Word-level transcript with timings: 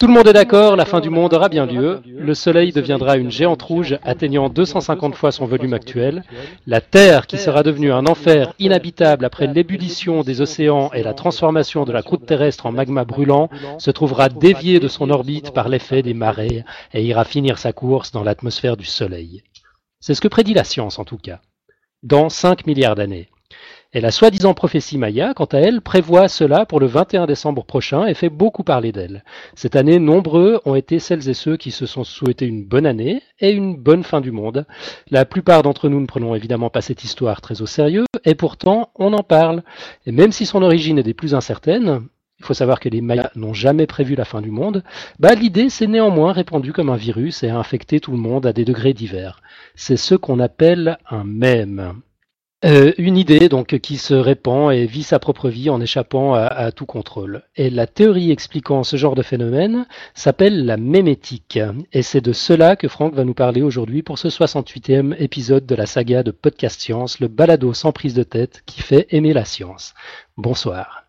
Tout 0.00 0.08
le 0.08 0.12
monde 0.12 0.26
est 0.26 0.32
d'accord, 0.32 0.74
la 0.74 0.86
fin 0.86 0.98
du 0.98 1.08
monde 1.08 1.34
aura 1.34 1.48
bien 1.48 1.66
lieu. 1.66 2.02
Le 2.04 2.34
Soleil 2.34 2.72
deviendra 2.72 3.16
une 3.16 3.30
géante 3.30 3.62
rouge 3.62 3.96
atteignant 4.02 4.48
250 4.48 5.14
fois 5.14 5.30
son 5.30 5.46
volume 5.46 5.72
actuel. 5.72 6.24
La 6.66 6.80
Terre, 6.80 7.28
qui 7.28 7.38
sera 7.38 7.62
devenue 7.62 7.92
un 7.92 8.06
enfer 8.06 8.52
inhabitable 8.58 9.24
après 9.24 9.46
l'ébullition 9.46 10.22
des 10.22 10.40
océans 10.40 10.90
et 10.94 11.04
la 11.04 11.14
transformation 11.14 11.84
de 11.84 11.92
la 11.92 12.02
croûte 12.02 12.26
terrestre 12.26 12.66
en 12.66 12.72
magma 12.72 13.04
brûlant, 13.04 13.48
se 13.78 13.92
trouvera 13.92 14.28
déviée 14.28 14.80
de 14.80 14.88
son 14.88 15.10
orbite 15.10 15.52
par 15.52 15.68
l'effet 15.68 16.02
des 16.02 16.14
marées 16.14 16.64
et 16.92 17.04
ira 17.04 17.24
finir 17.24 17.58
sa 17.58 17.72
course 17.72 18.10
dans 18.10 18.24
l'atmosphère 18.24 18.76
du 18.76 18.86
Soleil. 18.86 19.44
C'est 20.00 20.14
ce 20.14 20.20
que 20.20 20.28
prédit 20.28 20.54
la 20.54 20.64
science 20.64 20.98
en 20.98 21.04
tout 21.04 21.18
cas. 21.18 21.40
Dans 22.02 22.28
5 22.28 22.66
milliards 22.66 22.96
d'années. 22.96 23.28
Et 23.96 24.00
la 24.00 24.10
soi-disant 24.10 24.54
prophétie 24.54 24.98
Maya, 24.98 25.34
quant 25.34 25.44
à 25.44 25.58
elle, 25.58 25.80
prévoit 25.80 26.26
cela 26.26 26.66
pour 26.66 26.80
le 26.80 26.86
21 26.86 27.26
décembre 27.26 27.64
prochain 27.64 28.06
et 28.06 28.14
fait 28.14 28.28
beaucoup 28.28 28.64
parler 28.64 28.90
d'elle. 28.90 29.22
Cette 29.54 29.76
année, 29.76 30.00
nombreux 30.00 30.60
ont 30.64 30.74
été 30.74 30.98
celles 30.98 31.28
et 31.28 31.34
ceux 31.34 31.56
qui 31.56 31.70
se 31.70 31.86
sont 31.86 32.02
souhaités 32.02 32.46
une 32.46 32.64
bonne 32.64 32.86
année 32.86 33.22
et 33.38 33.52
une 33.52 33.76
bonne 33.76 34.02
fin 34.02 34.20
du 34.20 34.32
monde. 34.32 34.66
La 35.12 35.24
plupart 35.24 35.62
d'entre 35.62 35.88
nous 35.88 36.00
ne 36.00 36.06
prenons 36.06 36.34
évidemment 36.34 36.70
pas 36.70 36.80
cette 36.80 37.04
histoire 37.04 37.40
très 37.40 37.62
au 37.62 37.66
sérieux, 37.66 38.04
et 38.24 38.34
pourtant 38.34 38.90
on 38.96 39.12
en 39.12 39.22
parle. 39.22 39.62
Et 40.06 40.12
même 40.12 40.32
si 40.32 40.44
son 40.44 40.62
origine 40.62 40.98
est 40.98 41.04
des 41.04 41.14
plus 41.14 41.36
incertaines, 41.36 42.08
il 42.40 42.44
faut 42.44 42.52
savoir 42.52 42.80
que 42.80 42.88
les 42.88 43.00
Mayas 43.00 43.30
n'ont 43.36 43.54
jamais 43.54 43.86
prévu 43.86 44.16
la 44.16 44.24
fin 44.24 44.40
du 44.40 44.50
monde, 44.50 44.82
bah, 45.20 45.36
l'idée 45.36 45.68
s'est 45.70 45.86
néanmoins 45.86 46.32
répandue 46.32 46.72
comme 46.72 46.90
un 46.90 46.96
virus 46.96 47.44
et 47.44 47.48
a 47.48 47.58
infecté 47.58 48.00
tout 48.00 48.10
le 48.10 48.18
monde 48.18 48.44
à 48.44 48.52
des 48.52 48.64
degrés 48.64 48.92
divers. 48.92 49.40
C'est 49.76 49.96
ce 49.96 50.16
qu'on 50.16 50.40
appelle 50.40 50.98
un 51.08 51.22
mème. 51.22 51.94
Euh, 52.64 52.92
une 52.96 53.18
idée 53.18 53.50
donc 53.50 53.78
qui 53.78 53.98
se 53.98 54.14
répand 54.14 54.72
et 54.72 54.86
vit 54.86 55.02
sa 55.02 55.18
propre 55.18 55.50
vie 55.50 55.68
en 55.68 55.82
échappant 55.82 56.32
à, 56.32 56.46
à, 56.46 56.72
tout 56.72 56.86
contrôle. 56.86 57.42
Et 57.56 57.68
la 57.68 57.86
théorie 57.86 58.30
expliquant 58.30 58.84
ce 58.84 58.96
genre 58.96 59.14
de 59.14 59.22
phénomène 59.22 59.86
s'appelle 60.14 60.64
la 60.64 60.78
mémétique. 60.78 61.58
Et 61.92 62.00
c'est 62.00 62.22
de 62.22 62.32
cela 62.32 62.76
que 62.76 62.88
Franck 62.88 63.14
va 63.14 63.24
nous 63.24 63.34
parler 63.34 63.60
aujourd'hui 63.60 64.02
pour 64.02 64.18
ce 64.18 64.28
68e 64.28 65.14
épisode 65.18 65.66
de 65.66 65.74
la 65.74 65.84
saga 65.84 66.22
de 66.22 66.30
Podcast 66.30 66.80
Science, 66.80 67.20
le 67.20 67.28
balado 67.28 67.74
sans 67.74 67.92
prise 67.92 68.14
de 68.14 68.22
tête 68.22 68.62
qui 68.64 68.80
fait 68.80 69.08
aimer 69.10 69.34
la 69.34 69.44
science. 69.44 69.92
Bonsoir. 70.38 71.03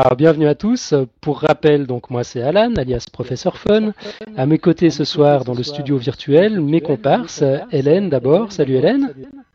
Alors 0.00 0.14
bienvenue 0.14 0.46
à 0.46 0.54
tous. 0.54 0.94
Pour 1.20 1.40
rappel, 1.40 1.88
donc 1.88 2.08
moi 2.08 2.22
c'est 2.22 2.40
Alan, 2.40 2.72
alias 2.76 3.06
Professeur 3.12 3.58
Fun. 3.58 3.94
À 4.36 4.46
mes 4.46 4.60
côtés 4.60 4.90
ce 4.90 5.02
soir 5.02 5.42
dans 5.42 5.54
le 5.54 5.64
studio 5.64 5.96
virtuel, 5.96 6.60
mes 6.60 6.80
comparses, 6.80 7.42
Hélène 7.72 8.08
d'abord. 8.08 8.52
Salut 8.52 8.76
Hélène. 8.76 9.12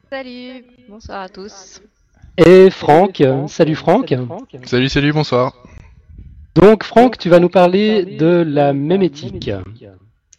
Salut, 0.10 0.66
bonsoir 0.90 1.22
à 1.22 1.30
tous. 1.30 1.82
Et 2.36 2.70
Franck. 2.72 3.24
Salut 3.48 3.76
Franck. 3.76 4.14
Salut, 4.66 4.90
salut, 4.90 5.14
bonsoir. 5.14 5.54
Donc 6.56 6.84
Franck, 6.84 7.18
tu 7.18 7.30
vas 7.30 7.40
nous 7.40 7.48
parler 7.48 8.04
de 8.04 8.44
la 8.46 8.74
mémétique. 8.74 9.50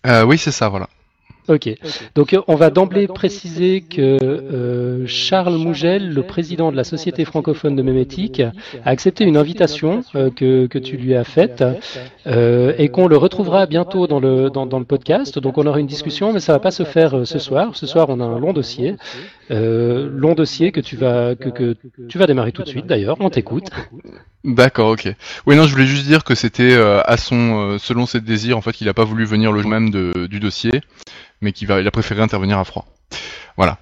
Euh, 0.07 0.27
oui, 0.27 0.37
c'est 0.37 0.53
ça, 0.53 0.69
voilà. 0.69 0.91
Ok. 1.49 1.69
Donc 2.15 2.35
on 2.49 2.55
va 2.55 2.71
d'emblée 2.71 3.07
préciser 3.07 3.83
que 3.83 4.01
euh, 4.01 5.07
Charles 5.07 5.57
Mougel, 5.57 6.13
le 6.15 6.23
président 6.23 6.73
de 6.73 6.77
la 6.77 6.85
Société 6.85 7.27
francophone 7.27 7.77
de 7.77 7.83
mémétique, 7.83 8.41
a 8.41 8.53
accepté 8.89 9.25
une 9.25 9.37
invitation 9.37 10.03
euh, 10.15 10.31
que, 10.31 10.67
que, 10.67 10.79
tu 10.79 10.97
lui 10.97 11.15
as 11.15 11.25
faite 11.25 11.63
euh, 12.27 12.73
et 12.79 12.89
qu'on 12.89 13.09
le 13.09 13.19
retrouvera 13.19 13.67
bientôt 13.67 14.07
dans 14.07 14.21
le, 14.21 14.49
dans, 14.49 14.65
dans, 14.65 14.79
le 14.79 14.87
podcast. 14.87 15.39
Donc 15.39 15.59
on 15.59 15.67
aura 15.67 15.81
une 15.81 15.87
discussion, 15.87 16.33
mais 16.33 16.41
ça 16.41 16.55
va 16.55 16.61
pas 16.61 16.71
se 16.71 16.85
faire 16.85 17.19
euh, 17.19 17.25
ce 17.27 17.39
soir. 17.39 17.77
Ce 17.77 17.87
soir 17.87 18.07
on 18.09 18.21
a 18.21 18.25
un 18.25 18.39
long 18.39 18.55
dossier, 18.55 18.97
euh, 19.51 20.09
long 20.11 20.35
dossier 20.35 20.73
que 20.73 20.81
tu 20.81 20.97
vas 20.97 21.35
que, 21.35 21.51
que 21.51 21.77
tu 22.09 22.17
vas 22.17 22.27
démarrer 22.27 22.53
tout 22.53 22.63
de 22.63 22.69
suite 22.69 22.87
d'ailleurs. 22.87 23.17
On 23.21 23.29
t'écoute. 23.29 23.67
D'accord, 24.45 24.91
ok. 24.91 25.09
Oui, 25.47 25.57
non, 25.57 25.65
je 25.65 25.73
voulais 25.73 25.87
juste 25.87 26.07
dire 26.07 26.23
que 26.23 26.35
c'était 26.35 26.75
à 26.77 27.17
son, 27.17 27.79
selon 27.79 28.05
ses 28.05 28.21
désirs, 28.21 28.59
en 28.59 28.61
fait, 28.61 28.73
qu'il 28.73 28.87
n'a 28.87 28.93
pas 28.93 29.05
voulu 29.05 29.25
venir 29.25 29.53
le 29.53 29.63
jour 29.63 29.71
même 29.71 29.89
de, 29.89 30.27
du 30.27 30.39
dossier 30.39 30.83
mais 31.41 31.53
qui 31.53 31.67
va, 31.67 31.81
il 31.81 31.87
a 31.87 31.91
préféré 31.91 32.23
intervenir 32.23 32.59
à 32.59 32.65
froid. 32.65 32.87
Voilà. 33.57 33.79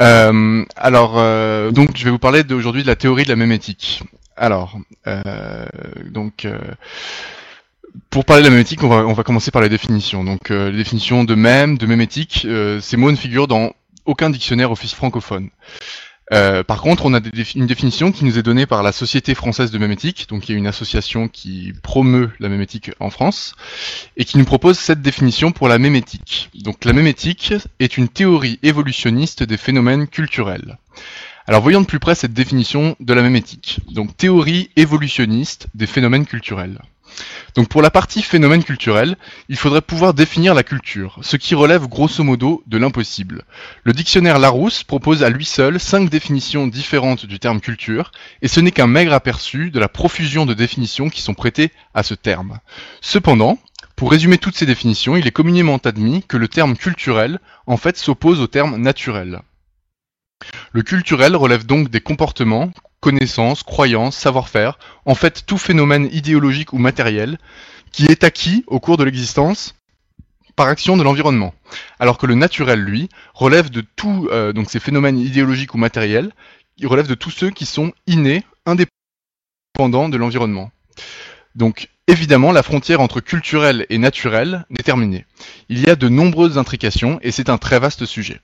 Euh, 0.00 0.64
alors, 0.76 1.14
euh, 1.16 1.70
donc, 1.70 1.96
je 1.96 2.04
vais 2.04 2.10
vous 2.10 2.18
parler 2.18 2.42
aujourd'hui 2.52 2.82
de 2.82 2.88
la 2.88 2.96
théorie 2.96 3.24
de 3.24 3.28
la 3.28 3.36
mémétique. 3.36 4.02
Alors, 4.36 4.78
euh, 5.06 5.66
donc, 6.04 6.46
pour 8.10 8.24
parler 8.24 8.42
de 8.42 8.48
la 8.48 8.52
mémétique, 8.52 8.82
on 8.82 8.88
va, 8.88 9.06
on 9.06 9.14
va 9.14 9.22
commencer 9.22 9.50
par 9.50 9.62
les 9.62 9.68
définitions. 9.68 10.24
Donc, 10.24 10.50
les 10.50 10.72
définitions 10.72 11.24
de 11.24 11.34
mème, 11.34 11.78
de 11.78 11.86
mémétique, 11.86 12.46
ces 12.80 12.96
mots 12.96 13.10
ne 13.10 13.16
figurent 13.16 13.48
dans 13.48 13.72
aucun 14.04 14.30
dictionnaire 14.30 14.70
office 14.70 14.94
francophone. 14.94 15.50
Euh, 16.32 16.64
par 16.64 16.80
contre, 16.80 17.06
on 17.06 17.14
a 17.14 17.20
une 17.54 17.66
définition 17.66 18.10
qui 18.10 18.24
nous 18.24 18.38
est 18.38 18.42
donnée 18.42 18.66
par 18.66 18.82
la 18.82 18.92
Société 18.92 19.34
française 19.34 19.70
de 19.70 19.78
mémétique, 19.78 20.28
donc 20.28 20.42
qui 20.42 20.52
est 20.52 20.56
une 20.56 20.66
association 20.66 21.28
qui 21.28 21.72
promeut 21.82 22.32
la 22.40 22.48
mémétique 22.48 22.90
en 22.98 23.10
France, 23.10 23.54
et 24.16 24.24
qui 24.24 24.38
nous 24.38 24.44
propose 24.44 24.78
cette 24.78 25.02
définition 25.02 25.52
pour 25.52 25.68
la 25.68 25.78
mémétique. 25.78 26.50
Donc 26.54 26.84
la 26.84 26.92
mémétique 26.92 27.54
est 27.78 27.96
une 27.96 28.08
théorie 28.08 28.58
évolutionniste 28.62 29.44
des 29.44 29.56
phénomènes 29.56 30.08
culturels. 30.08 30.78
Alors 31.46 31.62
voyons 31.62 31.80
de 31.80 31.86
plus 31.86 32.00
près 32.00 32.16
cette 32.16 32.32
définition 32.32 32.96
de 32.98 33.14
la 33.14 33.22
mémétique. 33.22 33.78
Donc 33.92 34.16
théorie 34.16 34.70
évolutionniste 34.74 35.68
des 35.74 35.86
phénomènes 35.86 36.26
culturels. 36.26 36.80
Donc 37.54 37.68
pour 37.68 37.82
la 37.82 37.90
partie 37.90 38.22
phénomène 38.22 38.64
culturel, 38.64 39.16
il 39.48 39.56
faudrait 39.56 39.80
pouvoir 39.80 40.14
définir 40.14 40.54
la 40.54 40.62
culture, 40.62 41.18
ce 41.22 41.36
qui 41.36 41.54
relève 41.54 41.86
grosso 41.86 42.22
modo 42.22 42.62
de 42.66 42.78
l'impossible. 42.78 43.44
Le 43.84 43.92
dictionnaire 43.92 44.38
Larousse 44.38 44.82
propose 44.84 45.22
à 45.22 45.30
lui 45.30 45.44
seul 45.44 45.80
cinq 45.80 46.10
définitions 46.10 46.66
différentes 46.66 47.26
du 47.26 47.38
terme 47.38 47.60
culture, 47.60 48.12
et 48.42 48.48
ce 48.48 48.60
n'est 48.60 48.72
qu'un 48.72 48.86
maigre 48.86 49.12
aperçu 49.12 49.70
de 49.70 49.80
la 49.80 49.88
profusion 49.88 50.46
de 50.46 50.54
définitions 50.54 51.08
qui 51.08 51.22
sont 51.22 51.34
prêtées 51.34 51.72
à 51.94 52.02
ce 52.02 52.14
terme. 52.14 52.58
Cependant, 53.00 53.58
pour 53.96 54.10
résumer 54.10 54.36
toutes 54.36 54.56
ces 54.56 54.66
définitions, 54.66 55.16
il 55.16 55.26
est 55.26 55.32
communément 55.32 55.78
admis 55.78 56.22
que 56.28 56.36
le 56.36 56.48
terme 56.48 56.76
culturel 56.76 57.38
en 57.66 57.78
fait 57.78 57.96
s'oppose 57.96 58.40
au 58.40 58.46
terme 58.46 58.76
naturel. 58.76 59.40
Le 60.76 60.82
culturel 60.82 61.34
relève 61.34 61.64
donc 61.64 61.88
des 61.88 62.02
comportements, 62.02 62.70
connaissances, 63.00 63.62
croyances, 63.62 64.14
savoir-faire, 64.14 64.78
en 65.06 65.14
fait 65.14 65.46
tout 65.46 65.56
phénomène 65.56 66.06
idéologique 66.12 66.74
ou 66.74 66.76
matériel, 66.76 67.38
qui 67.92 68.04
est 68.04 68.24
acquis 68.24 68.62
au 68.66 68.78
cours 68.78 68.98
de 68.98 69.04
l'existence 69.04 69.74
par 70.54 70.68
action 70.68 70.98
de 70.98 71.02
l'environnement. 71.02 71.54
Alors 71.98 72.18
que 72.18 72.26
le 72.26 72.34
naturel, 72.34 72.80
lui, 72.80 73.08
relève 73.32 73.70
de 73.70 73.80
tous 73.80 74.28
euh, 74.30 74.52
ces 74.68 74.78
phénomènes 74.78 75.18
idéologiques 75.18 75.72
ou 75.72 75.78
matériels, 75.78 76.30
il 76.76 76.86
relève 76.88 77.08
de 77.08 77.14
tous 77.14 77.30
ceux 77.30 77.48
qui 77.48 77.64
sont 77.64 77.94
innés, 78.06 78.44
indépendants 78.66 80.10
de 80.10 80.18
l'environnement. 80.18 80.70
Donc 81.54 81.88
évidemment, 82.06 82.52
la 82.52 82.62
frontière 82.62 83.00
entre 83.00 83.20
culturel 83.20 83.86
et 83.88 83.96
naturel 83.96 84.66
n'est 84.68 84.82
terminée. 84.82 85.24
Il 85.70 85.80
y 85.80 85.88
a 85.88 85.96
de 85.96 86.10
nombreuses 86.10 86.58
intrications 86.58 87.18
et 87.22 87.30
c'est 87.30 87.48
un 87.48 87.56
très 87.56 87.78
vaste 87.78 88.04
sujet. 88.04 88.42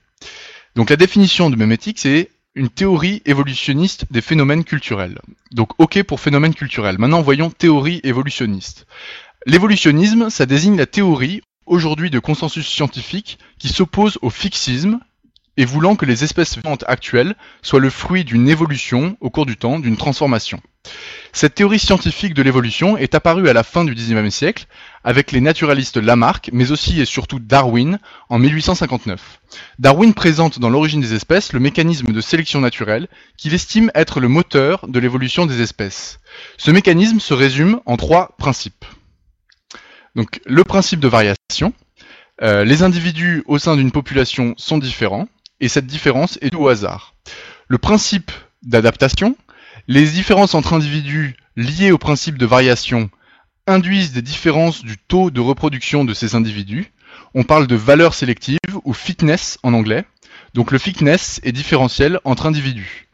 Donc 0.75 0.89
la 0.89 0.95
définition 0.95 1.49
de 1.51 1.55
mémétique, 1.55 1.99
c'est 1.99 2.31
une 2.55 2.69
théorie 2.69 3.21
évolutionniste 3.25 4.05
des 4.11 4.21
phénomènes 4.21 4.63
culturels. 4.63 5.19
Donc 5.51 5.69
ok 5.79 6.01
pour 6.03 6.19
phénomène 6.19 6.55
culturel. 6.55 6.97
Maintenant 6.97 7.21
voyons 7.21 7.51
théorie 7.51 8.01
évolutionniste. 8.03 8.87
L'évolutionnisme, 9.45 10.29
ça 10.29 10.45
désigne 10.45 10.77
la 10.77 10.85
théorie, 10.85 11.41
aujourd'hui 11.65 12.09
de 12.09 12.19
consensus 12.19 12.67
scientifique, 12.67 13.37
qui 13.59 13.69
s'oppose 13.69 14.17
au 14.21 14.29
fixisme 14.29 14.99
et 15.57 15.65
voulant 15.65 15.95
que 15.95 16.05
les 16.05 16.23
espèces 16.23 16.55
vivantes 16.55 16.83
actuelles 16.87 17.35
soient 17.61 17.79
le 17.79 17.89
fruit 17.91 18.23
d'une 18.23 18.49
évolution 18.49 19.15
au 19.19 19.29
cours 19.29 19.45
du 19.45 19.57
temps, 19.57 19.79
d'une 19.79 19.97
transformation. 19.97 20.59
Cette 21.35 21.55
théorie 21.55 21.79
scientifique 21.79 22.35
de 22.35 22.43
l'évolution 22.43 22.95
est 22.95 23.15
apparue 23.15 23.49
à 23.49 23.53
la 23.53 23.63
fin 23.63 23.83
du 23.85 23.95
XIXe 23.95 24.33
siècle 24.33 24.67
avec 25.03 25.31
les 25.31 25.41
naturalistes 25.41 25.97
Lamarck, 25.97 26.51
mais 26.53 26.71
aussi 26.71 27.01
et 27.01 27.05
surtout 27.05 27.39
Darwin 27.39 27.99
en 28.29 28.37
1859. 28.37 29.39
Darwin 29.79 30.13
présente 30.13 30.59
dans 30.59 30.69
l'origine 30.69 31.01
des 31.01 31.15
espèces 31.15 31.51
le 31.51 31.59
mécanisme 31.59 32.13
de 32.13 32.21
sélection 32.21 32.61
naturelle 32.61 33.07
qu'il 33.35 33.55
estime 33.55 33.91
être 33.95 34.19
le 34.19 34.27
moteur 34.27 34.87
de 34.87 34.99
l'évolution 34.99 35.47
des 35.47 35.59
espèces. 35.59 36.19
Ce 36.57 36.69
mécanisme 36.69 37.19
se 37.19 37.33
résume 37.33 37.79
en 37.87 37.97
trois 37.97 38.35
principes. 38.37 38.85
Donc 40.15 40.39
le 40.45 40.63
principe 40.63 40.99
de 40.99 41.07
variation, 41.07 41.73
euh, 42.43 42.63
les 42.63 42.83
individus 42.83 43.43
au 43.47 43.57
sein 43.57 43.75
d'une 43.75 43.91
population 43.91 44.53
sont 44.57 44.77
différents, 44.77 45.27
et 45.59 45.67
cette 45.67 45.87
différence 45.87 46.37
est 46.41 46.53
au 46.53 46.67
hasard. 46.67 47.15
Le 47.67 47.79
principe 47.79 48.31
d'adaptation, 48.61 49.35
les 49.87 50.05
différences 50.05 50.55
entre 50.55 50.73
individus 50.73 51.35
liées 51.55 51.91
au 51.91 51.97
principe 51.97 52.37
de 52.37 52.45
variation 52.45 53.09
induisent 53.67 54.13
des 54.13 54.21
différences 54.21 54.83
du 54.83 54.97
taux 54.97 55.31
de 55.31 55.41
reproduction 55.41 56.05
de 56.05 56.13
ces 56.13 56.35
individus. 56.35 56.91
On 57.33 57.43
parle 57.43 57.67
de 57.67 57.75
valeur 57.75 58.13
sélective 58.13 58.59
ou 58.83 58.93
fitness 58.93 59.57
en 59.63 59.73
anglais. 59.73 60.05
Donc 60.53 60.71
le 60.71 60.77
fitness 60.77 61.39
est 61.43 61.51
différentiel 61.51 62.19
entre 62.23 62.45
individus. 62.45 63.07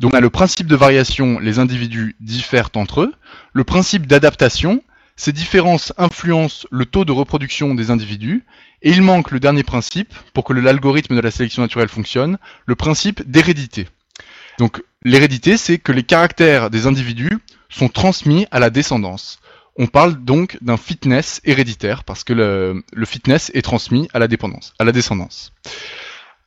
Donc 0.00 0.12
on 0.14 0.16
a 0.16 0.20
le 0.20 0.30
principe 0.30 0.66
de 0.66 0.76
variation, 0.76 1.38
les 1.38 1.58
individus 1.58 2.16
diffèrent 2.20 2.70
entre 2.74 3.02
eux. 3.02 3.14
Le 3.52 3.64
principe 3.64 4.06
d'adaptation, 4.06 4.82
ces 5.16 5.32
différences 5.32 5.92
influencent 5.98 6.66
le 6.70 6.86
taux 6.86 7.04
de 7.04 7.12
reproduction 7.12 7.74
des 7.74 7.90
individus. 7.90 8.44
Et 8.82 8.90
il 8.90 9.02
manque 9.02 9.30
le 9.30 9.40
dernier 9.40 9.62
principe, 9.62 10.12
pour 10.34 10.44
que 10.44 10.52
l'algorithme 10.52 11.16
de 11.16 11.20
la 11.20 11.30
sélection 11.30 11.62
naturelle 11.62 11.88
fonctionne, 11.88 12.38
le 12.66 12.74
principe 12.74 13.22
d'hérédité. 13.30 13.88
Donc 14.58 14.82
l'hérédité, 15.04 15.56
c'est 15.56 15.78
que 15.78 15.92
les 15.92 16.02
caractères 16.02 16.70
des 16.70 16.86
individus 16.86 17.38
sont 17.68 17.88
transmis 17.88 18.46
à 18.50 18.60
la 18.60 18.70
descendance. 18.70 19.38
On 19.76 19.86
parle 19.86 20.22
donc 20.22 20.58
d'un 20.60 20.76
fitness 20.76 21.40
héréditaire 21.44 22.04
parce 22.04 22.22
que 22.22 22.32
le, 22.32 22.84
fitness 23.04 23.50
est 23.54 23.62
transmis 23.62 24.08
à 24.14 24.20
la 24.20 24.28
dépendance, 24.28 24.72
à 24.78 24.84
la 24.84 24.92
descendance. 24.92 25.52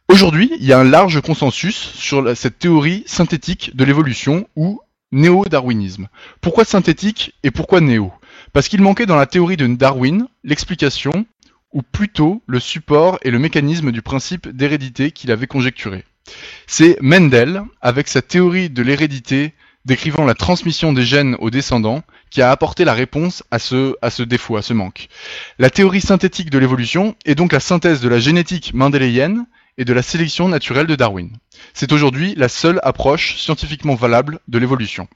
Aujourd'hui, 0.08 0.50
il 0.60 0.66
y 0.66 0.72
a 0.72 0.80
un 0.80 0.86
large 0.86 1.20
consensus 1.20 1.76
sur 1.76 2.36
cette 2.38 2.60
théorie 2.60 3.04
synthétique 3.06 3.76
de 3.76 3.84
l'évolution 3.84 4.48
ou 4.56 4.80
néo-darwinisme. 5.12 6.08
Pourquoi 6.40 6.64
synthétique 6.64 7.34
et 7.44 7.52
pourquoi 7.52 7.82
néo? 7.82 8.14
Parce 8.54 8.70
qu'il 8.70 8.82
manquait 8.82 9.06
dans 9.06 9.18
la 9.18 9.26
théorie 9.26 9.58
de 9.58 9.68
Darwin 9.68 10.28
l'explication, 10.46 11.26
ou 11.74 11.82
plutôt 11.82 12.42
le 12.48 12.62
support 12.62 13.20
et 13.24 13.32
le 13.32 13.40
mécanisme 13.40 13.92
du 13.92 14.02
principe 14.02 14.48
d'hérédité 14.48 15.12
qu'il 15.12 15.32
avait 15.32 15.48
conjecturé. 15.48 16.06
C'est 16.68 16.98
Mendel, 17.02 17.64
avec 17.82 18.08
sa 18.08 18.22
théorie 18.22 18.70
de 18.70 18.82
l'hérédité 18.82 19.54
décrivant 19.86 20.26
la 20.26 20.34
transmission 20.34 20.92
des 20.92 21.06
gènes 21.06 21.36
aux 21.40 21.50
descendants, 21.50 22.04
qui 22.30 22.42
a 22.42 22.52
apporté 22.52 22.84
la 22.84 22.94
réponse 22.94 23.44
à 23.52 23.60
ce, 23.60 23.96
à 24.02 24.10
ce 24.10 24.22
défaut, 24.22 24.58
à 24.58 24.62
ce 24.62 24.74
manque. 24.74 25.08
La 25.60 25.70
théorie 25.70 26.02
synthétique 26.02 26.50
de 26.50 26.58
l'évolution 26.58 27.16
est 27.26 27.36
donc 27.36 27.54
la 27.54 27.62
synthèse 27.62 28.02
de 28.02 28.10
la 28.10 28.20
génétique 28.20 28.74
mendélienne 28.74 29.46
et 29.78 29.86
de 29.86 29.94
la 29.94 30.02
sélection 30.02 30.50
naturelle 30.50 30.88
de 30.88 30.96
Darwin. 30.96 31.32
C'est 31.74 31.94
aujourd'hui 31.94 32.36
la 32.36 32.50
seule 32.50 32.82
approche 32.84 33.38
scientifiquement 33.38 33.96
valable 33.96 34.40
de 34.50 34.58
l'évolution. 34.58 35.08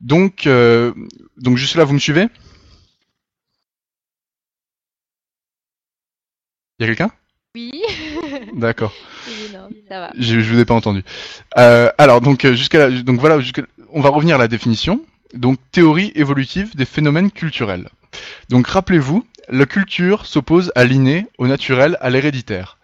Donc, 0.00 0.46
euh, 0.46 0.94
donc 1.36 1.58
juste 1.58 1.74
là, 1.76 1.84
vous 1.84 1.94
me 1.94 1.98
suivez? 1.98 2.28
Il 6.78 6.82
y 6.82 6.84
a 6.84 6.94
quelqu'un? 6.94 7.10
Oui. 7.54 7.82
D'accord. 8.54 8.92
Je 10.18 10.40
vous 10.40 10.58
ai 10.58 10.64
pas 10.64 10.74
entendu. 10.74 11.02
Euh, 11.58 11.90
alors 11.98 12.20
donc 12.20 12.44
euh, 12.44 12.54
jusqu'à 12.54 12.90
donc 12.90 13.20
voilà, 13.20 13.38
on 13.92 14.00
va 14.00 14.10
revenir 14.10 14.36
à 14.36 14.38
la 14.38 14.48
définition. 14.48 15.00
Donc 15.34 15.58
théorie 15.72 16.12
évolutive 16.14 16.76
des 16.76 16.84
phénomènes 16.84 17.30
culturels. 17.30 17.88
Donc 18.48 18.66
rappelez-vous, 18.68 19.26
la 19.48 19.66
culture 19.66 20.26
s'oppose 20.26 20.72
à 20.74 20.84
l'inné, 20.84 21.26
au 21.38 21.46
naturel, 21.46 21.98
à 22.00 22.10
l'héréditaire. 22.10 22.78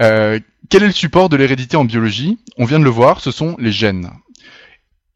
Euh, 0.00 0.38
quel 0.68 0.82
est 0.82 0.88
le 0.88 0.92
support 0.92 1.28
de 1.28 1.36
l'hérédité 1.36 1.76
en 1.76 1.84
biologie? 1.84 2.38
On 2.56 2.64
vient 2.64 2.78
de 2.78 2.84
le 2.84 2.90
voir, 2.90 3.20
ce 3.20 3.30
sont 3.30 3.56
les 3.58 3.72
gènes. 3.72 4.10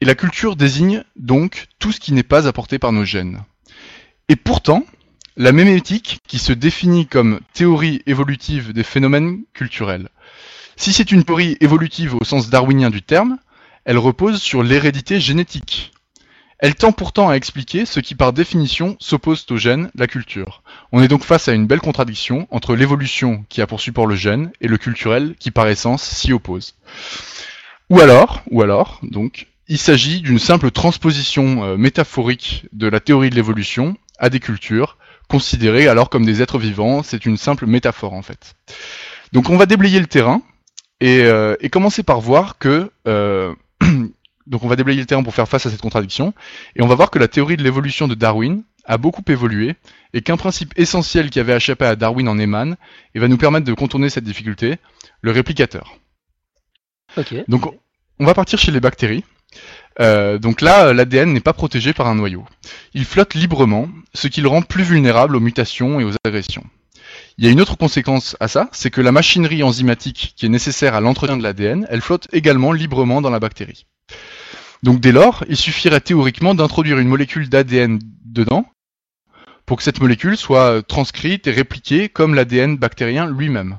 Et 0.00 0.04
la 0.04 0.14
culture 0.14 0.56
désigne 0.56 1.04
donc 1.16 1.66
tout 1.78 1.92
ce 1.92 2.00
qui 2.00 2.12
n'est 2.12 2.22
pas 2.22 2.48
apporté 2.48 2.78
par 2.78 2.92
nos 2.92 3.04
gènes. 3.04 3.40
Et 4.28 4.36
pourtant, 4.36 4.84
la 5.36 5.52
mémétique 5.52 6.18
qui 6.26 6.38
se 6.38 6.52
définit 6.52 7.06
comme 7.06 7.40
théorie 7.52 8.02
évolutive 8.06 8.72
des 8.72 8.82
phénomènes 8.82 9.42
culturels. 9.54 10.08
Si 10.82 10.92
c'est 10.92 11.12
une 11.12 11.22
théorie 11.22 11.56
évolutive 11.60 12.16
au 12.16 12.24
sens 12.24 12.50
darwinien 12.50 12.90
du 12.90 13.02
terme, 13.02 13.38
elle 13.84 13.98
repose 13.98 14.42
sur 14.42 14.64
l'hérédité 14.64 15.20
génétique. 15.20 15.92
Elle 16.58 16.74
tend 16.74 16.90
pourtant 16.90 17.28
à 17.28 17.34
expliquer 17.34 17.86
ce 17.86 18.00
qui 18.00 18.16
par 18.16 18.32
définition 18.32 18.96
s'oppose 18.98 19.46
au 19.50 19.56
gène, 19.56 19.92
la 19.94 20.08
culture. 20.08 20.64
On 20.90 21.00
est 21.00 21.06
donc 21.06 21.22
face 21.22 21.46
à 21.46 21.52
une 21.52 21.68
belle 21.68 21.80
contradiction 21.80 22.48
entre 22.50 22.74
l'évolution 22.74 23.44
qui 23.48 23.62
a 23.62 23.68
pour 23.68 23.80
support 23.80 24.08
le 24.08 24.16
gène 24.16 24.50
et 24.60 24.66
le 24.66 24.76
culturel 24.76 25.36
qui 25.38 25.52
par 25.52 25.68
essence 25.68 26.02
s'y 26.02 26.32
oppose. 26.32 26.74
Ou 27.88 28.00
alors, 28.00 28.42
ou 28.50 28.60
alors, 28.60 28.98
donc, 29.04 29.46
il 29.68 29.78
s'agit 29.78 30.20
d'une 30.20 30.40
simple 30.40 30.72
transposition 30.72 31.62
euh, 31.62 31.76
métaphorique 31.76 32.66
de 32.72 32.88
la 32.88 32.98
théorie 32.98 33.30
de 33.30 33.36
l'évolution 33.36 33.96
à 34.18 34.30
des 34.30 34.40
cultures, 34.40 34.96
considérées 35.28 35.86
alors 35.86 36.10
comme 36.10 36.26
des 36.26 36.42
êtres 36.42 36.58
vivants, 36.58 37.04
c'est 37.04 37.24
une 37.24 37.36
simple 37.36 37.66
métaphore 37.66 38.14
en 38.14 38.22
fait. 38.22 38.56
Donc 39.32 39.48
on 39.48 39.56
va 39.56 39.66
déblayer 39.66 40.00
le 40.00 40.08
terrain 40.08 40.42
et, 41.02 41.24
euh, 41.24 41.56
commencer 41.70 42.04
par 42.04 42.20
voir 42.20 42.58
que 42.58 42.90
euh, 43.08 43.52
donc 44.46 44.62
on 44.62 44.68
va 44.68 44.76
déblayer 44.76 45.00
le 45.00 45.06
terrain 45.06 45.24
pour 45.24 45.34
faire 45.34 45.48
face 45.48 45.66
à 45.66 45.70
cette 45.70 45.80
contradiction 45.80 46.32
et 46.76 46.82
on 46.82 46.86
va 46.86 46.94
voir 46.94 47.10
que 47.10 47.18
la 47.18 47.26
théorie 47.28 47.56
de 47.56 47.64
l'évolution 47.64 48.06
de 48.06 48.14
Darwin 48.14 48.62
a 48.84 48.98
beaucoup 48.98 49.22
évolué 49.28 49.74
et 50.14 50.22
qu'un 50.22 50.36
principe 50.36 50.72
essentiel 50.76 51.30
qui 51.30 51.40
avait 51.40 51.56
échappé 51.56 51.84
à 51.86 51.96
Darwin 51.96 52.28
en 52.28 52.38
émane 52.38 52.76
et 53.14 53.18
va 53.18 53.26
nous 53.26 53.36
permettre 53.36 53.66
de 53.66 53.74
contourner 53.74 54.10
cette 54.10 54.24
difficulté, 54.24 54.76
le 55.22 55.32
réplicateur. 55.32 55.98
Donc 57.48 57.66
on 58.20 58.24
va 58.24 58.34
partir 58.34 58.58
chez 58.58 58.70
les 58.70 58.80
bactéries. 58.80 59.24
Euh, 60.00 60.38
donc 60.38 60.60
là, 60.60 60.92
l'ADN 60.92 61.32
n'est 61.32 61.40
pas 61.40 61.52
protégé 61.52 61.92
par 61.92 62.06
un 62.06 62.14
noyau. 62.14 62.46
Il 62.94 63.04
flotte 63.04 63.34
librement, 63.34 63.88
ce 64.14 64.28
qui 64.28 64.40
le 64.40 64.48
rend 64.48 64.62
plus 64.62 64.84
vulnérable 64.84 65.36
aux 65.36 65.40
mutations 65.40 66.00
et 66.00 66.04
aux 66.04 66.12
agressions. 66.24 66.64
Il 67.38 67.44
y 67.44 67.48
a 67.48 67.50
une 67.50 67.60
autre 67.60 67.76
conséquence 67.76 68.36
à 68.40 68.48
ça, 68.48 68.68
c'est 68.72 68.90
que 68.90 69.00
la 69.00 69.12
machinerie 69.12 69.62
enzymatique 69.62 70.34
qui 70.36 70.46
est 70.46 70.50
nécessaire 70.50 70.94
à 70.94 71.00
l'entretien 71.00 71.36
de 71.36 71.42
l'ADN, 71.42 71.86
elle 71.88 72.00
flotte 72.00 72.28
également 72.32 72.72
librement 72.72 73.20
dans 73.20 73.30
la 73.30 73.40
bactérie. 73.40 73.86
Donc 74.82 75.00
dès 75.00 75.12
lors, 75.12 75.44
il 75.48 75.56
suffirait 75.56 76.00
théoriquement 76.00 76.54
d'introduire 76.54 76.98
une 76.98 77.08
molécule 77.08 77.48
d'ADN 77.48 78.00
dedans 78.24 78.66
pour 79.64 79.76
que 79.76 79.82
cette 79.82 80.00
molécule 80.00 80.36
soit 80.36 80.82
transcrite 80.82 81.46
et 81.46 81.52
répliquée 81.52 82.08
comme 82.08 82.34
l'ADN 82.34 82.76
bactérien 82.76 83.26
lui-même. 83.26 83.78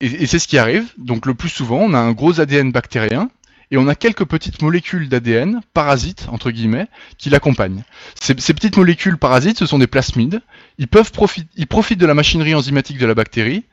Et, 0.00 0.26
c'est 0.26 0.38
ce 0.38 0.48
qui 0.48 0.58
arrive. 0.58 0.92
Donc 0.96 1.26
le 1.26 1.34
plus 1.34 1.50
souvent, 1.50 1.80
on 1.80 1.92
a 1.92 1.98
un 1.98 2.12
gros 2.12 2.40
ADN 2.40 2.72
bactérien 2.72 3.30
et 3.70 3.76
on 3.76 3.86
a 3.88 3.94
quelques 3.94 4.24
petites 4.24 4.62
molécules 4.62 5.08
d'ADN, 5.08 5.60
parasites, 5.72 6.26
entre 6.30 6.50
guillemets, 6.50 6.88
qui 7.18 7.30
l'accompagnent. 7.30 7.84
Ces, 8.20 8.34
petites 8.34 8.76
molécules 8.76 9.16
parasites, 9.16 9.58
ce 9.58 9.66
sont 9.66 9.78
des 9.78 9.86
plasmides. 9.86 10.40
Ils, 10.78 10.88
profitent 10.88 12.00
de 12.00 12.06
la 12.06 12.14
machinerie 12.14 12.54
enzymatique 12.54 12.98
de 12.98 13.06
la 13.06 13.14
bactérie 13.14 13.64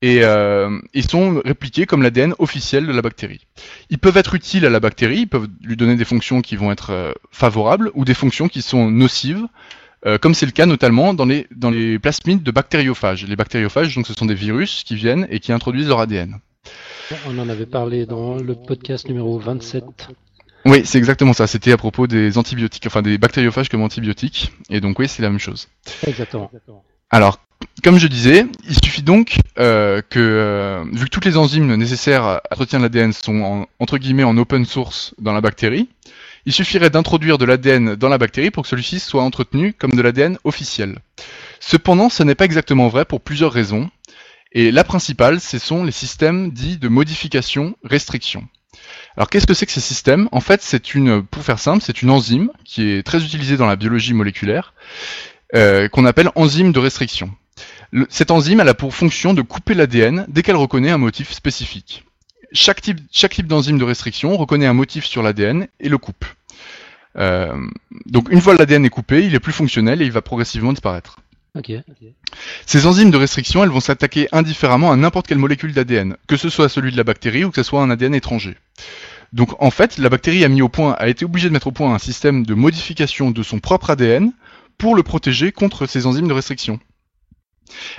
et 0.00 0.20
euh, 0.22 0.78
ils 0.94 1.08
sont 1.08 1.40
répliqués 1.44 1.86
comme 1.86 2.02
l'ADN 2.02 2.34
officiel 2.38 2.86
de 2.86 2.92
la 2.92 3.02
bactérie. 3.02 3.46
Ils 3.90 3.98
peuvent 3.98 4.16
être 4.16 4.34
utiles 4.34 4.64
à 4.64 4.70
la 4.70 4.80
bactérie, 4.80 5.20
ils 5.20 5.28
peuvent 5.28 5.48
lui 5.62 5.76
donner 5.76 5.96
des 5.96 6.04
fonctions 6.04 6.40
qui 6.40 6.56
vont 6.56 6.70
être 6.70 6.90
euh, 6.90 7.12
favorables 7.30 7.90
ou 7.94 8.04
des 8.04 8.14
fonctions 8.14 8.48
qui 8.48 8.62
sont 8.62 8.90
nocives, 8.90 9.46
euh, 10.06 10.18
comme 10.18 10.34
c'est 10.34 10.46
le 10.46 10.52
cas 10.52 10.66
notamment 10.66 11.14
dans 11.14 11.24
les, 11.24 11.46
dans 11.54 11.70
les 11.70 11.98
plasmides 11.98 12.42
de 12.42 12.50
bactériophages. 12.50 13.24
Les 13.26 13.36
bactériophages, 13.36 13.94
donc, 13.94 14.06
ce 14.06 14.14
sont 14.14 14.26
des 14.26 14.34
virus 14.34 14.84
qui 14.84 14.94
viennent 14.94 15.26
et 15.30 15.40
qui 15.40 15.52
introduisent 15.52 15.88
leur 15.88 16.00
ADN. 16.00 16.38
On 17.26 17.38
en 17.38 17.48
avait 17.48 17.66
parlé 17.66 18.06
dans 18.06 18.36
le 18.36 18.54
podcast 18.54 19.08
numéro 19.08 19.38
27. 19.38 19.84
Oui, 20.66 20.82
c'est 20.84 20.98
exactement 20.98 21.32
ça. 21.32 21.46
C'était 21.46 21.72
à 21.72 21.76
propos 21.76 22.06
des 22.06 22.36
antibiotiques, 22.36 22.86
enfin 22.86 23.02
des 23.02 23.16
bactériophages 23.16 23.68
comme 23.68 23.82
antibiotiques. 23.82 24.52
Et 24.70 24.80
donc 24.80 24.98
oui, 24.98 25.08
c'est 25.08 25.22
la 25.22 25.30
même 25.30 25.38
chose. 25.38 25.68
Exactement. 26.06 26.50
Alors, 27.10 27.38
comme 27.82 27.98
je 27.98 28.06
disais, 28.06 28.46
il 28.68 28.74
suffit 28.74 29.02
donc 29.02 29.38
euh, 29.58 30.02
que, 30.08 30.18
euh, 30.18 30.84
vu 30.92 31.06
que 31.06 31.10
toutes 31.10 31.24
les 31.24 31.36
enzymes 31.36 31.74
nécessaires 31.76 32.24
à 32.24 32.42
l'entretien 32.50 32.78
de 32.78 32.84
l'ADN 32.84 33.12
sont 33.12 33.66
entre 33.78 33.98
guillemets 33.98 34.24
en 34.24 34.36
open 34.36 34.66
source 34.66 35.14
dans 35.18 35.32
la 35.32 35.40
bactérie, 35.40 35.88
il 36.44 36.52
suffirait 36.52 36.90
d'introduire 36.90 37.38
de 37.38 37.44
l'ADN 37.44 37.94
dans 37.94 38.08
la 38.08 38.18
bactérie 38.18 38.50
pour 38.50 38.64
que 38.64 38.68
celui-ci 38.68 39.00
soit 39.00 39.22
entretenu 39.22 39.72
comme 39.72 39.92
de 39.92 40.02
l'ADN 40.02 40.38
officiel. 40.44 40.98
Cependant, 41.60 42.08
ce 42.08 42.22
n'est 42.22 42.34
pas 42.34 42.44
exactement 42.44 42.88
vrai 42.88 43.04
pour 43.04 43.20
plusieurs 43.20 43.52
raisons, 43.52 43.90
et 44.52 44.70
la 44.70 44.84
principale, 44.84 45.40
ce 45.40 45.58
sont 45.58 45.84
les 45.84 45.92
systèmes 45.92 46.50
dits 46.50 46.78
de 46.78 46.88
modification-restriction. 46.88 48.46
Alors 49.16 49.28
qu'est-ce 49.28 49.46
que 49.46 49.54
c'est 49.54 49.66
que 49.66 49.72
ces 49.72 49.80
systèmes? 49.80 50.28
En 50.32 50.40
fait, 50.40 50.62
c'est 50.62 50.94
une, 50.94 51.22
pour 51.22 51.42
faire 51.42 51.58
simple, 51.58 51.82
c'est 51.84 52.02
une 52.02 52.10
enzyme 52.10 52.50
qui 52.64 52.90
est 52.90 53.02
très 53.02 53.22
utilisée 53.22 53.56
dans 53.56 53.66
la 53.66 53.76
biologie 53.76 54.14
moléculaire, 54.14 54.74
euh, 55.54 55.88
qu'on 55.88 56.06
appelle 56.06 56.30
enzyme 56.34 56.72
de 56.72 56.78
restriction. 56.78 57.30
cette 58.08 58.30
enzyme, 58.30 58.60
elle 58.60 58.68
a 58.68 58.74
pour 58.74 58.94
fonction 58.94 59.34
de 59.34 59.42
couper 59.42 59.74
l'ADN 59.74 60.24
dès 60.28 60.42
qu'elle 60.42 60.56
reconnaît 60.56 60.90
un 60.90 60.98
motif 60.98 61.32
spécifique. 61.32 62.04
Chaque 62.52 62.80
type, 62.80 63.00
chaque 63.10 63.34
type 63.34 63.46
d'enzyme 63.46 63.78
de 63.78 63.84
restriction 63.84 64.36
reconnaît 64.36 64.66
un 64.66 64.74
motif 64.74 65.04
sur 65.04 65.22
l'ADN 65.22 65.68
et 65.80 65.88
le 65.88 65.98
coupe. 65.98 66.24
Euh, 67.16 67.56
donc 68.06 68.30
une 68.30 68.40
fois 68.40 68.54
l'ADN 68.54 68.84
est 68.84 68.90
coupé, 68.90 69.24
il 69.24 69.34
est 69.34 69.40
plus 69.40 69.52
fonctionnel 69.52 70.00
et 70.00 70.04
il 70.04 70.12
va 70.12 70.22
progressivement 70.22 70.72
disparaître. 70.72 71.18
Ces 72.66 72.86
enzymes 72.86 73.10
de 73.10 73.16
restriction, 73.16 73.62
elles 73.62 73.70
vont 73.70 73.80
s'attaquer 73.80 74.28
indifféremment 74.32 74.92
à 74.92 74.96
n'importe 74.96 75.26
quelle 75.26 75.38
molécule 75.38 75.72
d'ADN, 75.72 76.16
que 76.26 76.36
ce 76.36 76.48
soit 76.48 76.68
celui 76.68 76.92
de 76.92 76.96
la 76.96 77.04
bactérie 77.04 77.44
ou 77.44 77.50
que 77.50 77.56
ce 77.56 77.62
soit 77.62 77.82
un 77.82 77.90
ADN 77.90 78.14
étranger. 78.14 78.56
Donc 79.32 79.60
en 79.62 79.70
fait, 79.70 79.98
la 79.98 80.08
bactérie 80.08 80.44
a 80.44 80.48
mis 80.48 80.62
au 80.62 80.68
point, 80.68 80.92
a 80.92 81.08
été 81.08 81.24
obligée 81.24 81.48
de 81.48 81.52
mettre 81.52 81.66
au 81.66 81.72
point 81.72 81.94
un 81.94 81.98
système 81.98 82.46
de 82.46 82.54
modification 82.54 83.30
de 83.30 83.42
son 83.42 83.58
propre 83.60 83.90
ADN 83.90 84.32
pour 84.78 84.94
le 84.94 85.02
protéger 85.02 85.52
contre 85.52 85.86
ces 85.86 86.06
enzymes 86.06 86.28
de 86.28 86.32
restriction. 86.32 86.78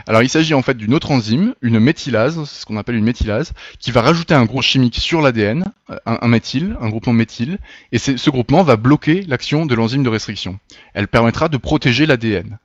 Alors 0.08 0.24
il 0.24 0.30
s'agit 0.30 0.54
en 0.54 0.62
fait 0.62 0.76
d'une 0.76 0.94
autre 0.94 1.12
enzyme, 1.12 1.54
une 1.62 1.80
méthylase, 1.80 2.44
c'est 2.46 2.62
ce 2.62 2.66
qu'on 2.66 2.78
appelle 2.78 2.96
une 2.96 3.04
méthylase, 3.04 3.54
qui 3.80 3.92
va 3.92 4.02
rajouter 4.02 4.34
un 4.34 4.46
groupe 4.46 4.62
chimique 4.62 4.98
sur 4.98 5.22
l'ADN, 5.22 5.66
un, 6.06 6.18
un, 6.22 6.28
méthyle, 6.28 6.78
un 6.82 6.90
groupement 6.90 7.14
méthyle, 7.14 7.60
et 7.92 7.98
ce 7.98 8.30
groupement 8.30 8.64
va 8.64 8.76
bloquer 8.76 9.24
l'action 9.28 9.66
de 9.66 9.76
l'enzyme 9.76 10.04
de 10.04 10.10
restriction. 10.10 10.60
Elle 10.94 11.08
permettra 11.08 11.50
de 11.50 11.58
protéger 11.58 12.06
l'ADN. 12.06 12.58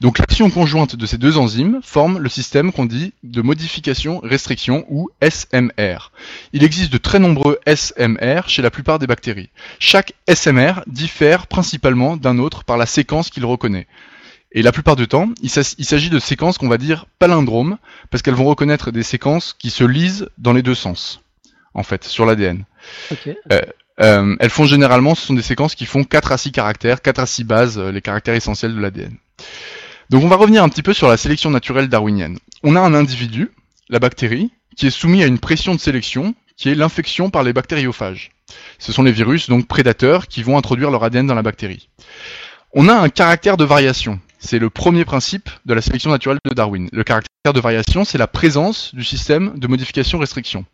Donc 0.00 0.18
l'action 0.18 0.50
conjointe 0.50 0.96
de 0.96 1.06
ces 1.06 1.18
deux 1.18 1.38
enzymes 1.38 1.80
forme 1.82 2.18
le 2.18 2.28
système 2.28 2.72
qu'on 2.72 2.84
dit 2.84 3.12
de 3.22 3.42
modification-restriction 3.42 4.84
ou 4.88 5.10
SMR. 5.22 6.12
Il 6.52 6.64
existe 6.64 6.92
de 6.92 6.98
très 6.98 7.18
nombreux 7.18 7.58
SMR 7.66 8.48
chez 8.48 8.62
la 8.62 8.70
plupart 8.70 8.98
des 8.98 9.06
bactéries. 9.06 9.50
Chaque 9.78 10.14
SMR 10.28 10.82
diffère 10.86 11.46
principalement 11.46 12.16
d'un 12.16 12.38
autre 12.38 12.64
par 12.64 12.76
la 12.76 12.86
séquence 12.86 13.30
qu'il 13.30 13.44
reconnaît. 13.44 13.86
Et 14.54 14.62
la 14.62 14.72
plupart 14.72 14.96
du 14.96 15.08
temps, 15.08 15.30
il 15.42 15.50
s'agit 15.50 16.10
de 16.10 16.18
séquences 16.18 16.58
qu'on 16.58 16.68
va 16.68 16.78
dire 16.78 17.06
palindromes, 17.18 17.78
parce 18.10 18.22
qu'elles 18.22 18.34
vont 18.34 18.44
reconnaître 18.44 18.90
des 18.90 19.02
séquences 19.02 19.54
qui 19.58 19.70
se 19.70 19.84
lisent 19.84 20.28
dans 20.38 20.52
les 20.52 20.62
deux 20.62 20.74
sens, 20.74 21.22
en 21.74 21.82
fait, 21.82 22.04
sur 22.04 22.26
l'ADN. 22.26 22.64
Euh, 23.50 23.60
euh, 24.00 24.36
elles 24.40 24.50
font 24.50 24.66
généralement, 24.66 25.14
ce 25.14 25.26
sont 25.26 25.34
des 25.34 25.42
séquences 25.42 25.74
qui 25.74 25.86
font 25.86 26.04
4 26.04 26.32
à 26.32 26.38
6 26.38 26.52
caractères, 26.52 27.00
4 27.00 27.18
à 27.18 27.26
6 27.26 27.44
bases, 27.44 27.78
euh, 27.78 27.90
les 27.90 28.02
caractères 28.02 28.34
essentiels 28.34 28.74
de 28.74 28.80
l'ADN. 28.80 29.16
Donc 30.10 30.22
on 30.22 30.28
va 30.28 30.36
revenir 30.36 30.62
un 30.62 30.68
petit 30.68 30.82
peu 30.82 30.92
sur 30.92 31.08
la 31.08 31.16
sélection 31.16 31.50
naturelle 31.50 31.88
darwinienne. 31.88 32.38
On 32.62 32.76
a 32.76 32.80
un 32.80 32.92
individu, 32.92 33.52
la 33.88 33.98
bactérie, 33.98 34.50
qui 34.76 34.86
est 34.86 34.90
soumis 34.90 35.22
à 35.22 35.26
une 35.26 35.38
pression 35.38 35.74
de 35.74 35.80
sélection, 35.80 36.34
qui 36.56 36.68
est 36.68 36.74
l'infection 36.74 37.30
par 37.30 37.42
les 37.42 37.54
bactériophages. 37.54 38.30
Ce 38.78 38.92
sont 38.92 39.02
les 39.02 39.12
virus, 39.12 39.48
donc 39.48 39.66
prédateurs, 39.66 40.28
qui 40.28 40.42
vont 40.42 40.58
introduire 40.58 40.90
leur 40.90 41.04
ADN 41.04 41.26
dans 41.26 41.34
la 41.34 41.42
bactérie. 41.42 41.88
On 42.74 42.88
a 42.88 42.94
un 42.94 43.08
caractère 43.08 43.56
de 43.56 43.64
variation. 43.64 44.20
C'est 44.44 44.58
le 44.58 44.70
premier 44.70 45.04
principe 45.04 45.48
de 45.66 45.72
la 45.72 45.80
sélection 45.80 46.10
naturelle 46.10 46.38
de 46.44 46.52
Darwin. 46.52 46.88
Le 46.92 47.04
caractère 47.04 47.52
de 47.54 47.60
variation, 47.60 48.04
c'est 48.04 48.18
la 48.18 48.26
présence 48.26 48.92
du 48.92 49.04
système 49.04 49.56
de 49.56 49.68
modification-restriction. 49.68 50.64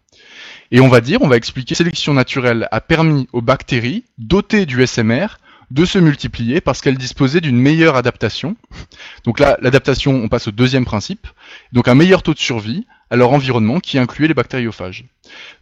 Et 0.72 0.80
on 0.80 0.88
va 0.88 1.02
dire, 1.02 1.20
on 1.20 1.28
va 1.28 1.37
expliquer, 1.37 1.75
que 1.75 1.75
la 1.75 1.84
sélection 1.84 2.14
naturelle 2.14 2.66
a 2.72 2.80
permis 2.80 3.28
aux 3.34 3.42
bactéries 3.42 4.04
dotées 4.16 4.64
du 4.64 4.84
SMR 4.87 5.38
de 5.70 5.84
se 5.84 5.98
multiplier 5.98 6.60
parce 6.60 6.80
qu'elles 6.80 6.98
disposaient 6.98 7.40
d'une 7.40 7.58
meilleure 7.58 7.96
adaptation. 7.96 8.56
Donc 9.25 9.38
là, 9.38 9.56
l'adaptation, 9.60 10.14
on 10.14 10.28
passe 10.28 10.48
au 10.48 10.50
deuxième 10.50 10.84
principe. 10.84 11.26
Donc 11.72 11.88
un 11.88 11.94
meilleur 11.94 12.22
taux 12.22 12.34
de 12.34 12.38
survie 12.38 12.87
à 13.10 13.16
leur 13.16 13.32
environnement 13.32 13.80
qui 13.80 13.98
incluait 13.98 14.28
les 14.28 14.34
bactériophages. 14.34 15.04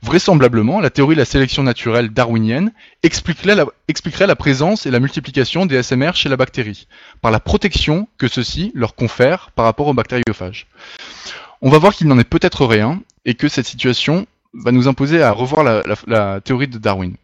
Vraisemblablement, 0.02 0.80
la 0.80 0.90
théorie 0.90 1.14
de 1.14 1.20
la 1.20 1.24
sélection 1.24 1.62
naturelle 1.62 2.10
darwinienne 2.10 2.72
expliquerait 3.02 3.54
la, 3.54 4.36
présence 4.36 4.86
et 4.86 4.90
la 4.90 5.00
multiplication 5.00 5.66
des 5.66 5.82
SMR 5.82 6.14
chez 6.14 6.28
la 6.28 6.36
bactérie, 6.36 6.88
par 7.20 7.30
la 7.30 7.40
protection 7.40 8.08
que 8.18 8.28
ceux-ci 8.28 8.72
leur 8.74 8.94
confèrent 8.94 9.50
par 9.54 9.64
rapport 9.64 9.86
aux 9.86 9.94
bactériophages. 9.94 10.66
On 11.62 11.70
va 11.70 11.78
voir 11.78 11.94
qu'il 11.94 12.08
n'en 12.08 12.18
est 12.18 12.24
peut-être 12.24 12.66
rien, 12.66 13.00
et 13.24 13.34
que 13.34 13.48
cette 13.48 13.66
situation 13.66 14.26
va 14.54 14.72
nous 14.72 14.88
imposer 14.88 15.22
à 15.22 15.32
revoir 15.32 15.82
la 16.06 16.40
théorie 16.40 16.68
de 16.68 16.78
Darwin. 16.78 17.16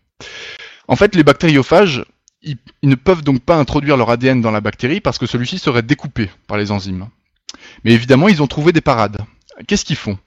En 0.88 0.96
fait, 0.96 1.14
les 1.14 1.22
bactériophages, 1.22 2.04
ils, 2.42 2.58
ne 2.82 2.94
peuvent 2.94 3.22
donc 3.22 3.40
pas 3.40 3.56
introduire 3.56 3.96
leur 3.96 4.10
ADN 4.10 4.40
dans 4.40 4.50
la 4.50 4.60
bactérie 4.60 5.00
parce 5.00 5.18
que 5.18 5.26
celui-ci 5.26 5.58
serait 5.58 5.82
découpé 5.82 6.30
par 6.46 6.58
les 6.58 6.70
enzymes. 6.70 7.08
Mais 7.84 7.92
évidemment, 7.92 8.28
ils 8.28 8.42
ont 8.42 8.46
trouvé 8.46 8.72
des 8.72 8.80
parades. 8.80 9.18
Qu'est-ce 9.66 9.84
qu'ils 9.84 9.96
font? 9.96 10.18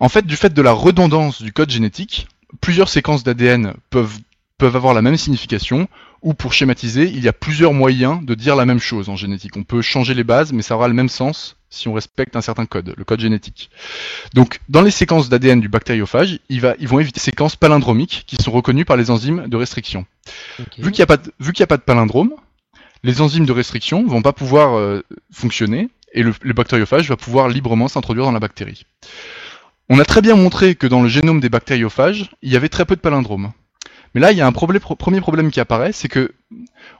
En 0.00 0.08
fait, 0.08 0.26
du 0.26 0.36
fait 0.36 0.52
de 0.52 0.62
la 0.62 0.72
redondance 0.72 1.42
du 1.42 1.52
code 1.52 1.70
génétique, 1.70 2.26
plusieurs 2.60 2.88
séquences 2.88 3.22
d'ADN 3.22 3.74
peuvent, 3.90 4.18
peuvent 4.62 4.76
avoir 4.76 4.94
la 4.94 5.02
même 5.02 5.16
signification, 5.16 5.88
ou 6.22 6.34
pour 6.34 6.52
schématiser, 6.52 7.10
il 7.12 7.18
y 7.18 7.26
a 7.26 7.32
plusieurs 7.32 7.72
moyens 7.72 8.24
de 8.24 8.36
dire 8.36 8.54
la 8.54 8.64
même 8.64 8.78
chose 8.78 9.08
en 9.08 9.16
génétique. 9.16 9.56
On 9.56 9.64
peut 9.64 9.82
changer 9.82 10.14
les 10.14 10.22
bases, 10.22 10.52
mais 10.52 10.62
ça 10.62 10.76
aura 10.76 10.86
le 10.86 10.94
même 10.94 11.08
sens 11.08 11.56
si 11.68 11.88
on 11.88 11.94
respecte 11.94 12.36
un 12.36 12.42
certain 12.42 12.64
code, 12.64 12.94
le 12.96 13.02
code 13.02 13.18
génétique. 13.18 13.70
Donc, 14.34 14.60
dans 14.68 14.82
les 14.82 14.92
séquences 14.92 15.28
d'ADN 15.28 15.58
du 15.58 15.68
bactériophage, 15.68 16.38
ils 16.48 16.60
vont 16.60 17.00
éviter 17.00 17.18
les 17.18 17.24
séquences 17.24 17.56
palindromiques 17.56 18.22
qui 18.28 18.36
sont 18.36 18.52
reconnues 18.52 18.84
par 18.84 18.96
les 18.96 19.10
enzymes 19.10 19.48
de 19.48 19.56
restriction. 19.56 20.06
Vu 20.78 20.92
qu'il 20.92 21.04
n'y 21.04 21.10
a, 21.10 21.12
a, 21.12 21.66
pas 21.66 21.76
de 21.76 21.82
palindrome, 21.82 22.34
les 23.02 23.20
enzymes 23.20 23.46
de 23.46 23.52
restriction 23.52 24.06
vont 24.06 24.22
pas 24.22 24.32
pouvoir 24.32 24.78
euh, 24.78 25.02
fonctionner 25.32 25.88
et 26.12 26.22
le, 26.22 26.52
bactériophage 26.52 27.08
va 27.08 27.16
pouvoir 27.16 27.48
librement 27.48 27.88
s'introduire 27.88 28.26
dans 28.26 28.32
la 28.32 28.38
bactérie. 28.38 28.86
On 29.88 29.98
a 29.98 30.04
très 30.04 30.22
bien 30.22 30.36
montré 30.36 30.76
que 30.76 30.86
dans 30.86 31.02
le 31.02 31.08
génome 31.08 31.40
des 31.40 31.48
bactériophages, 31.48 32.30
il 32.42 32.52
y 32.52 32.56
avait 32.56 32.68
très 32.68 32.84
peu 32.84 32.94
de 32.94 33.00
palindromes. 33.00 33.50
Mais 34.14 34.20
là, 34.20 34.32
il 34.32 34.38
y 34.38 34.40
a 34.40 34.46
un 34.46 34.52
premier 34.52 35.20
problème 35.20 35.50
qui 35.50 35.60
apparaît, 35.60 35.92
c'est 35.92 36.08
que 36.08 36.32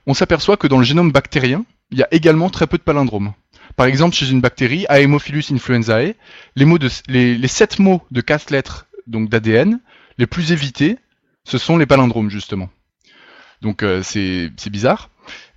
on 0.07 0.14
s'aperçoit 0.14 0.57
que 0.57 0.66
dans 0.66 0.78
le 0.78 0.85
génome 0.85 1.12
bactérien, 1.12 1.64
il 1.90 1.99
y 1.99 2.02
a 2.02 2.09
également 2.11 2.50
très 2.50 2.66
peu 2.66 2.78
de 2.78 2.83
palindromes. 2.83 3.33
Par 3.76 3.87
exemple, 3.87 4.14
chez 4.14 4.31
une 4.31 4.40
bactérie, 4.40 4.87
Haemophilus 4.88 5.45
influenzae, 5.52 6.14
les, 6.57 6.64
mots 6.64 6.78
de, 6.78 6.88
les, 7.09 7.37
les 7.37 7.49
7 7.49 7.78
mots 7.78 8.02
de 8.11 8.21
4 8.21 8.50
lettres 8.50 8.87
donc 9.07 9.28
d'ADN, 9.28 9.81
les 10.19 10.26
plus 10.26 10.52
évités, 10.52 10.99
ce 11.45 11.59
sont 11.59 11.76
les 11.76 11.87
palindromes 11.87 12.31
justement. 12.31 12.71
Donc 13.61 13.83
euh, 13.83 14.02
c'est 14.02 14.71
bizarre. 14.71 15.11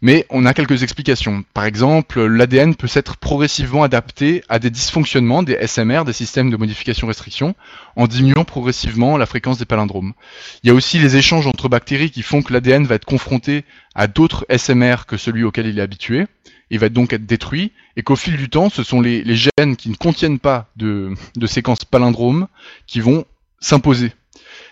Mais 0.05 0.27
on 0.29 0.45
a 0.45 0.53
quelques 0.53 0.83
explications. 0.83 1.43
Par 1.55 1.65
exemple, 1.65 2.23
l'ADN 2.23 2.75
peut 2.75 2.85
s'être 2.85 3.17
progressivement 3.17 3.81
adapté 3.81 4.43
à 4.49 4.59
des 4.59 4.69
dysfonctionnements 4.69 5.41
des 5.41 5.57
SMR, 5.65 6.05
des 6.05 6.13
systèmes 6.13 6.51
de 6.51 6.57
modification-restriction, 6.57 7.55
en 7.95 8.05
diminuant 8.05 8.45
progressivement 8.45 9.17
la 9.17 9.25
fréquence 9.25 9.57
des 9.57 9.65
palindromes. 9.65 10.13
Il 10.61 10.67
y 10.67 10.69
a 10.69 10.75
aussi 10.75 10.99
les 10.99 11.17
échanges 11.17 11.47
entre 11.47 11.69
bactéries 11.69 12.11
qui 12.11 12.21
font 12.21 12.43
que 12.43 12.53
l'ADN 12.53 12.85
va 12.85 12.93
être 12.93 13.05
confronté 13.05 13.65
à 13.95 14.05
d'autres 14.05 14.45
SMR 14.55 15.07
que 15.07 15.17
celui 15.17 15.43
auquel 15.43 15.65
il 15.65 15.79
est 15.79 15.81
habitué, 15.81 16.27
et 16.69 16.77
va 16.77 16.89
donc 16.89 17.11
être 17.11 17.25
détruit, 17.25 17.71
et 17.97 18.03
qu'au 18.03 18.15
fil 18.15 18.37
du 18.37 18.47
temps, 18.47 18.69
ce 18.69 18.83
sont 18.83 19.01
les, 19.01 19.23
gènes 19.35 19.75
qui 19.75 19.89
ne 19.89 19.95
contiennent 19.95 20.37
pas 20.37 20.69
de, 20.75 21.15
de 21.35 21.47
séquences 21.47 21.83
palindromes 21.83 22.45
qui 22.85 22.99
vont 22.99 23.25
s'imposer. 23.59 24.13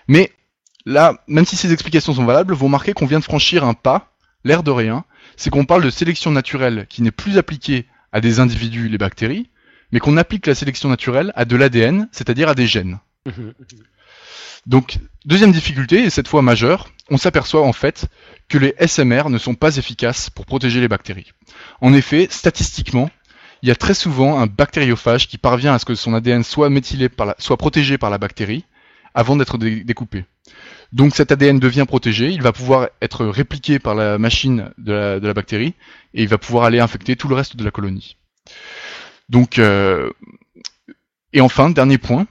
Mais 0.07 0.31
là, 0.85 1.15
même 1.25 1.45
si 1.45 1.55
ces 1.55 1.73
explications 1.73 2.13
sont 2.13 2.25
valables, 2.25 2.53
vous 2.53 2.65
remarquez 2.65 2.93
qu'on 2.93 3.07
vient 3.07 3.17
de 3.17 3.23
franchir 3.23 3.63
un 3.63 3.73
pas 3.73 4.11
l'air 4.43 4.63
de 4.63 4.71
rien, 4.71 5.05
c'est 5.35 5.49
qu'on 5.49 5.65
parle 5.65 5.83
de 5.83 5.89
sélection 5.89 6.31
naturelle 6.31 6.85
qui 6.89 7.01
n'est 7.01 7.11
plus 7.11 7.37
appliquée 7.37 7.87
à 8.11 8.21
des 8.21 8.39
individus, 8.39 8.89
les 8.89 8.97
bactéries, 8.97 9.49
mais 9.91 9.99
qu'on 9.99 10.17
applique 10.17 10.47
la 10.47 10.55
sélection 10.55 10.89
naturelle 10.89 11.31
à 11.35 11.45
de 11.45 11.55
l'ADN, 11.55 12.07
c'est-à-dire 12.11 12.49
à 12.49 12.55
des 12.55 12.67
gènes. 12.67 12.99
Donc, 14.65 14.97
deuxième 15.25 15.51
difficulté, 15.51 16.03
et 16.03 16.09
cette 16.09 16.27
fois 16.27 16.41
majeure, 16.41 16.89
on 17.09 17.17
s'aperçoit 17.17 17.63
en 17.63 17.73
fait 17.73 18.07
que 18.47 18.57
les 18.57 18.75
SMR 18.85 19.29
ne 19.29 19.37
sont 19.37 19.55
pas 19.55 19.77
efficaces 19.77 20.29
pour 20.29 20.45
protéger 20.45 20.79
les 20.79 20.87
bactéries. 20.87 21.33
En 21.81 21.93
effet, 21.93 22.27
statistiquement, 22.29 23.09
il 23.61 23.69
y 23.69 23.71
a 23.71 23.75
très 23.75 23.93
souvent 23.93 24.39
un 24.39 24.47
bactériophage 24.47 25.27
qui 25.27 25.37
parvient 25.37 25.73
à 25.73 25.79
ce 25.79 25.85
que 25.85 25.95
son 25.95 26.13
ADN 26.13 26.43
soit 26.43 26.69
méthylé 26.69 27.09
par 27.09 27.35
soit 27.39 27.57
protégé 27.57 27.97
par 27.97 28.09
la 28.09 28.17
bactérie 28.17 28.65
avant 29.13 29.35
d'être 29.35 29.57
découpé. 29.57 30.25
Donc 30.91 31.15
cet 31.15 31.31
ADN 31.31 31.59
devient 31.59 31.85
protégé, 31.87 32.29
il 32.29 32.41
va 32.41 32.51
pouvoir 32.51 32.89
être 33.01 33.25
répliqué 33.25 33.79
par 33.79 33.95
la 33.95 34.17
machine 34.17 34.71
de 34.77 35.19
la, 35.21 35.33
bactérie 35.33 35.73
et 36.13 36.21
il 36.21 36.27
va 36.27 36.37
pouvoir 36.37 36.65
aller 36.65 36.79
infecter 36.79 37.15
tout 37.15 37.27
le 37.27 37.35
reste 37.35 37.55
de 37.55 37.63
la 37.63 37.71
colonie. 37.71 38.17
Donc, 39.29 39.57
euh, 39.57 40.11
et 41.31 41.41
enfin, 41.41 41.71
dernier 41.71 41.97
point, 41.97 42.27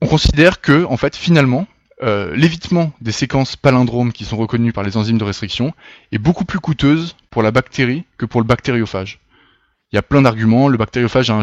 on 0.00 0.08
considère 0.08 0.60
que, 0.60 0.84
en 0.84 0.96
fait, 0.96 1.14
finalement, 1.14 1.68
euh, 2.02 2.34
l'évitement 2.34 2.92
des 3.00 3.12
séquences 3.12 3.54
palindromes 3.56 4.12
qui 4.12 4.24
sont 4.24 4.36
reconnues 4.36 4.72
par 4.72 4.82
les 4.82 4.96
enzymes 4.96 5.18
de 5.18 5.24
restriction 5.24 5.72
est 6.10 6.18
beaucoup 6.18 6.44
plus 6.44 6.58
coûteuse 6.58 7.14
pour 7.30 7.42
la 7.42 7.50
bactérie 7.50 8.04
que 8.16 8.26
pour 8.26 8.40
le 8.40 8.46
bactériophage. 8.46 9.20
Il 9.92 9.96
y 9.96 9.98
a 9.98 10.02
plein 10.02 10.22
d'arguments, 10.22 10.68
le 10.68 10.78
bactériophage 10.78 11.30
a 11.30 11.34
un, 11.34 11.42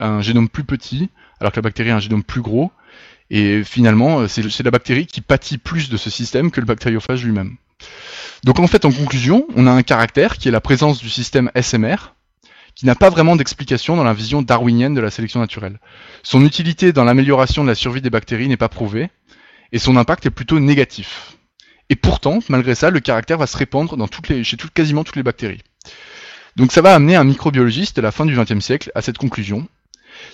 un 0.00 0.22
génome 0.22 0.48
plus 0.48 0.64
petit, 0.64 1.08
alors 1.40 1.52
que 1.52 1.56
la 1.56 1.62
bactérie 1.62 1.90
a 1.90 1.96
un 1.96 2.00
génome 2.00 2.22
plus 2.22 2.42
gros, 2.42 2.70
et 3.30 3.62
finalement, 3.64 4.20
euh, 4.20 4.28
c'est 4.28 4.62
la 4.62 4.70
bactérie 4.70 5.06
qui 5.06 5.20
pâtit 5.20 5.58
plus 5.58 5.88
de 5.88 5.96
ce 5.96 6.10
système 6.10 6.50
que 6.50 6.60
le 6.60 6.66
bactériophage 6.66 7.24
lui-même. 7.24 7.56
Donc 8.44 8.58
en 8.58 8.66
fait, 8.66 8.84
en 8.84 8.92
conclusion, 8.92 9.46
on 9.54 9.66
a 9.66 9.70
un 9.70 9.82
caractère 9.82 10.38
qui 10.38 10.48
est 10.48 10.52
la 10.52 10.60
présence 10.60 10.98
du 10.98 11.08
système 11.08 11.50
SMR, 11.60 12.14
qui 12.74 12.86
n'a 12.86 12.94
pas 12.94 13.10
vraiment 13.10 13.36
d'explication 13.36 13.96
dans 13.96 14.04
la 14.04 14.14
vision 14.14 14.42
darwinienne 14.42 14.94
de 14.94 15.00
la 15.00 15.10
sélection 15.10 15.40
naturelle. 15.40 15.78
Son 16.22 16.44
utilité 16.44 16.92
dans 16.92 17.04
l'amélioration 17.04 17.62
de 17.62 17.68
la 17.68 17.74
survie 17.74 18.00
des 18.00 18.10
bactéries 18.10 18.48
n'est 18.48 18.56
pas 18.56 18.68
prouvée, 18.68 19.10
et 19.72 19.78
son 19.78 19.96
impact 19.96 20.26
est 20.26 20.30
plutôt 20.30 20.58
négatif. 20.58 21.36
Et 21.88 21.96
pourtant, 21.96 22.38
malgré 22.48 22.74
ça, 22.74 22.90
le 22.90 23.00
caractère 23.00 23.38
va 23.38 23.46
se 23.46 23.56
répandre 23.56 23.96
dans 23.96 24.08
toutes 24.08 24.28
les, 24.28 24.44
chez 24.44 24.56
quasiment 24.72 25.04
toutes 25.04 25.16
les 25.16 25.22
bactéries. 25.22 25.62
Donc 26.56 26.72
ça 26.72 26.82
va 26.82 26.94
amener 26.94 27.16
un 27.16 27.24
microbiologiste 27.24 27.98
à 27.98 28.02
la 28.02 28.12
fin 28.12 28.26
du 28.26 28.36
XXe 28.36 28.64
siècle 28.64 28.90
à 28.94 29.02
cette 29.02 29.18
conclusion. 29.18 29.68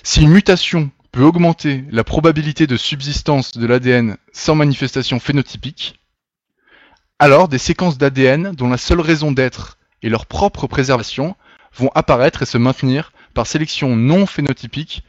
Si 0.02 0.22
une 0.22 0.30
mutation 0.30 0.90
peut 1.16 1.22
augmenter 1.22 1.82
la 1.90 2.04
probabilité 2.04 2.66
de 2.66 2.76
subsistance 2.76 3.56
de 3.56 3.66
l'ADN 3.66 4.18
sans 4.32 4.54
manifestation 4.54 5.18
phénotypique, 5.18 5.98
alors 7.18 7.48
des 7.48 7.56
séquences 7.56 7.96
d'ADN 7.96 8.52
dont 8.52 8.68
la 8.68 8.76
seule 8.76 9.00
raison 9.00 9.32
d'être 9.32 9.78
est 10.02 10.10
leur 10.10 10.26
propre 10.26 10.66
préservation 10.66 11.34
vont 11.74 11.90
apparaître 11.94 12.42
et 12.42 12.44
se 12.44 12.58
maintenir 12.58 13.12
par 13.32 13.46
sélection 13.46 13.96
non 13.96 14.26
phénotypique 14.26 15.04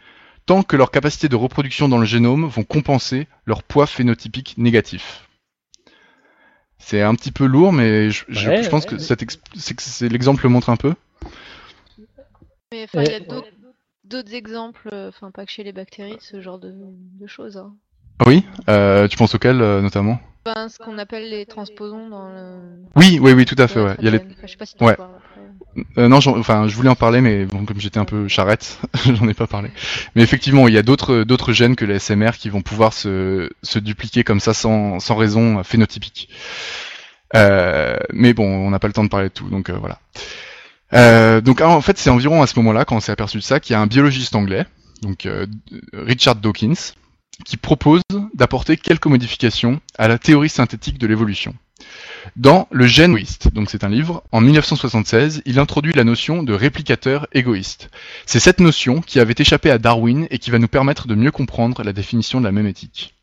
tant 0.46 0.64
que 0.64 0.78
leurs 0.78 0.92
capacités 0.92 1.28
de 1.28 1.36
reproduction 1.36 1.90
dans 1.90 1.98
le 1.98 2.06
génome 2.06 2.46
vont 2.46 2.64
compenser 2.64 3.28
leur 3.46 3.62
poids 3.62 3.86
phénotypique 3.86 4.54
négatif. 4.58 5.28
C'est 6.80 7.02
un 7.02 7.16
petit 7.16 7.34
peu 7.34 7.46
lourd, 7.46 7.74
mais 7.74 8.12
je, 8.12 8.70
pense 8.70 8.86
que 8.86 10.06
l'exemple 10.06 10.44
le 10.44 10.50
montre 10.50 10.70
un 10.70 10.78
peu. 10.78 10.96
Mais 12.72 12.88
il 12.94 13.12
y 13.12 13.14
a 13.14 13.20
d'autres 13.20 13.57
d'autres 14.10 14.34
exemples, 14.34 14.90
euh, 14.94 15.10
enfin 15.10 15.32
pas 15.32 15.46
que 15.46 15.52
chez 15.52 15.64
les 15.64 15.72
bactéries, 15.74 16.18
ce 16.20 16.42
genre 16.42 16.60
de, 16.60 16.74
de 16.74 17.28
choses. 17.28 17.58
Hein. 17.58 17.74
Oui, 18.26 18.44
euh, 18.70 19.08
tu 19.08 19.18
penses 19.18 19.36
auquel 19.36 19.62
euh, 19.62 19.82
notamment? 19.82 20.20
Ben, 20.46 20.70
ce 20.70 20.78
qu'on 20.78 20.98
appelle 20.98 21.30
les 21.30 21.46
transposons 21.46 22.10
dans 22.10 22.30
le. 22.30 22.60
Oui, 22.96 23.20
oui, 23.22 23.34
oui, 23.34 23.46
tout 23.46 23.56
à 23.60 23.68
fait. 23.68 23.82
Ouais. 23.82 23.96
Il 24.00 24.06
y 24.06 24.08
a 24.08 24.12
les... 24.12 24.18
Enfin, 24.20 24.28
je 24.44 24.48
sais 24.48 24.58
pas 24.58 24.66
si 24.66 24.76
tu 24.76 24.84
Ouais. 24.84 24.96
vois, 24.96 25.12
après. 25.18 25.42
Euh, 26.02 26.08
non, 26.08 26.18
enfin, 26.26 26.68
je 26.68 26.76
voulais 26.76 26.90
en 26.90 26.96
parler, 26.96 27.22
mais 27.22 27.46
bon, 27.46 27.66
comme 27.66 27.80
j'étais 27.80 28.00
un 28.00 28.06
peu 28.06 28.28
charrette, 28.28 28.80
j'en 29.06 29.28
ai 29.28 29.34
pas 29.36 29.46
parlé. 29.46 29.70
Mais 30.16 30.24
effectivement, 30.24 30.68
il 30.68 30.74
y 30.74 30.78
a 30.78 30.84
d'autres 30.84 31.24
d'autres 31.24 31.52
gènes 31.54 31.76
que 31.76 31.86
les 31.86 32.00
SMR 32.00 32.32
qui 32.40 32.50
vont 32.50 32.62
pouvoir 32.62 32.94
se, 32.94 33.50
se 33.62 33.78
dupliquer 33.78 34.24
comme 34.24 34.40
ça 34.40 34.54
sans, 34.54 35.00
sans 35.00 35.16
raison 35.16 35.64
phénotypique. 35.64 36.30
Euh, 37.36 37.98
mais 38.12 38.34
bon, 38.34 38.48
on 38.48 38.70
n'a 38.72 38.80
pas 38.80 38.88
le 38.88 38.94
temps 38.94 39.04
de 39.04 39.10
parler 39.10 39.28
de 39.28 39.34
tout, 39.34 39.50
donc 39.50 39.70
euh, 39.70 39.74
voilà. 39.78 40.00
Euh, 40.94 41.42
donc 41.42 41.62
en 41.62 41.82
fait, 41.82 41.98
c'est 41.98 42.10
environ 42.10 42.42
à 42.42 42.48
ce 42.48 42.58
moment-là, 42.60 42.86
quand 42.86 42.96
on 42.96 43.00
s'est 43.00 43.12
aperçu 43.12 43.38
de 43.38 43.44
ça, 43.44 43.60
qu'il 43.60 43.74
y 43.74 43.76
a 43.76 43.82
un 43.82 43.88
biologiste 43.88 44.36
anglais, 44.36 44.66
donc 45.02 45.26
euh, 45.26 45.46
Richard 45.94 46.36
Dawkins, 46.36 46.94
qui 47.46 47.58
propose 47.58 48.02
d'apporter 48.34 48.78
quelques 48.78 49.06
modifications 49.06 49.80
à 49.98 50.08
la 50.08 50.18
théorie 50.18 50.50
synthétique 50.50 50.98
de 50.98 51.08
l'évolution. 51.08 51.54
Dans 52.36 52.68
Le 52.72 52.88
gène 52.88 53.12
égoïste, 53.12 53.54
donc 53.54 53.70
c'est 53.70 53.84
un 53.84 53.90
livre, 53.90 54.24
en 54.32 54.42
1976, 54.42 55.44
il 55.46 55.60
introduit 55.60 55.94
la 55.94 56.04
notion 56.04 56.44
de 56.44 56.54
réplicateur 56.54 57.28
égoïste. 57.34 57.90
C'est 58.26 58.40
cette 58.40 58.60
notion 58.60 59.02
qui 59.02 59.20
avait 59.20 59.36
échappé 59.38 59.70
à 59.70 59.78
Darwin 59.78 60.28
et 60.32 60.40
qui 60.40 60.52
va 60.52 60.60
nous 60.60 60.68
permettre 60.68 61.08
de 61.08 61.16
mieux 61.16 61.32
comprendre 61.32 61.84
la 61.84 61.94
définition 61.94 62.40
de 62.40 62.46
la 62.46 62.52
mémétique. 62.52 63.14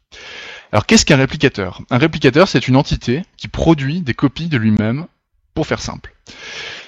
Alors 0.73 0.87
qu'est-ce 0.87 1.05
qu'un 1.05 1.17
réplicateur? 1.17 1.83
Un 1.91 1.99
réplicateur, 1.99 2.49
c'est 2.49 2.69
une 2.69 2.77
entité 2.77 3.23
qui 3.37 3.49
produit 3.49 4.01
des 4.01 4.15
copies 4.15 4.49
de 4.49 4.57
lui-même, 4.57 5.07
pour 5.55 5.67
faire 5.67 5.81
simple. 5.81 6.13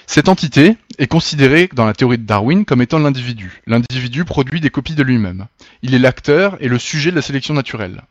Cette 0.09 0.29
entité 0.29 0.77
est 0.97 1.07
considérée 1.07 1.69
dans 1.73 1.85
la 1.85 1.93
théorie 1.93 2.17
de 2.17 2.23
Darwin 2.23 2.63
comme 2.63 2.81
étant 2.81 2.97
l'individu. 2.97 3.61
L'individu 3.67 4.23
produit 4.23 4.61
des 4.61 4.69
copies 4.69 4.95
de 4.95 5.03
lui-même. 5.03 5.47
Il 5.81 5.93
est 5.93 5.99
l'acteur 5.99 6.57
et 6.61 6.69
le 6.69 6.79
sujet 6.79 7.11
de 7.11 7.15
la 7.17 7.21
sélection 7.21 7.53
naturelle. 7.53 8.01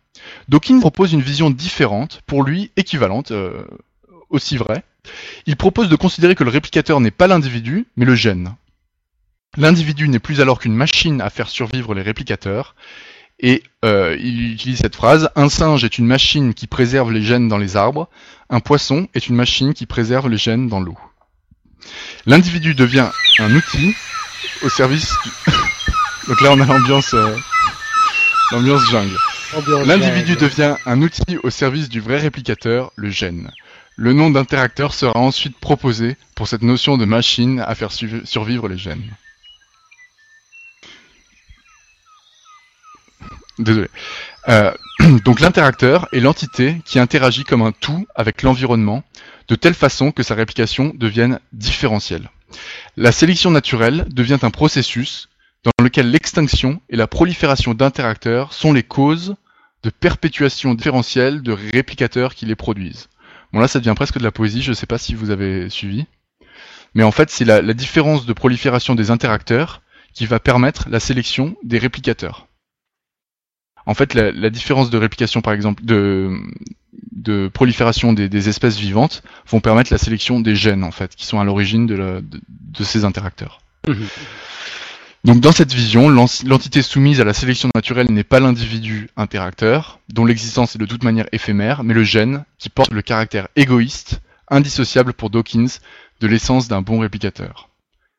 Dawkins 0.49 0.79
propose 0.79 1.15
une 1.15 1.23
vision 1.23 1.51
différente, 1.51 2.21
pour 2.27 2.43
lui 2.43 2.71
équivalente, 2.77 3.31
euh, 3.31 3.65
aussi 4.29 4.59
vraie. 4.59 4.85
Il 5.47 5.57
propose 5.57 5.89
de 5.89 5.97
considérer 5.97 6.35
que 6.35 6.45
le 6.45 6.51
réplicateur 6.51 7.01
n'est 7.01 7.11
pas 7.11 7.29
l'individu, 7.29 7.87
mais 7.97 8.05
le 8.05 8.15
gène. 8.15 8.55
L'individu 9.57 10.09
n'est 10.09 10.19
plus 10.19 10.43
alors 10.43 10.61
qu'une 10.61 10.77
machine 10.77 11.23
à 11.23 11.31
faire 11.31 11.49
survivre 11.49 11.95
les 11.95 12.03
réplicateurs, 12.03 12.77
et 13.41 13.63
euh, 13.87 14.17
il 14.21 14.53
utilise 14.53 14.79
cette 14.79 14.97
phrase 14.97 15.31
Un 15.35 15.49
singe 15.49 15.83
est 15.83 15.97
une 15.97 16.07
machine 16.07 16.53
qui 16.53 16.67
préserve 16.67 17.11
les 17.11 17.23
gènes 17.23 17.49
dans 17.49 17.59
les 17.59 17.77
arbres, 17.77 18.11
un 18.51 18.61
poisson 18.61 19.09
est 19.15 19.29
une 19.29 19.37
machine 19.37 19.73
qui 19.73 19.87
préserve 19.87 20.29
les 20.29 20.37
gènes 20.37 20.69
dans 20.69 20.81
l'eau. 20.81 20.99
L'individu 22.27 22.75
devient 22.75 23.09
un 23.39 23.55
outil 23.55 23.95
au 24.63 24.69
service 24.69 25.13
du... 25.25 25.31
Donc 26.29 26.41
là 26.41 26.51
on 26.53 26.61
a 26.61 26.67
l'ambiance 26.67 27.15
euh, 27.15 27.37
l'ambiance 28.53 28.85
jungle. 28.91 29.17
L'individu 29.85 30.37
devient 30.37 30.77
un 30.87 31.01
outil 31.03 31.39
au 31.43 31.51
service 31.51 31.89
du 31.89 32.01
vrai 32.01 32.19
réplicateur, 32.19 32.93
le 32.97 33.11
gène. 33.11 33.51
Le 33.97 34.13
nom 34.13 34.31
d'interacteur 34.31 34.93
sera 34.93 35.19
ensuite 35.19 35.59
proposé 35.59 36.17
pour 36.35 36.49
cette 36.49 36.63
notion 36.63 36.99
de 36.99 37.05
machine 37.05 37.61
à 37.61 37.75
faire 37.75 37.91
survivre 37.93 38.69
les 38.69 38.77
gènes. 38.77 39.15
Désolé. 43.59 43.89
Euh, 44.49 44.73
donc 45.25 45.41
l'interacteur 45.41 46.09
est 46.13 46.21
l'entité 46.21 46.83
qui 46.85 46.99
interagit 46.99 47.45
comme 47.45 47.63
un 47.63 47.73
tout 47.73 48.07
avec 48.15 48.43
l'environnement, 48.43 49.03
de 49.49 49.55
telle 49.55 49.75
façon 49.75 50.13
que 50.13 50.23
sa 50.23 50.35
réplication 50.35 50.93
devienne 50.95 51.41
différentielle. 51.53 52.31
La 52.97 53.13
sélection 53.13 53.51
naturelle 53.51 54.07
devient 54.11 54.39
un 54.43 54.51
processus 54.51 55.29
dans 55.65 55.85
lequel 55.85 56.11
l'extinction 56.11 56.81
et 56.89 56.97
la 56.97 57.07
prolifération 57.07 57.75
d'interacteurs 57.75 58.53
sont 58.53 58.73
les 58.73 58.83
causes 58.83 59.37
de 59.83 59.91
perpétuation 59.91 60.75
différentielle 60.75 61.43
de 61.43 61.53
réplicateurs 61.53 62.35
qui 62.35 62.47
les 62.47 62.55
produisent. 62.55 63.09
Bon 63.53 63.61
là 63.61 63.69
ça 63.69 63.79
devient 63.79 63.95
presque 63.95 64.19
de 64.19 64.25
la 64.25 64.33
poésie, 64.33 64.63
je 64.63 64.71
ne 64.71 64.75
sais 64.75 64.87
pas 64.87 64.99
si 64.99 65.15
vous 65.15 65.31
avez 65.31 65.71
suivi. 65.71 66.07
Mais 66.95 67.03
en 67.03 67.11
fait 67.11 67.31
c'est 67.31 67.45
la, 67.45 67.63
la 67.63 67.75
différence 67.75 68.27
de 68.27 68.33
prolifération 68.33 68.95
des 68.95 69.11
interacteurs 69.11 69.83
qui 70.13 70.27
va 70.27 70.41
permettre 70.41 70.89
la 70.89 71.01
sélection 71.01 71.57
des 71.63 71.79
réplicateurs. 71.79 72.47
En 73.87 73.95
fait 73.95 74.15
la, 74.15 74.33
la 74.33 74.51
différence 74.51 74.91
de 74.91 74.99
réplication 74.99 75.41
par 75.43 75.53
exemple 75.53 75.85
de, 75.85 76.31
de 77.27 77.49
prolifération 77.53 78.13
des, 78.15 78.29
des 78.29 78.49
espèces 78.49 78.79
vivantes 78.79 79.23
vont 79.49 79.61
permettre 79.61 79.93
la 79.93 79.99
sélection 79.99 80.41
des 80.41 80.57
gènes 80.57 80.85
en 80.85 80.91
fait 80.93 81.15
qui 81.15 81.27
sont 81.27 81.39
à 81.41 81.45
l'origine 81.45 81.87
de, 81.87 81.95
la- 81.95 82.21
de- 82.21 82.41
de 82.49 82.85
ces 82.85 83.05
interacteurs. 83.05 83.61
Mhm. 83.87 84.07
Donc 85.25 85.41
dans 85.41 85.51
cette 85.53 85.75
vision, 85.75 86.09
l'en- 86.09 86.27
l'entité 86.47 86.83
soumise 86.83 87.21
à 87.21 87.25
la 87.25 87.33
sélection 87.35 87.69
naturelle 87.75 88.07
n'est 88.11 88.23
pas 88.25 88.39
l'individu 88.39 89.09
interacteur, 89.17 89.99
dont 90.09 90.25
l'existence 90.25 90.77
est 90.77 90.79
de 90.79 90.87
toute 90.87 91.03
manière 91.03 91.27
éphémère, 91.33 91.83
mais 91.83 91.95
le 91.95 92.05
gène 92.05 92.45
qui 92.59 92.69
porte 92.69 92.93
le 92.93 93.03
caractère 93.03 93.49
égoïste, 93.57 94.21
indissociable 94.49 95.13
pour 95.13 95.31
Dawkins, 95.31 95.67
de 96.21 96.27
l'essence 96.29 96.69
d'un 96.69 96.81
bon 96.81 97.01
réplicateur. 97.01 97.69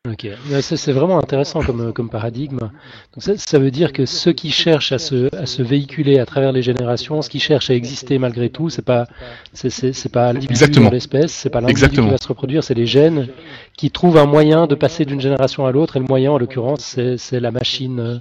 Ok, 0.06 0.26
Ouais, 0.50 0.62
c'est 0.62 0.92
vraiment 0.92 1.18
intéressant 1.18 1.62
comme, 1.62 1.92
comme 1.92 2.08
paradigme. 2.08 2.58
Donc 2.60 2.70
ça, 3.18 3.36
ça 3.36 3.58
veut 3.58 3.70
dire 3.72 3.92
que 3.92 4.06
ceux 4.06 4.32
qui 4.32 4.50
cherchent 4.50 4.92
à 4.92 4.98
se, 4.98 5.34
à 5.34 5.44
se 5.44 5.60
véhiculer 5.60 6.18
à 6.20 6.24
travers 6.24 6.52
les 6.52 6.62
générations, 6.62 7.20
ce 7.20 7.28
qui 7.28 7.40
cherche 7.40 7.68
à 7.68 7.74
exister 7.74 8.18
malgré 8.18 8.48
tout, 8.48 8.70
c'est 8.70 8.84
pas 8.84 9.06
c'est, 9.52 9.70
c'est, 9.70 9.92
c'est 9.92 10.08
pas 10.08 10.32
l'individu 10.32 10.70
dans 10.80 10.90
l'espèce, 10.90 11.32
c'est 11.32 11.50
pas 11.50 11.60
l'individu 11.60 12.00
qui 12.00 12.08
va 12.08 12.16
se 12.16 12.28
reproduire, 12.28 12.62
c'est 12.64 12.74
les 12.74 12.86
gènes 12.86 13.28
qui 13.76 13.90
trouvent 13.90 14.16
un 14.18 14.24
moyen 14.26 14.66
de 14.66 14.76
passer 14.76 15.04
d'une 15.04 15.20
génération 15.20 15.66
à 15.66 15.72
l'autre. 15.72 15.96
Et 15.96 16.00
le 16.00 16.06
moyen, 16.06 16.30
en 16.30 16.38
l'occurrence, 16.38 16.80
c'est, 16.80 17.18
c'est 17.18 17.40
la 17.40 17.50
machine. 17.50 17.98
euh, 18.00 18.18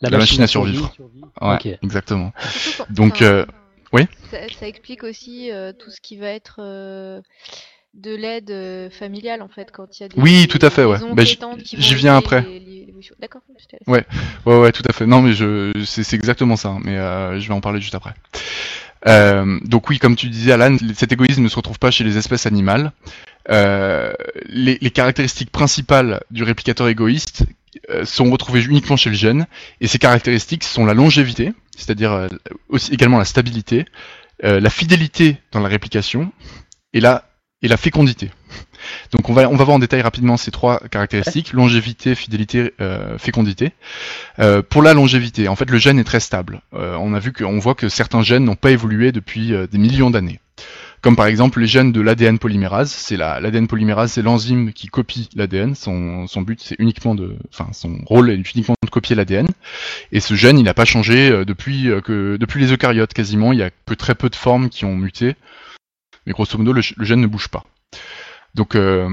La 0.00 0.10
machine 0.16 0.42
à 0.42 0.46
survivre. 0.46 0.90
Ouais, 1.42 1.54
Ok. 1.56 1.68
exactement. 1.82 2.32
Donc, 2.88 3.20
euh, 3.22 3.44
oui 3.92 4.02
ça, 4.30 4.38
ça 4.58 4.66
explique 4.68 5.02
aussi 5.04 5.50
euh, 5.52 5.72
tout 5.72 5.90
ce 5.90 6.00
qui 6.00 6.16
va 6.16 6.28
être 6.28 6.60
euh, 6.60 7.20
de 7.94 8.14
l'aide 8.14 8.50
euh, 8.50 8.88
familiale 8.90 9.42
en 9.42 9.48
fait 9.48 9.70
quand 9.72 9.98
il 9.98 10.02
y 10.02 10.06
a 10.06 10.08
des 10.08 10.20
Oui, 10.20 10.46
tout 10.48 10.58
à 10.62 10.70
fait, 10.70 10.84
ouais. 10.84 10.98
Bah, 11.12 11.24
j'y- 11.24 11.94
viens 11.94 12.16
après. 12.16 12.42
les-. 12.42 12.80
D'accord. 13.18 13.40
Ouais. 13.86 14.04
Ouais, 14.46 14.58
ouais, 14.60 14.72
tout 14.72 14.82
à 14.88 14.92
fait. 14.92 15.06
Non, 15.06 15.22
mais 15.22 15.32
je, 15.32 15.72
c'est, 15.86 16.12
exactement 16.14 16.56
ça. 16.56 16.68
hein, 16.68 16.80
Mais 16.84 16.96
euh, 16.98 17.40
je 17.40 17.48
vais 17.48 17.54
en 17.54 17.60
parler 17.60 17.80
juste 17.80 17.94
après. 17.94 18.12
Euh, 19.06 19.58
donc 19.64 19.88
oui, 19.88 19.98
comme 19.98 20.16
tu 20.16 20.28
disais, 20.28 20.52
Alan, 20.52 20.76
cet 20.94 21.10
égoïsme 21.12 21.42
ne 21.42 21.48
se 21.48 21.56
retrouve 21.56 21.78
pas 21.78 21.90
chez 21.90 22.04
les 22.04 22.18
espèces 22.18 22.44
animales. 22.46 22.92
Euh, 23.50 24.12
les, 24.46 24.76
les 24.80 24.90
caractéristiques 24.90 25.50
principales 25.50 26.22
du 26.30 26.42
réplicateur 26.42 26.88
égoïste 26.88 27.44
sont 28.04 28.30
retrouvées 28.30 28.62
uniquement 28.64 28.96
chez 28.96 29.10
le 29.10 29.16
gène, 29.16 29.46
et 29.80 29.86
ces 29.86 29.98
caractéristiques 29.98 30.64
sont 30.64 30.84
la 30.84 30.92
longévité, 30.92 31.52
c'est-à-dire 31.76 32.28
aussi 32.68 32.92
également 32.92 33.16
la 33.18 33.24
stabilité, 33.24 33.86
la 34.42 34.70
fidélité 34.70 35.38
dans 35.52 35.60
la 35.60 35.68
réplication, 35.68 36.32
et 36.92 37.00
la, 37.00 37.29
et 37.62 37.68
la 37.68 37.76
fécondité. 37.76 38.30
Donc 39.12 39.28
on 39.28 39.32
va, 39.32 39.48
on 39.48 39.56
va 39.56 39.64
voir 39.64 39.76
en 39.76 39.78
détail 39.78 40.00
rapidement 40.02 40.36
ces 40.36 40.50
trois 40.50 40.80
caractéristiques, 40.90 41.52
longévité, 41.52 42.14
fidélité, 42.14 42.72
euh, 42.80 43.18
fécondité. 43.18 43.72
Euh, 44.38 44.62
pour 44.62 44.82
la 44.82 44.94
longévité, 44.94 45.48
en 45.48 45.56
fait 45.56 45.70
le 45.70 45.78
gène 45.78 45.98
est 45.98 46.04
très 46.04 46.20
stable. 46.20 46.62
Euh, 46.74 46.96
on 46.96 47.14
a 47.14 47.18
vu 47.18 47.32
qu'on 47.32 47.58
voit 47.58 47.74
que 47.74 47.88
certains 47.88 48.22
gènes 48.22 48.44
n'ont 48.44 48.56
pas 48.56 48.70
évolué 48.70 49.12
depuis 49.12 49.52
euh, 49.52 49.66
des 49.66 49.78
millions 49.78 50.10
d'années. 50.10 50.40
Comme 51.02 51.16
par 51.16 51.26
exemple 51.26 51.60
les 51.60 51.66
gènes 51.66 51.92
de 51.92 52.00
l'ADN 52.02 52.38
polymérase. 52.38 52.90
C'est 52.90 53.16
la, 53.16 53.40
l'ADN 53.40 53.66
polymérase, 53.66 54.12
c'est 54.12 54.22
l'enzyme 54.22 54.72
qui 54.72 54.88
copie 54.88 55.30
l'ADN. 55.34 55.74
Son, 55.74 56.26
son 56.26 56.42
but, 56.42 56.60
c'est 56.62 56.76
uniquement 56.78 57.14
de, 57.14 57.36
enfin, 57.52 57.70
son 57.72 57.98
rôle 58.04 58.30
est 58.30 58.34
uniquement 58.34 58.74
de 58.82 58.90
copier 58.90 59.16
l'ADN. 59.16 59.46
Et 60.12 60.20
ce 60.20 60.34
gène, 60.34 60.58
il 60.58 60.64
n'a 60.64 60.74
pas 60.74 60.84
changé 60.84 61.30
euh, 61.30 61.44
depuis 61.46 61.88
euh, 61.88 62.02
que, 62.02 62.36
depuis 62.38 62.60
les 62.60 62.72
eucaryotes 62.72 63.14
quasiment. 63.14 63.52
Il 63.52 63.60
y 63.60 63.62
a 63.62 63.70
que 63.70 63.94
très 63.94 64.14
peu 64.14 64.28
de 64.28 64.36
formes 64.36 64.68
qui 64.68 64.84
ont 64.84 64.94
muté. 64.94 65.36
Mais 66.26 66.32
grosso 66.32 66.56
modo, 66.58 66.72
le, 66.72 66.82
le 66.96 67.04
gène 67.04 67.20
ne 67.20 67.26
bouge 67.26 67.48
pas. 67.48 67.64
Donc, 68.54 68.74
euh, 68.74 69.08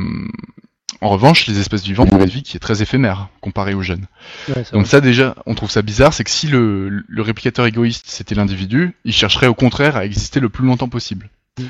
en 1.02 1.10
revanche, 1.10 1.46
les 1.48 1.60
espèces 1.60 1.84
vivantes 1.84 2.12
ont 2.12 2.20
une 2.20 2.30
vie 2.30 2.44
qui 2.44 2.58
est 2.58 2.60
très 2.60 2.82
éphémère 2.82 3.30
comparée 3.42 3.74
aux 3.74 3.84
gènes. 3.84 4.08
Ouais, 4.50 4.64
Donc 4.72 4.82
vrai. 4.82 4.86
ça 4.86 5.02
déjà, 5.02 5.36
on 5.46 5.54
trouve 5.54 5.70
ça 5.70 5.82
bizarre, 5.82 6.14
c'est 6.14 6.24
que 6.24 6.30
si 6.30 6.48
le, 6.48 7.04
le 7.08 7.22
réplicateur 7.22 7.66
égoïste 7.66 8.06
c'était 8.08 8.36
l'individu, 8.36 8.96
il 9.06 9.14
chercherait 9.14 9.48
au 9.48 9.54
contraire 9.54 9.96
à 9.96 10.06
exister 10.06 10.40
le 10.40 10.50
plus 10.50 10.66
longtemps 10.66 10.90
possible. 10.90 11.30
Mm. 11.60 11.64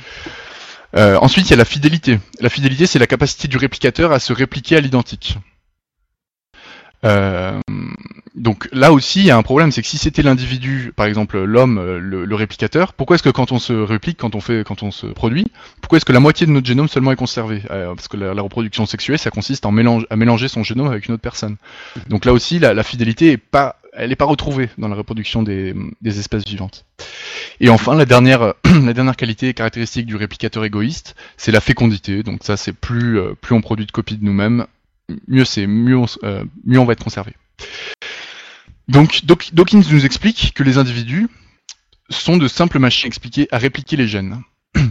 Euh, 0.95 1.17
ensuite, 1.21 1.47
il 1.47 1.51
y 1.51 1.53
a 1.53 1.57
la 1.57 1.65
fidélité. 1.65 2.19
La 2.39 2.49
fidélité, 2.49 2.87
c'est 2.87 2.99
la 2.99 3.07
capacité 3.07 3.47
du 3.49 3.57
réplicateur 3.57 4.13
à 4.13 4.19
se 4.19 4.31
répliquer 4.31 4.77
à 4.77 4.81
l'identique. 4.81 5.37
Euh, 7.05 7.59
donc 8.35 8.67
là 8.71 8.91
aussi, 8.91 9.19
il 9.19 9.25
y 9.25 9.31
a 9.31 9.37
un 9.37 9.43
problème, 9.43 9.71
c'est 9.71 9.81
que 9.81 9.87
si 9.87 9.97
c'était 9.97 10.21
l'individu, 10.21 10.93
par 10.95 11.05
exemple 11.05 11.39
l'homme, 11.39 11.77
euh, 11.77 11.99
le, 11.99 12.35
réplicateur, 12.35 12.93
pourquoi 12.93 13.15
est-ce 13.15 13.23
que 13.23 13.29
quand 13.29 13.51
on 13.51 13.59
se 13.59 13.73
réplique, 13.73 14.17
quand 14.17 14.35
on 14.35 14.41
fait, 14.41 14.63
quand 14.65 14.83
on 14.83 14.91
se 14.91 15.07
produit, 15.07 15.47
pourquoi 15.81 15.97
est-ce 15.97 16.05
que 16.05 16.13
la 16.13 16.19
moitié 16.19 16.45
de 16.45 16.51
notre 16.51 16.67
génome 16.67 16.87
seulement 16.87 17.11
est 17.11 17.17
conservée? 17.17 17.63
Euh, 17.71 17.93
Parce 17.95 18.07
que 18.07 18.17
la, 18.17 18.41
reproduction 18.41 18.85
sexuée, 18.85 19.17
ça 19.17 19.31
consiste 19.31 19.65
à 19.65 19.71
mélanger 19.71 20.47
son 20.47 20.63
génome 20.63 20.87
avec 20.87 21.07
une 21.07 21.15
autre 21.15 21.23
personne. 21.23 21.57
Donc 22.09 22.25
là 22.25 22.33
aussi, 22.33 22.59
la, 22.59 22.83
fidélité 22.83 23.31
est 23.31 23.37
pas, 23.37 23.77
elle 23.93 24.09
n'est 24.09 24.15
pas 24.15 24.25
retrouvée 24.25 24.69
dans 24.77 24.87
la 24.87 24.95
reproduction 24.95 25.43
des, 25.43 25.75
des 26.01 26.19
espèces 26.19 26.45
vivantes. 26.45 26.85
Et 27.59 27.69
enfin, 27.69 27.95
la 27.95 28.05
dernière, 28.05 28.53
la 28.83 28.93
dernière 28.93 29.15
qualité 29.15 29.53
caractéristique 29.53 30.05
du 30.05 30.15
réplicateur 30.15 30.63
égoïste, 30.63 31.15
c'est 31.37 31.51
la 31.51 31.61
fécondité. 31.61 32.21
Donc 32.21 32.43
ça, 32.43 32.55
c'est 32.55 32.73
plus, 32.73 33.19
plus 33.41 33.55
on 33.55 33.61
produit 33.61 33.87
de 33.87 33.91
copies 33.91 34.17
de 34.17 34.25
nous-mêmes, 34.25 34.67
mieux 35.27 35.45
c'est, 35.45 35.67
mieux, 35.67 35.97
on 35.97 36.05
s- 36.05 36.19
euh, 36.23 36.43
mieux 36.65 36.79
on 36.79 36.85
va 36.85 36.93
être 36.93 37.03
conservé. 37.03 37.33
Donc 38.87 39.21
Dawkins 39.25 39.83
nous 39.91 40.05
explique 40.05 40.53
que 40.53 40.63
les 40.63 40.77
individus 40.77 41.27
sont 42.09 42.37
de 42.37 42.47
simples 42.47 42.79
machines 42.79 43.07
expliquées 43.07 43.47
à 43.51 43.57
répliquer 43.57 43.95
les 43.97 44.07
gènes. 44.07 44.41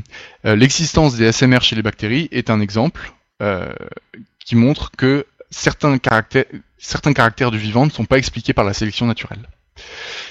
Euh, 0.44 0.54
l'existence 0.54 1.16
des 1.16 1.32
SMR 1.32 1.60
chez 1.62 1.74
les 1.74 1.82
bactéries 1.82 2.28
est 2.30 2.50
un 2.50 2.60
exemple 2.60 3.12
euh, 3.42 3.72
qui 4.38 4.54
montre 4.54 4.92
que 4.96 5.26
certains 5.50 5.98
caractères, 5.98 6.44
certains 6.78 7.12
caractères 7.12 7.50
du 7.50 7.58
vivant 7.58 7.84
ne 7.84 7.90
sont 7.90 8.04
pas 8.04 8.16
expliqués 8.18 8.52
par 8.52 8.64
la 8.64 8.72
sélection 8.72 9.06
naturelle. 9.06 9.48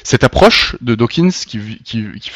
Cette 0.04 0.24
approche 0.24 0.78
de 0.82 0.96
Dawkins, 0.96 1.32
qui, 1.32 1.58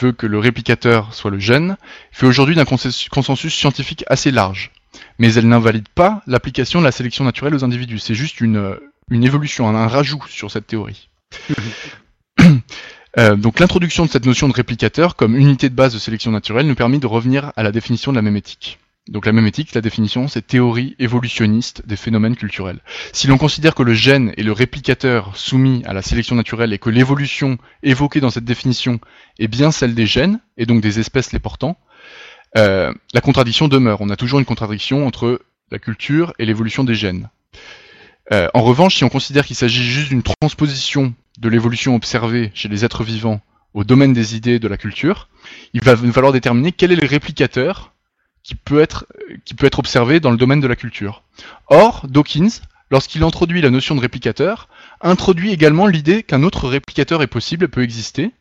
veut 0.02 0.12
que 0.12 0.28
le 0.28 0.40
réplicateur 0.40 1.14
soit 1.14 1.32
le 1.32 1.40
gène, 1.40 1.78
fait 2.12 2.26
aujourd'hui 2.26 2.56
d'un 2.56 2.66
consensus 2.66 3.54
scientifique 3.54 4.04
assez 4.08 4.32
large. 4.32 4.72
Mais 5.18 5.34
elle 5.34 5.48
n'invalide 5.48 5.90
pas 5.90 6.22
l'application 6.28 6.80
de 6.80 6.86
la 6.86 6.92
sélection 6.92 7.24
naturelle 7.24 7.56
aux 7.56 7.64
individus. 7.64 8.00
C'est 8.00 8.16
juste 8.16 8.42
une, 8.42 8.78
une 9.10 9.24
évolution, 9.24 9.68
un 9.68 9.88
rajout 9.88 10.24
sur 10.28 10.52
cette 10.52 10.68
théorie. 10.68 11.10
Euh, 13.18 13.36
donc 13.36 13.60
l'introduction 13.60 14.06
de 14.06 14.10
cette 14.12 14.28
notion 14.28 14.48
de 14.48 14.54
réplicateur 14.54 15.16
comme 15.16 15.36
unité 15.36 15.68
de 15.68 15.74
base 15.74 15.94
de 15.94 16.00
sélection 16.00 16.30
naturelle 16.30 16.68
nous 16.68 16.76
permet 16.76 17.00
de 17.00 17.08
revenir 17.08 17.52
à 17.56 17.64
la 17.64 17.72
définition 17.72 18.12
de 18.12 18.16
la 18.16 18.22
mémétique. 18.22 18.78
Donc 19.10 19.26
la 19.26 19.32
mémétique, 19.32 19.74
la 19.74 19.82
définition, 19.82 20.28
c'est 20.28 20.46
théorie 20.46 20.96
évolutionniste 21.00 21.88
des 21.88 21.96
phénomènes 21.96 22.36
culturels. 22.36 22.82
Si 23.12 23.26
l'on 23.26 23.40
considère 23.40 23.74
que 23.74 23.82
le 23.82 23.96
gène 23.96 24.32
est 24.38 24.44
le 24.44 24.52
réplicateur 24.52 25.36
soumis 25.36 25.82
à 25.86 25.94
la 25.94 26.04
sélection 26.04 26.36
naturelle 26.36 26.74
et 26.74 26.78
que 26.78 26.92
l'évolution 26.92 27.58
évoquée 27.82 28.20
dans 28.20 28.30
cette 28.30 28.46
définition 28.46 29.00
est 29.40 29.48
bien 29.48 29.72
celle 29.72 29.96
des 29.96 30.06
gènes, 30.06 30.40
et 30.58 30.68
donc 30.68 30.82
des 30.82 31.00
espèces 31.00 31.32
les 31.32 31.40
portant, 31.40 31.76
euh, 32.58 32.94
la 33.14 33.22
contradiction 33.22 33.68
demeure. 33.68 34.02
On 34.02 34.10
a 34.10 34.16
toujours 34.16 34.40
une 34.40 34.46
contradiction 34.46 35.06
entre 35.06 35.42
la 35.72 35.80
culture 35.80 36.34
et 36.40 36.46
l'évolution 36.46 36.84
des 36.84 36.96
gènes. 36.96 37.30
Euh, 38.32 38.48
en 38.54 38.62
revanche, 38.62 38.98
si 38.98 39.04
on 39.04 39.10
considère 39.10 39.46
qu'il 39.46 39.56
s'agit 39.56 39.84
juste 39.84 40.10
d'une 40.10 40.24
transposition 40.24 41.14
de 41.40 41.50
l'évolution 41.50 41.96
observée 41.96 42.52
chez 42.54 42.68
les 42.68 42.86
êtres 42.86 43.04
vivants 43.04 43.42
au 43.74 43.84
domaine 43.84 44.14
des 44.14 44.36
idées 44.36 44.60
de 44.60 44.68
la 44.68 44.78
culture, 44.78 45.30
il 45.74 45.84
va 45.84 45.96
falloir 45.96 46.34
déterminer 46.34 46.72
quel 46.72 46.92
est 46.92 46.96
le 46.96 47.08
réplicateur 47.08 47.94
qui 48.44 48.56
peut 48.56 48.82
être, 48.82 49.06
qui 49.46 49.54
peut 49.54 49.66
être 49.66 49.80
observé 49.80 50.20
dans 50.20 50.32
le 50.32 50.38
domaine 50.38 50.60
de 50.60 50.68
la 50.68 50.76
culture. 50.76 51.24
Or, 51.68 52.06
Dawkins, 52.08 52.62
lorsqu'il 52.90 53.24
introduit 53.24 53.62
la 53.62 53.70
notion 53.70 53.96
de 53.96 54.02
réplicateur, 54.02 54.70
introduit 55.02 55.52
également 55.52 55.88
l'idée 55.88 56.24
qu'un 56.24 56.44
autre 56.44 56.68
réplicateur 56.68 57.22
est 57.22 57.28
possible, 57.28 57.68
peut 57.68 57.84
exister, 57.84 58.32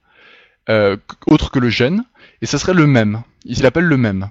euh, 0.69 0.97
autre 1.27 1.51
que 1.51 1.59
le 1.59 1.71
gène, 1.71 2.05
et 2.43 2.47
ça 2.47 2.59
serait 2.59 2.75
le 2.75 2.87
même. 2.87 3.23
Il 3.49 3.63
l'appelle 3.63 3.85
le 3.85 3.97
même. 3.97 4.29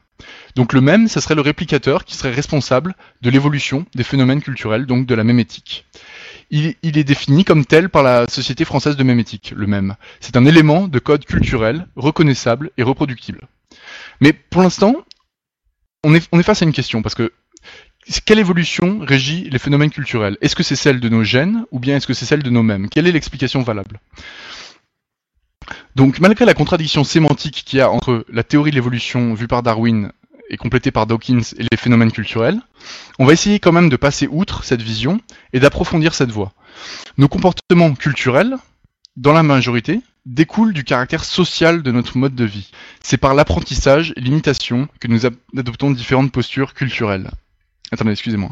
Donc 0.56 0.74
le 0.74 0.80
même, 0.80 1.08
ça 1.08 1.22
serait 1.22 1.36
le 1.36 1.42
réplicateur 1.42 2.06
qui 2.06 2.16
serait 2.16 2.32
responsable 2.32 2.96
de 3.22 3.32
l'évolution 3.32 3.86
des 3.96 4.04
phénomènes 4.04 4.42
culturels, 4.42 4.86
donc 4.86 5.08
de 5.08 5.16
la 5.16 5.24
mémétique. 5.24 5.86
Il, 6.52 6.76
il, 6.84 6.98
est 6.98 7.04
défini 7.04 7.44
comme 7.44 7.66
tel 7.66 7.90
par 7.90 8.04
la 8.04 8.28
Société 8.28 8.64
française 8.64 8.96
de 8.96 9.04
mémétique, 9.04 9.54
le 9.56 9.68
même. 9.68 9.96
C'est 10.22 10.38
un 10.38 10.46
élément 10.46 10.88
de 10.88 11.00
code 11.00 11.26
culturel 11.26 11.88
reconnaissable 11.96 12.70
et 12.78 12.84
reproductible. 12.84 13.48
Mais 14.22 14.34
pour 14.34 14.62
l'instant, 14.62 14.96
on 16.04 16.14
est, 16.14 16.30
on 16.32 16.40
est 16.40 16.44
face 16.44 16.62
à 16.62 16.66
une 16.66 16.72
question, 16.72 17.02
parce 17.02 17.16
que 17.16 17.34
quelle 18.26 18.40
évolution 18.40 19.00
régit 19.02 19.50
les 19.50 19.60
phénomènes 19.60 19.90
culturels? 19.90 20.38
Est-ce 20.42 20.56
que 20.56 20.64
c'est 20.64 20.76
celle 20.76 21.00
de 21.00 21.10
nos 21.10 21.24
gènes 21.24 21.66
ou 21.72 21.80
bien 21.80 21.98
est-ce 21.98 22.08
que 22.08 22.14
c'est 22.14 22.26
celle 22.26 22.44
de 22.44 22.50
nos 22.50 22.64
mêmes? 22.64 22.88
Quelle 22.88 23.08
est 23.08 23.12
l'explication 23.12 23.64
valable? 23.64 24.00
Donc 25.96 26.20
malgré 26.20 26.46
la 26.46 26.54
contradiction 26.54 27.04
sémantique 27.04 27.64
qu'il 27.66 27.80
y 27.80 27.82
a 27.82 27.90
entre 27.90 28.26
la 28.32 28.44
théorie 28.44 28.72
de 28.72 28.76
l'évolution 28.76 29.34
vue 29.34 29.48
par 29.48 29.64
Darwin 29.64 30.12
et 30.50 30.58
complétée 30.58 30.92
par 30.92 31.08
Dawkins 31.08 31.42
et 31.58 31.64
les 31.64 31.78
phénomènes 31.78 32.12
culturels, 32.12 32.62
on 33.20 33.26
va 33.26 33.34
essayer 33.34 33.60
quand 33.60 33.72
même 33.72 33.90
de 33.90 33.96
passer 33.98 34.28
outre 34.32 34.64
cette 34.64 34.82
vision 34.82 35.20
et 35.54 35.60
d'approfondir 35.60 36.14
cette 36.14 36.32
voie. 36.32 36.54
Nos 37.18 37.28
comportements 37.28 37.94
culturels, 37.96 38.56
dans 39.18 39.34
la 39.34 39.44
majorité, 39.44 40.02
découlent 40.26 40.74
du 40.74 40.84
caractère 40.84 41.24
social 41.24 41.82
de 41.82 41.92
notre 41.92 42.18
mode 42.18 42.36
de 42.36 42.46
vie. 42.46 42.72
C'est 43.02 43.18
par 43.18 43.34
l'apprentissage 43.34 44.14
et 44.16 44.22
l'imitation 44.22 44.88
que 45.00 45.08
nous 45.08 45.26
adoptons 45.58 45.92
différentes 45.92 46.32
postures 46.32 46.74
culturelles. 46.74 47.32
Attendez, 47.92 48.12
excusez-moi. 48.12 48.52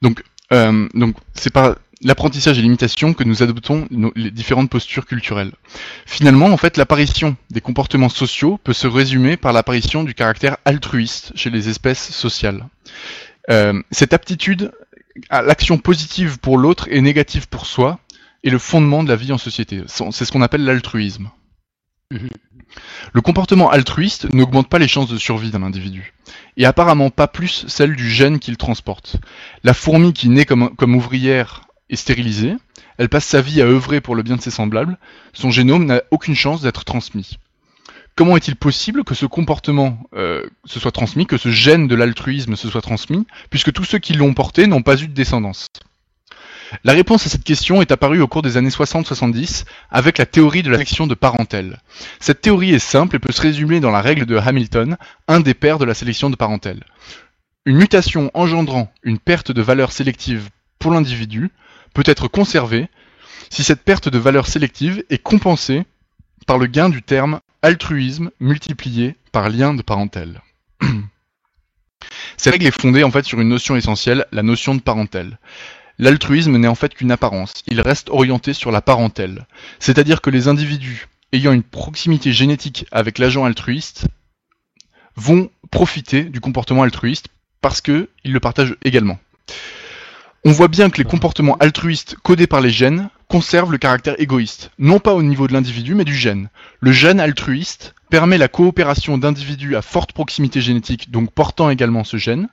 Donc, 0.00 0.24
euh, 0.52 0.88
donc 0.94 1.16
c'est 1.34 1.52
par 1.52 1.76
l'apprentissage 2.02 2.58
et 2.58 2.62
l'imitation 2.62 3.14
que 3.14 3.24
nous 3.24 3.42
adoptons 3.42 3.86
les 4.16 4.30
différentes 4.30 4.70
postures 4.70 5.06
culturelles. 5.06 5.52
Finalement, 6.06 6.46
en 6.46 6.56
fait, 6.56 6.76
l'apparition 6.76 7.36
des 7.50 7.60
comportements 7.60 8.08
sociaux 8.08 8.58
peut 8.62 8.72
se 8.72 8.86
résumer 8.86 9.36
par 9.36 9.52
l'apparition 9.52 10.04
du 10.04 10.14
caractère 10.14 10.56
altruiste 10.64 11.32
chez 11.34 11.50
les 11.50 11.68
espèces 11.68 12.12
sociales. 12.12 12.66
Euh, 13.50 13.80
cette 13.90 14.12
aptitude 14.12 14.72
à 15.28 15.42
l'action 15.42 15.78
positive 15.78 16.38
pour 16.38 16.58
l'autre 16.58 16.88
et 16.90 17.00
négative 17.00 17.48
pour 17.48 17.66
soi 17.66 17.98
est 18.44 18.50
le 18.50 18.58
fondement 18.58 19.04
de 19.04 19.08
la 19.08 19.16
vie 19.16 19.32
en 19.32 19.38
société. 19.38 19.82
C'est 19.86 20.24
ce 20.24 20.32
qu'on 20.32 20.42
appelle 20.42 20.64
l'altruisme. 20.64 21.30
Mhm. 22.10 22.28
Le 23.12 23.20
comportement 23.20 23.70
altruiste 23.70 24.32
n'augmente 24.32 24.68
pas 24.68 24.78
les 24.78 24.88
chances 24.88 25.10
de 25.10 25.18
survie 25.18 25.50
d'un 25.50 25.62
individu, 25.62 26.14
et 26.56 26.64
apparemment 26.64 27.10
pas 27.10 27.28
plus 27.28 27.66
celles 27.68 27.94
du 27.94 28.10
gène 28.10 28.38
qu'il 28.38 28.56
transporte. 28.56 29.16
La 29.62 29.74
fourmi 29.74 30.14
qui 30.14 30.30
naît 30.30 30.46
comme, 30.46 30.74
comme 30.76 30.94
ouvrière 30.94 31.62
est 31.92 31.96
stérilisée, 31.96 32.56
elle 32.98 33.08
passe 33.08 33.26
sa 33.26 33.40
vie 33.40 33.62
à 33.62 33.66
œuvrer 33.66 34.00
pour 34.00 34.14
le 34.14 34.22
bien 34.22 34.36
de 34.36 34.40
ses 34.40 34.50
semblables, 34.50 34.98
son 35.32 35.50
génome 35.50 35.84
n'a 35.84 36.02
aucune 36.10 36.34
chance 36.34 36.62
d'être 36.62 36.84
transmis. 36.84 37.38
Comment 38.16 38.36
est-il 38.36 38.56
possible 38.56 39.04
que 39.04 39.14
ce 39.14 39.26
comportement 39.26 39.98
euh, 40.14 40.44
se 40.64 40.80
soit 40.80 40.92
transmis, 40.92 41.26
que 41.26 41.38
ce 41.38 41.50
gène 41.50 41.88
de 41.88 41.94
l'altruisme 41.94 42.56
se 42.56 42.68
soit 42.68 42.82
transmis, 42.82 43.26
puisque 43.48 43.72
tous 43.72 43.84
ceux 43.84 43.98
qui 43.98 44.14
l'ont 44.14 44.34
porté 44.34 44.66
n'ont 44.66 44.82
pas 44.82 45.00
eu 45.00 45.08
de 45.08 45.14
descendance? 45.14 45.68
La 46.84 46.92
réponse 46.92 47.26
à 47.26 47.28
cette 47.28 47.44
question 47.44 47.82
est 47.82 47.92
apparue 47.92 48.20
au 48.20 48.28
cours 48.28 48.42
des 48.42 48.56
années 48.56 48.70
60-70 48.70 49.64
avec 49.90 50.18
la 50.18 50.26
théorie 50.26 50.62
de 50.62 50.70
la 50.70 50.76
sélection 50.76 51.06
de 51.06 51.14
parentèle. 51.14 51.78
Cette 52.18 52.40
théorie 52.40 52.74
est 52.74 52.78
simple 52.78 53.16
et 53.16 53.18
peut 53.18 53.32
se 53.32 53.42
résumer 53.42 53.80
dans 53.80 53.90
la 53.90 54.00
règle 54.00 54.26
de 54.26 54.36
Hamilton, 54.36 54.96
un 55.28 55.40
des 55.40 55.54
pères 55.54 55.78
de 55.78 55.84
la 55.84 55.94
sélection 55.94 56.30
de 56.30 56.36
parentèle. 56.36 56.84
Une 57.66 57.76
mutation 57.76 58.30
engendrant 58.34 58.90
une 59.02 59.18
perte 59.18 59.52
de 59.52 59.62
valeur 59.62 59.92
sélective 59.92 60.48
pour 60.78 60.92
l'individu 60.92 61.50
peut 61.94 62.02
être 62.06 62.28
conservée 62.28 62.88
si 63.50 63.62
cette 63.64 63.82
perte 63.82 64.08
de 64.08 64.18
valeur 64.18 64.46
sélective 64.46 65.04
est 65.10 65.22
compensée 65.22 65.84
par 66.46 66.58
le 66.58 66.66
gain 66.66 66.88
du 66.88 67.02
terme 67.02 67.40
altruisme 67.62 68.30
multiplié 68.40 69.16
par 69.30 69.48
lien 69.48 69.74
de 69.74 69.82
parentèle. 69.82 70.40
Cette 72.36 72.52
règle 72.52 72.66
est 72.66 72.80
fondée 72.80 73.04
en 73.04 73.10
fait 73.10 73.24
sur 73.24 73.40
une 73.40 73.48
notion 73.48 73.76
essentielle, 73.76 74.26
la 74.32 74.42
notion 74.42 74.74
de 74.74 74.80
parentèle. 74.80 75.38
L'altruisme 75.98 76.56
n'est 76.56 76.68
en 76.68 76.74
fait 76.74 76.94
qu'une 76.94 77.12
apparence, 77.12 77.52
il 77.68 77.80
reste 77.80 78.10
orienté 78.10 78.54
sur 78.54 78.72
la 78.72 78.80
parentèle, 78.80 79.46
c'est-à-dire 79.78 80.20
que 80.20 80.30
les 80.30 80.48
individus 80.48 81.06
ayant 81.32 81.52
une 81.52 81.62
proximité 81.62 82.32
génétique 82.32 82.86
avec 82.90 83.18
l'agent 83.18 83.44
altruiste 83.44 84.06
vont 85.16 85.50
profiter 85.70 86.24
du 86.24 86.40
comportement 86.40 86.82
altruiste 86.82 87.28
parce 87.60 87.80
qu'ils 87.80 88.08
le 88.24 88.40
partagent 88.40 88.76
également. 88.82 89.18
On 90.44 90.50
voit 90.50 90.66
bien 90.66 90.90
que 90.90 90.98
les 90.98 91.04
comportements 91.04 91.56
altruistes 91.58 92.16
codés 92.16 92.48
par 92.48 92.60
les 92.60 92.70
gènes 92.70 93.10
conservent 93.28 93.70
le 93.70 93.78
caractère 93.78 94.20
égoïste, 94.20 94.72
non 94.76 94.98
pas 94.98 95.14
au 95.14 95.22
niveau 95.22 95.46
de 95.46 95.52
l'individu 95.52 95.94
mais 95.94 96.04
du 96.04 96.16
gène. 96.16 96.50
Le 96.80 96.90
gène 96.90 97.20
altruiste 97.20 97.94
permet 98.10 98.38
la 98.38 98.48
coopération 98.48 99.18
d'individus 99.18 99.76
à 99.76 99.82
forte 99.82 100.12
proximité 100.12 100.60
génétique, 100.60 101.12
donc 101.12 101.30
portant 101.30 101.70
également 101.70 102.02
ce 102.02 102.16
gène. 102.16 102.48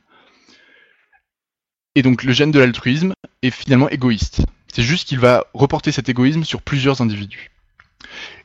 Et 1.96 2.04
donc 2.04 2.24
le 2.24 2.32
gène 2.32 2.52
de 2.52 2.60
l'altruisme 2.60 3.14
est 3.42 3.50
finalement 3.50 3.90
égoïste. 3.90 4.42
C'est 4.72 4.84
juste 4.84 5.08
qu'il 5.08 5.20
va 5.20 5.46
reporter 5.56 5.92
cet 5.92 6.10
égoïsme 6.10 6.44
sur 6.44 6.62
plusieurs 6.62 7.02
individus. 7.02 7.50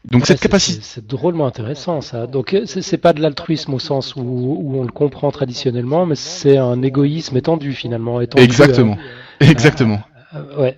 Donc 0.06 0.26
cette 0.26 0.40
capacité. 0.40 0.80
C'est 0.82 1.06
drôlement 1.06 1.46
intéressant 1.46 2.00
ça. 2.00 2.26
Donc 2.26 2.54
euh, 2.54 2.64
c'est 2.64 2.98
pas 2.98 3.12
de 3.12 3.20
l'altruisme 3.20 3.74
au 3.74 3.78
sens 3.78 4.16
où, 4.16 4.22
où, 4.22 4.78
on 4.78 4.84
le 4.84 4.90
comprend 4.90 5.30
traditionnellement, 5.30 6.06
mais 6.06 6.16
c'est 6.16 6.56
un 6.56 6.82
égoïsme 6.82 7.36
étendu 7.36 7.74
finalement. 7.74 8.22
Étendu, 8.22 8.42
Exactement. 8.42 8.96
Euh, 8.98 9.23
Exactement. 9.40 10.02
Euh, 10.34 10.56
ouais. 10.56 10.76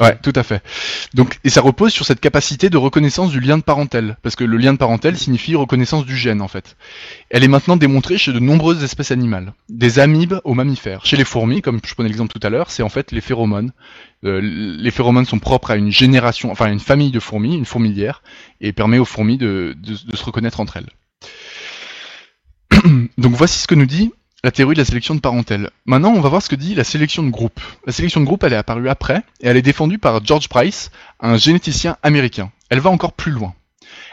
Ouais, 0.00 0.18
tout 0.22 0.32
à 0.34 0.42
fait. 0.42 0.62
Donc, 1.14 1.38
et 1.44 1.50
ça 1.50 1.60
repose 1.60 1.92
sur 1.92 2.04
cette 2.04 2.20
capacité 2.20 2.68
de 2.68 2.76
reconnaissance 2.76 3.30
du 3.30 3.40
lien 3.40 3.56
de 3.56 3.62
parentèle, 3.62 4.16
parce 4.22 4.36
que 4.36 4.44
le 4.44 4.56
lien 4.56 4.72
de 4.72 4.78
parentèle 4.78 5.16
signifie 5.16 5.54
reconnaissance 5.54 6.04
du 6.04 6.16
gène 6.16 6.42
en 6.42 6.48
fait. 6.48 6.76
Elle 7.30 7.44
est 7.44 7.48
maintenant 7.48 7.76
démontrée 7.76 8.18
chez 8.18 8.32
de 8.32 8.38
nombreuses 8.38 8.82
espèces 8.84 9.10
animales, 9.10 9.54
des 9.68 9.98
amibes 9.98 10.40
aux 10.44 10.54
mammifères. 10.54 11.06
Chez 11.06 11.16
les 11.16 11.24
fourmis, 11.24 11.62
comme 11.62 11.80
je 11.84 11.94
prenais 11.94 12.08
l'exemple 12.08 12.32
tout 12.32 12.46
à 12.46 12.50
l'heure, 12.50 12.70
c'est 12.70 12.82
en 12.82 12.88
fait 12.88 13.12
les 13.12 13.20
phéromones. 13.20 13.72
Euh, 14.24 14.40
les 14.42 14.90
phéromones 14.90 15.26
sont 15.26 15.38
propres 15.38 15.70
à 15.70 15.76
une 15.76 15.92
génération, 15.92 16.50
enfin 16.50 16.66
à 16.66 16.70
une 16.70 16.80
famille 16.80 17.10
de 17.10 17.20
fourmis, 17.20 17.56
une 17.56 17.64
fourmilière, 17.64 18.22
et 18.60 18.72
permet 18.72 18.98
aux 18.98 19.04
fourmis 19.04 19.38
de, 19.38 19.74
de 19.78 20.16
se 20.16 20.24
reconnaître 20.24 20.60
entre 20.60 20.76
elles. 20.76 20.90
Donc 23.18 23.32
voici 23.32 23.58
ce 23.58 23.66
que 23.66 23.74
nous 23.74 23.86
dit 23.86 24.12
la 24.44 24.50
théorie 24.50 24.74
de 24.74 24.80
la 24.80 24.84
sélection 24.84 25.14
de 25.14 25.20
parentèle. 25.20 25.70
Maintenant, 25.84 26.12
on 26.12 26.20
va 26.20 26.28
voir 26.28 26.42
ce 26.42 26.48
que 26.48 26.54
dit 26.54 26.74
la 26.74 26.84
sélection 26.84 27.22
de 27.22 27.30
groupe. 27.30 27.60
La 27.86 27.92
sélection 27.92 28.20
de 28.20 28.26
groupe, 28.26 28.44
elle 28.44 28.52
est 28.52 28.56
apparue 28.56 28.88
après, 28.88 29.22
et 29.40 29.48
elle 29.48 29.56
est 29.56 29.62
défendue 29.62 29.98
par 29.98 30.24
George 30.24 30.48
Price, 30.48 30.90
un 31.20 31.36
généticien 31.36 31.96
américain. 32.02 32.52
Elle 32.70 32.80
va 32.80 32.90
encore 32.90 33.12
plus 33.12 33.32
loin. 33.32 33.54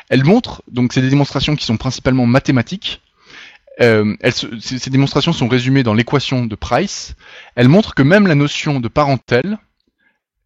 Elle 0.10 0.24
montre, 0.24 0.64
donc 0.72 0.94
c'est 0.94 1.02
des 1.02 1.10
démonstrations 1.10 1.56
qui 1.56 1.66
sont 1.66 1.78
principalement 1.78 2.26
mathématiques, 2.26 3.02
euh, 3.82 4.16
ces 4.62 4.90
démonstrations 4.90 5.34
sont 5.34 5.50
résumées 5.50 5.84
dans 5.84 5.94
l'équation 5.94 6.46
de 6.46 6.56
Price, 6.56 7.16
elle 7.56 7.68
montre 7.68 7.94
que 7.94 8.04
même 8.04 8.26
la 8.26 8.36
notion 8.36 8.80
de 8.80 8.88
parentèle 8.88 9.58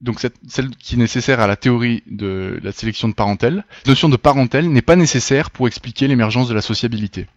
donc 0.01 0.25
celle 0.47 0.69
qui 0.77 0.95
est 0.95 0.97
nécessaire 0.97 1.39
à 1.39 1.47
la 1.47 1.55
théorie 1.55 2.03
de 2.07 2.59
la 2.63 2.71
sélection 2.71 3.09
de 3.09 3.13
parentèle, 3.13 3.65
la 3.85 3.91
notion 3.91 4.07
de 4.07 4.15
parentèle 4.15 4.69
n'est 4.69 4.81
pas 4.81 4.95
nécessaire 4.95 5.51
pour 5.51 5.67
expliquer 5.67 6.07
l'émergence 6.07 6.47
de 6.47 6.53
la 6.53 6.61
sociabilité. 6.61 7.27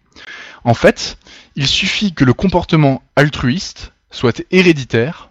En 0.64 0.74
fait, 0.74 1.18
il 1.56 1.66
suffit 1.66 2.12
que 2.12 2.24
le 2.24 2.34
comportement 2.34 3.02
altruiste 3.16 3.92
soit 4.10 4.42
héréditaire, 4.50 5.30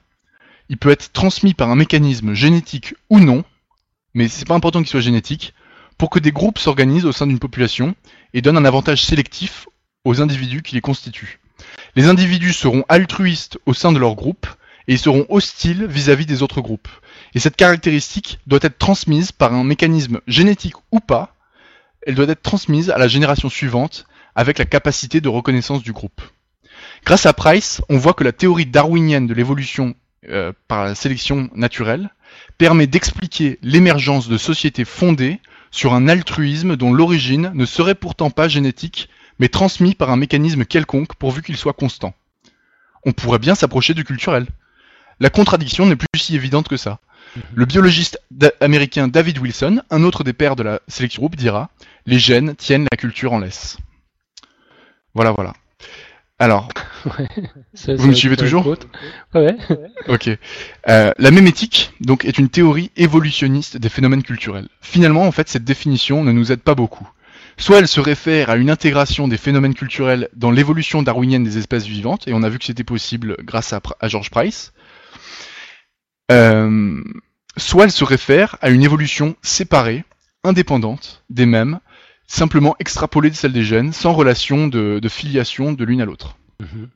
il 0.70 0.78
peut 0.78 0.90
être 0.90 1.12
transmis 1.12 1.54
par 1.54 1.70
un 1.70 1.76
mécanisme 1.76 2.34
génétique 2.34 2.96
ou 3.10 3.20
non, 3.20 3.44
mais 4.14 4.28
c'est 4.28 4.48
pas 4.48 4.56
important 4.56 4.80
qu'il 4.80 4.90
soit 4.90 5.00
génétique, 5.00 5.54
pour 5.98 6.10
que 6.10 6.20
des 6.20 6.32
groupes 6.32 6.60
s'organisent 6.60 7.06
au 7.06 7.12
sein 7.12 7.28
d'une 7.28 7.40
population 7.40 7.96
et 8.34 8.42
donnent 8.42 8.58
un 8.58 8.66
avantage 8.66 9.04
sélectif 9.06 9.68
aux 10.04 10.22
individus 10.22 10.64
qui 10.64 10.76
les 10.76 10.82
constituent. 10.82 11.40
Les 11.96 12.08
individus 12.08 12.54
seront 12.54 12.84
altruistes 12.90 13.60
au 13.66 13.74
sein 13.74 13.92
de 13.92 14.00
leur 14.00 14.16
groupe 14.16 14.48
et 14.88 14.94
ils 14.94 15.00
seront 15.00 15.28
hostiles 15.30 15.86
vis-à-vis 15.86 16.26
des 16.26 16.42
autres 16.42 16.62
groupes. 16.62 16.90
Et 17.36 17.40
cette 17.40 17.56
caractéristique 17.56 18.40
doit 18.48 18.60
être 18.64 18.80
transmise 18.80 19.32
par 19.32 19.54
un 19.54 19.64
mécanisme 19.64 20.22
génétique 20.28 20.76
ou 20.92 21.00
pas, 21.00 21.36
elle 22.06 22.16
doit 22.16 22.28
être 22.28 22.42
transmise 22.42 22.90
à 22.90 22.98
la 22.98 23.08
génération 23.08 23.50
suivante 23.50 24.06
avec 24.36 24.58
la 24.58 24.66
capacité 24.66 25.22
de 25.22 25.30
reconnaissance 25.30 25.84
du 25.84 25.94
groupe. 25.94 26.22
Grâce 27.06 27.26
à 27.26 27.34
Price, 27.34 27.82
on 27.90 27.98
voit 27.98 28.14
que 28.14 28.24
la 28.24 28.32
théorie 28.32 28.66
darwinienne 28.66 29.28
de 29.28 29.34
l'évolution 29.34 29.96
euh, 30.30 30.54
par 30.68 30.86
la 30.86 30.96
sélection 30.96 31.50
naturelle 31.56 32.10
permet 32.58 32.88
d'expliquer 32.88 33.58
l'émergence 33.64 34.28
de 34.28 34.38
sociétés 34.38 34.86
fondées 34.86 35.40
sur 35.72 35.94
un 35.94 36.08
altruisme 36.08 36.76
dont 36.76 36.94
l'origine 36.94 37.52
ne 37.56 37.66
serait 37.66 37.96
pourtant 37.96 38.30
pas 38.30 38.48
génétique, 38.48 39.10
mais 39.40 39.50
transmis 39.50 39.96
par 39.96 40.12
un 40.12 40.18
mécanisme 40.18 40.66
quelconque 40.66 41.16
pourvu 41.16 41.42
qu'il 41.42 41.58
soit 41.58 41.74
constant. 41.74 42.14
On 43.04 43.14
pourrait 43.14 43.40
bien 43.40 43.56
s'approcher 43.56 43.94
du 43.94 44.04
culturel. 44.04 44.46
La 45.20 45.30
contradiction 45.30 45.86
n'est 45.86 45.96
plus 45.96 46.20
si 46.20 46.36
évidente 46.36 46.68
que 46.68 46.78
ça. 46.78 47.00
Mhm. 47.36 47.42
Le 47.56 47.66
biologiste 47.66 48.22
américain 48.60 49.08
David 49.08 49.40
Wilson, 49.40 49.82
un 49.90 50.04
autre 50.04 50.24
des 50.24 50.34
pères 50.34 50.56
de 50.56 50.64
la 50.64 50.82
sélection 50.88 51.22
groupe, 51.22 51.36
dira 51.36 51.70
Les 52.06 52.20
gènes 52.20 52.56
tiennent 52.56 52.88
la 52.92 52.98
culture 52.98 53.34
en 53.34 53.40
laisse. 53.40 53.78
Voilà, 55.14 55.32
voilà. 55.32 55.54
Alors, 56.40 56.70
vous 57.86 58.08
me 58.08 58.14
suivez 58.14 58.36
toujours 58.36 58.66
Ouais. 59.36 59.56
ok. 60.08 60.30
Euh, 60.90 61.12
la 61.18 61.32
mémétique, 61.32 61.94
donc, 62.00 62.26
est 62.26 62.40
une 62.40 62.50
théorie 62.50 62.90
évolutionniste 62.96 63.78
des 63.78 63.90
phénomènes 63.90 64.24
culturels. 64.24 64.68
Finalement, 64.82 65.24
en 65.24 65.32
fait, 65.32 65.50
cette 65.50 65.64
définition 65.64 66.24
ne 66.24 66.32
nous 66.32 66.52
aide 66.52 66.62
pas 66.62 66.74
beaucoup. 66.74 67.08
Soit 67.58 67.78
elle 67.78 67.88
se 67.88 68.00
réfère 68.00 68.50
à 68.50 68.56
une 68.56 68.72
intégration 68.72 69.28
des 69.28 69.38
phénomènes 69.38 69.76
culturels 69.76 70.30
dans 70.36 70.50
l'évolution 70.50 71.04
darwinienne 71.04 71.44
des 71.44 71.60
espèces 71.60 71.86
vivantes, 71.86 72.28
et 72.28 72.34
on 72.34 72.42
a 72.42 72.50
vu 72.50 72.58
que 72.58 72.66
c'était 72.66 72.84
possible 72.84 73.38
grâce 73.44 73.72
à, 73.74 73.82
à 74.00 74.08
George 74.08 74.32
Price, 74.32 74.74
euh, 76.32 77.04
soit 77.58 77.84
elle 77.84 77.92
se 77.92 78.04
réfère 78.04 78.58
à 78.62 78.70
une 78.70 78.82
évolution 78.82 79.36
séparée, 79.44 80.04
indépendante 80.44 81.24
des 81.30 81.46
mêmes, 81.46 81.80
simplement 82.32 82.76
extrapolée 82.80 83.30
de 83.30 83.36
celle 83.36 83.52
des 83.52 83.64
gènes, 83.64 83.92
sans 83.92 84.14
relation 84.14 84.68
de, 84.68 85.02
filiation 85.10 85.74
de 85.74 85.84
l'une 85.84 86.02
à 86.02 86.06
l'autre. 86.06 86.38
Mhm. 86.62 86.90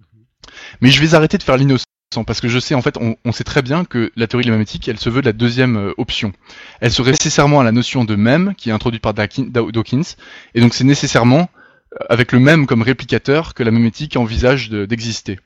Mais 0.80 0.90
je 0.90 1.02
vais 1.02 1.14
arrêter 1.14 1.38
de 1.38 1.44
faire 1.44 1.58
l'innocent 1.58 1.84
parce 2.26 2.40
que 2.40 2.48
je 2.48 2.60
sais 2.60 2.76
en 2.76 2.82
fait, 2.82 2.98
on, 2.98 3.32
sait 3.34 3.44
très 3.44 3.62
bien 3.62 3.84
que 3.84 4.12
la 4.16 4.28
théorie 4.28 4.46
de 4.46 4.50
la 4.50 4.56
mémétique, 4.56 4.88
elle 4.88 5.00
se 5.00 5.10
veut 5.10 5.20
de 5.20 5.26
la 5.26 5.34
deuxième 5.34 5.76
euh, 5.76 5.94
option. 5.98 6.32
Elle 6.80 6.92
se 6.92 7.02
réfère 7.02 7.20
nécessairement 7.20 7.60
à 7.60 7.66
la 7.66 7.74
notion 7.74 8.06
de 8.06 8.16
même 8.16 8.54
qui 8.56 8.70
est 8.70 8.72
introduite 8.72 9.02
par 9.02 9.14
Dawkins, 9.14 10.16
et 10.54 10.62
donc 10.62 10.74
c'est 10.74 10.86
nécessairement 10.86 11.50
euh, 11.94 11.98
avec 12.10 12.32
le 12.32 12.40
même 12.40 12.68
comme 12.68 12.84
réplicateur 12.84 13.54
que 13.54 13.64
la 13.64 13.72
mémétique 13.72 14.16
envisage 14.16 14.70
d'exister. 14.70 15.40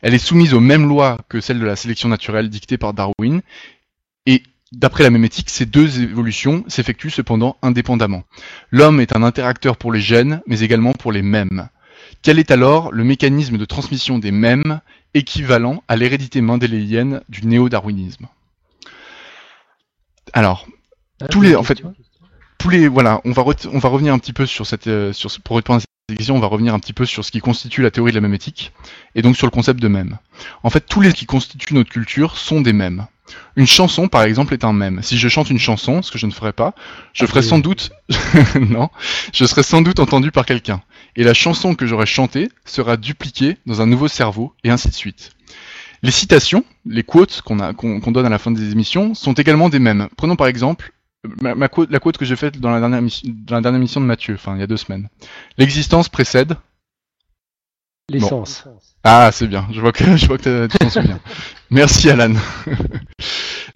Elle 0.00 0.14
est 0.14 0.18
soumise 0.18 0.54
aux 0.54 0.60
mêmes 0.60 0.88
lois 0.88 1.18
que 1.28 1.40
celles 1.40 1.60
de 1.60 1.66
la 1.66 1.76
sélection 1.76 2.08
naturelle 2.08 2.48
dictée 2.48 2.78
par 2.78 2.94
Darwin, 2.94 3.42
et 4.24 4.42
d'après 4.72 5.04
la 5.04 5.10
mémétique, 5.10 5.50
ces 5.50 5.66
deux 5.66 6.00
évolutions 6.00 6.64
s'effectuent 6.68 7.10
cependant 7.10 7.56
indépendamment. 7.62 8.24
L'homme 8.70 9.00
est 9.00 9.14
un 9.14 9.22
interacteur 9.22 9.76
pour 9.76 9.92
les 9.92 10.00
gènes, 10.00 10.42
mais 10.46 10.60
également 10.60 10.92
pour 10.92 11.12
les 11.12 11.22
mêmes. 11.22 11.68
Quel 12.22 12.38
est 12.38 12.50
alors 12.50 12.92
le 12.92 13.04
mécanisme 13.04 13.58
de 13.58 13.64
transmission 13.64 14.18
des 14.18 14.32
mêmes 14.32 14.80
équivalent 15.14 15.82
à 15.88 15.96
l'hérédité 15.96 16.40
mendéléienne 16.40 17.22
du 17.28 17.46
néo-darwinisme? 17.46 18.26
Alors, 20.32 20.66
ah, 21.20 21.28
tous 21.28 21.40
les, 21.40 21.56
en 21.56 21.62
fait, 21.62 21.82
tous 22.58 22.70
les, 22.70 22.88
voilà, 22.88 23.20
on 23.24 23.32
va, 23.32 23.44
on 23.72 23.78
va 23.78 23.88
revenir 23.88 24.12
un 24.12 24.18
petit 24.18 24.32
peu 24.32 24.46
sur 24.46 24.66
cette, 24.66 24.86
euh, 24.86 25.12
sur, 25.12 25.30
pour 25.42 25.56
répondre 25.56 25.80
à 25.80 25.86
on 26.30 26.38
va 26.38 26.46
revenir 26.46 26.72
un 26.72 26.78
petit 26.78 26.92
peu 26.92 27.04
sur 27.04 27.24
ce 27.24 27.32
qui 27.32 27.40
constitue 27.40 27.82
la 27.82 27.90
théorie 27.90 28.12
de 28.12 28.16
la 28.16 28.20
mémétique, 28.20 28.72
et 29.16 29.22
donc 29.22 29.36
sur 29.36 29.46
le 29.46 29.50
concept 29.50 29.80
de 29.80 29.88
mème. 29.88 30.18
En 30.62 30.70
fait, 30.70 30.86
tous 30.86 31.00
les 31.00 31.12
qui 31.12 31.26
constituent 31.26 31.74
notre 31.74 31.90
culture 31.90 32.36
sont 32.36 32.60
des 32.60 32.72
mèmes. 32.72 33.06
Une 33.56 33.66
chanson, 33.66 34.06
par 34.06 34.22
exemple, 34.22 34.54
est 34.54 34.62
un 34.62 34.72
mème. 34.72 35.02
Si 35.02 35.18
je 35.18 35.28
chante 35.28 35.50
une 35.50 35.58
chanson, 35.58 36.02
ce 36.02 36.12
que 36.12 36.18
je 36.18 36.26
ne 36.26 36.30
ferai 36.30 36.52
pas, 36.52 36.74
je 37.12 37.24
ah, 37.24 37.26
ferai 37.26 37.42
sans 37.42 37.58
doute, 37.58 37.90
non, 38.60 38.88
je 39.34 39.44
serai 39.46 39.64
sans 39.64 39.82
doute 39.82 39.98
entendu 39.98 40.30
par 40.30 40.46
quelqu'un. 40.46 40.80
Et 41.16 41.24
la 41.24 41.34
chanson 41.34 41.74
que 41.74 41.86
j'aurai 41.86 42.06
chantée 42.06 42.50
sera 42.64 42.96
dupliquée 42.96 43.56
dans 43.66 43.80
un 43.80 43.86
nouveau 43.86 44.06
cerveau, 44.06 44.54
et 44.62 44.70
ainsi 44.70 44.88
de 44.88 44.94
suite. 44.94 45.32
Les 46.02 46.12
citations, 46.12 46.64
les 46.84 47.02
quotes 47.02 47.42
qu'on 47.42 47.74
qu'on 47.74 48.12
donne 48.12 48.26
à 48.26 48.30
la 48.30 48.38
fin 48.38 48.52
des 48.52 48.70
émissions, 48.70 49.14
sont 49.14 49.32
également 49.32 49.68
des 49.68 49.80
mèmes. 49.80 50.08
Prenons 50.16 50.36
par 50.36 50.46
exemple 50.46 50.92
la 51.42 51.68
quote 51.68 52.16
que 52.16 52.24
j'ai 52.24 52.36
faite 52.36 52.58
dans 52.60 52.70
la 52.70 52.80
dernière, 52.80 53.02
dans 53.24 53.56
la 53.56 53.60
dernière 53.60 53.80
mission 53.80 54.00
de 54.00 54.06
Mathieu, 54.06 54.34
enfin 54.34 54.54
il 54.54 54.60
y 54.60 54.62
a 54.62 54.66
deux 54.66 54.76
semaines. 54.76 55.08
L'existence 55.58 56.08
précède. 56.08 56.56
L'essence. 58.08 58.64
Ah, 59.02 59.30
c'est 59.32 59.48
bien. 59.48 59.66
Je 59.72 59.80
vois 59.80 59.92
que 59.92 60.16
je 60.16 60.26
vois 60.26 60.38
que 60.38 60.66
tu 60.66 60.78
t'en 60.78 60.90
souviens. 60.90 61.20
Merci 61.70 62.08
Alan. 62.10 62.34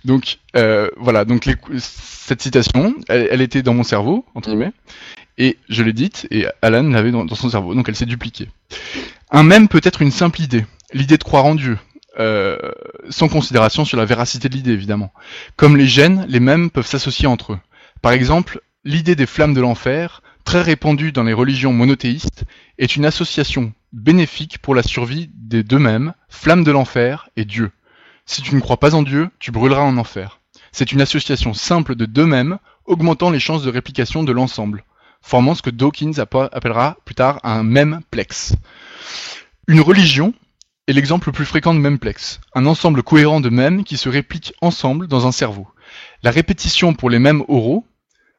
donc 0.05 0.39
euh, 0.57 0.89
voilà. 0.97 1.25
Donc 1.25 1.49
cette 1.79 2.41
citation, 2.41 2.95
elle, 3.09 3.41
était 3.41 3.63
dans 3.63 3.75
mon 3.75 3.83
cerveau 3.83 4.25
entre 4.35 4.51
guillemets, 4.51 4.73
et 5.37 5.59
je 5.69 5.83
l'ai 5.83 5.93
dite 5.93 6.29
et 6.31 6.47
Alan 6.63 6.85
l'avait 6.85 7.11
dans, 7.11 7.25
dans 7.25 7.35
son 7.35 7.51
cerveau. 7.51 7.75
Donc 7.75 7.89
elle 7.89 7.97
s'est 7.97 8.07
dupliquée. 8.07 8.49
Un 9.31 9.43
même 9.43 9.69
peut 9.69 9.81
être 9.83 10.03
une 10.03 10.11
simple 10.11 10.41
idée, 10.41 10.65
l'idée 10.93 11.19
de 11.19 11.25
croire 11.25 11.45
en 11.45 11.55
Dieu, 11.55 11.79
euh, 12.19 12.59
sans 13.09 13.29
considération 13.29 13.85
sur 13.85 13.97
la 13.97 14.05
véracité 14.05 14.49
de 14.49 14.55
l'idée 14.55 14.73
évidemment. 14.73 15.13
Comme 15.57 15.77
les 15.77 15.87
gènes, 15.87 16.27
les 16.29 16.41
mêmes 16.41 16.71
peuvent 16.71 16.87
s'associer 16.87 17.27
entre 17.27 17.53
eux. 17.53 17.59
Par 18.03 18.13
exemple, 18.13 18.61
l'idée 18.85 19.15
des 19.15 19.27
flammes 19.27 19.55
de 19.55 19.61
l'enfer, 19.61 20.23
très 20.45 20.63
répandue 20.63 21.13
dans 21.13 21.23
les 21.23 21.33
religions 21.33 21.73
monothéistes, 21.73 22.45
est 22.79 22.97
une 22.97 23.05
association 23.05 23.73
bénéfique 23.93 24.59
pour 24.59 24.75
la 24.75 24.83
survie 24.83 25.31
des 25.35 25.63
deux 25.63 25.79
mêmes, 25.79 26.15
flammes 26.29 26.65
de 26.65 26.73
l'enfer 26.73 27.29
et 27.37 27.45
Dieu. 27.45 27.71
Si 28.27 28.43
tu 28.43 28.55
ne 28.55 28.61
crois 28.61 28.79
pas 28.79 28.95
en 28.95 29.03
Dieu, 29.03 29.31
tu 29.39 29.51
brûleras 29.51 29.83
en 29.83 29.97
enfer. 29.97 30.41
C'est 30.73 30.93
une 30.93 31.01
association 31.01 31.53
simple 31.53 31.95
de 31.95 32.07
deux 32.07 32.27
mêmes, 32.27 32.59
augmentant 32.87 33.31
les 33.31 33.41
chances 33.41 33.63
de 33.63 33.71
réplication 33.71 34.23
de 34.23 34.33
l'ensemble, 34.33 34.85
formant 35.21 35.55
ce 35.55 35.63
que 35.63 35.71
Dawkins 35.71 36.19
appellera 36.19 36.97
plus 37.05 37.15
tard 37.15 37.41
un 37.43 37.63
même 37.63 38.01
plex. 38.11 38.55
Une 39.67 39.81
religion 39.81 40.33
est 40.91 40.93
l'exemple 40.93 41.29
le 41.29 41.33
plus 41.33 41.45
fréquent 41.45 41.73
de 41.73 41.79
memplex, 41.79 42.41
un 42.53 42.67
ensemble 42.67 43.05
cohérent 43.05 43.41
de 43.41 43.49
mèmes 43.49 43.85
qui 43.85 43.97
se 43.97 44.09
répliquent 44.09 44.55
ensemble 44.61 45.07
dans 45.07 45.25
un 45.25 45.31
cerveau. 45.31 45.69
La 46.25 46.33
répétition 46.33 46.95
pour 46.95 47.11
les 47.11 47.21
mêmes 47.21 47.45
oraux, 47.47 47.87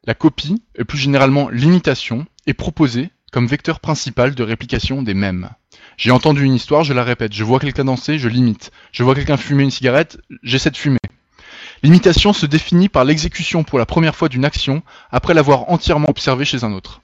la 0.05 0.15
copie, 0.15 0.61
et 0.75 0.83
plus 0.83 0.97
généralement 0.97 1.49
l'imitation, 1.49 2.25
est 2.47 2.53
proposée 2.53 3.09
comme 3.31 3.47
vecteur 3.47 3.79
principal 3.79 4.35
de 4.35 4.43
réplication 4.43 5.01
des 5.01 5.13
mèmes. 5.13 5.49
J'ai 5.95 6.11
entendu 6.11 6.43
une 6.43 6.53
histoire, 6.53 6.83
je 6.83 6.93
la 6.93 7.05
répète. 7.05 7.31
Je 7.31 7.45
vois 7.45 7.59
quelqu'un 7.59 7.85
danser, 7.85 8.19
je 8.19 8.27
l'imite. 8.27 8.71
Je 8.91 9.03
vois 9.03 9.15
quelqu'un 9.15 9.37
fumer 9.37 9.63
une 9.63 9.71
cigarette, 9.71 10.17
j'essaie 10.43 10.71
de 10.71 10.77
fumer. 10.77 10.99
L'imitation 11.83 12.33
se 12.33 12.45
définit 12.45 12.89
par 12.89 13.05
l'exécution 13.05 13.63
pour 13.63 13.79
la 13.79 13.85
première 13.85 14.15
fois 14.15 14.27
d'une 14.27 14.43
action 14.43 14.83
après 15.09 15.33
l'avoir 15.33 15.69
entièrement 15.69 16.09
observée 16.09 16.45
chez 16.45 16.65
un 16.65 16.73
autre. 16.73 17.01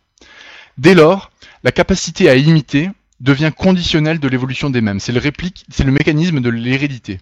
Dès 0.77 0.93
lors, 0.93 1.31
la 1.63 1.71
capacité 1.71 2.29
à 2.29 2.35
imiter 2.35 2.89
devient 3.19 3.51
conditionnel 3.55 4.19
de 4.19 4.27
l'évolution 4.27 4.69
des 4.69 4.81
mêmes. 4.81 4.99
C'est 4.99 5.11
le, 5.11 5.19
réplique, 5.19 5.65
c'est 5.69 5.83
le 5.83 5.91
mécanisme 5.91 6.39
de 6.39 6.49
l'hérédité. 6.49 7.19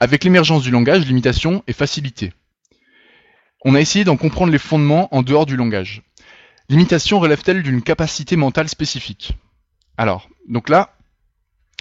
Avec 0.00 0.24
l'émergence 0.24 0.62
du 0.62 0.70
langage, 0.70 1.06
l'imitation 1.06 1.62
est 1.66 1.72
facilitée. 1.72 2.32
On 3.64 3.74
a 3.74 3.80
essayé 3.80 4.04
d'en 4.04 4.16
comprendre 4.16 4.50
les 4.50 4.58
fondements 4.58 5.14
en 5.14 5.22
dehors 5.22 5.46
du 5.46 5.56
langage. 5.56 6.02
L'imitation 6.68 7.20
relève-t-elle 7.20 7.62
d'une 7.62 7.82
capacité 7.82 8.34
mentale 8.34 8.68
spécifique? 8.68 9.34
Alors, 9.96 10.28
donc 10.48 10.68
là, 10.68 10.96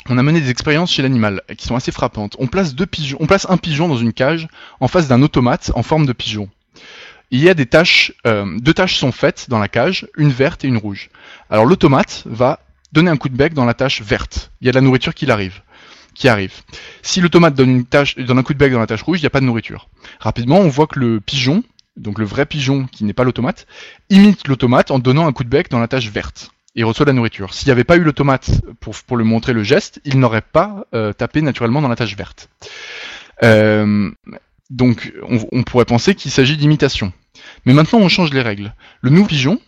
on 0.10 0.18
a 0.18 0.24
mené 0.24 0.42
des 0.42 0.50
expériences 0.50 0.92
chez 0.92 1.02
l'animal 1.02 1.42
qui 1.58 1.66
sont 1.66 1.76
assez 1.76 1.92
frappantes. 1.92 2.36
On 2.40 2.48
place, 2.48 2.76
deux 2.76 2.86
pigeons, 2.86 3.18
on 3.20 3.28
place 3.28 3.48
un 3.50 3.58
pigeon 3.58 3.88
dans 3.88 3.98
une 3.98 4.14
cage 4.14 4.48
en 4.80 4.88
face 4.88 5.08
d'un 5.08 5.22
automate 5.22 5.72
en 5.76 5.84
forme 5.84 6.06
de 6.06 6.14
pigeon. 6.14 6.50
Il 7.30 7.40
y 7.40 7.50
a 7.50 7.54
des 7.54 7.66
tâches, 7.66 8.14
euh, 8.28 8.60
deux 8.60 8.74
tâches 8.74 8.98
sont 8.98 9.12
faites 9.12 9.50
dans 9.50 9.60
la 9.60 9.68
cage, 9.68 10.08
une 10.18 10.32
verte 10.32 10.66
et 10.66 10.68
une 10.68 10.78
rouge. 10.78 11.10
Alors 11.50 11.66
l'automate 11.66 12.24
va 12.26 12.60
donner 12.92 13.10
un 13.12 13.18
coup 13.18 13.30
de 13.30 13.36
bec 13.36 13.54
dans 13.54 13.66
la 13.66 13.74
tâche 13.74 14.02
verte. 14.02 14.52
Il 14.62 14.66
y 14.66 14.70
a 14.70 14.72
de 14.72 14.78
la 14.78 14.82
nourriture 14.82 15.14
qui 15.14 15.30
arrive. 15.30 15.62
Qui 16.14 16.28
arrive. 16.28 16.54
Si 17.02 17.22
le 17.22 17.30
tomate 17.30 17.56
donne, 17.56 17.70
une 17.70 17.86
tâche, 17.86 18.16
donne 18.18 18.38
un 18.38 18.44
coup 18.44 18.54
de 18.54 18.58
bec 18.60 18.72
dans 18.72 18.80
la 18.80 18.88
tâche 18.88 19.02
rouge, 19.02 19.20
il 19.20 19.24
n'y 19.24 19.28
a 19.28 19.30
pas 19.32 19.40
de 19.40 19.46
nourriture. 19.46 19.90
Rapidement, 20.20 20.60
on 20.60 20.68
voit 20.68 20.88
que 20.88 21.00
le 21.00 21.20
pigeon, 21.22 21.64
donc 21.96 22.20
le 22.20 22.26
vrai 22.26 22.46
pigeon 22.46 22.88
qui 22.92 23.04
n'est 23.04 23.14
pas 23.14 23.24
l'automate, 23.24 23.66
imite 24.10 24.48
l'automate 24.48 24.92
en 24.92 25.00
donnant 25.00 25.28
un 25.28 25.34
coup 25.34 25.44
de 25.44 25.50
bec 25.50 25.70
dans 25.70 25.80
la 25.80 25.88
tâche 25.88 26.10
verte. 26.10 26.52
Et 26.76 26.84
reçoit 26.84 27.06
la 27.06 27.14
nourriture. 27.14 27.54
S'il 27.54 27.68
n'y 27.68 27.74
avait 27.74 27.84
pas 27.84 27.98
eu 27.98 28.04
l'automate 28.04 28.50
pour, 28.80 28.96
pour 28.96 29.18
lui 29.18 29.26
montrer 29.26 29.52
le 29.52 29.64
geste, 29.64 30.00
il 30.06 30.20
n'aurait 30.20 30.42
pas 30.42 30.86
euh, 30.94 31.12
tapé 31.12 31.42
naturellement 31.42 31.82
dans 31.82 31.90
la 31.90 31.98
tâche 31.98 32.16
verte. 32.16 32.50
Euh, 33.44 34.10
Donc 34.70 35.12
on, 35.52 35.64
pourrait 35.64 35.86
penser 35.86 36.16
qu'il 36.16 36.32
s'agit 36.32 36.56
d'imitation. 36.56 37.12
Mais 37.66 37.74
maintenant 37.74 38.00
on 38.00 38.08
change 38.08 38.32
les 38.32 38.42
règles. 38.42 38.74
Le 39.02 39.10
nouveau 39.10 39.28
pigeon, 39.28 39.60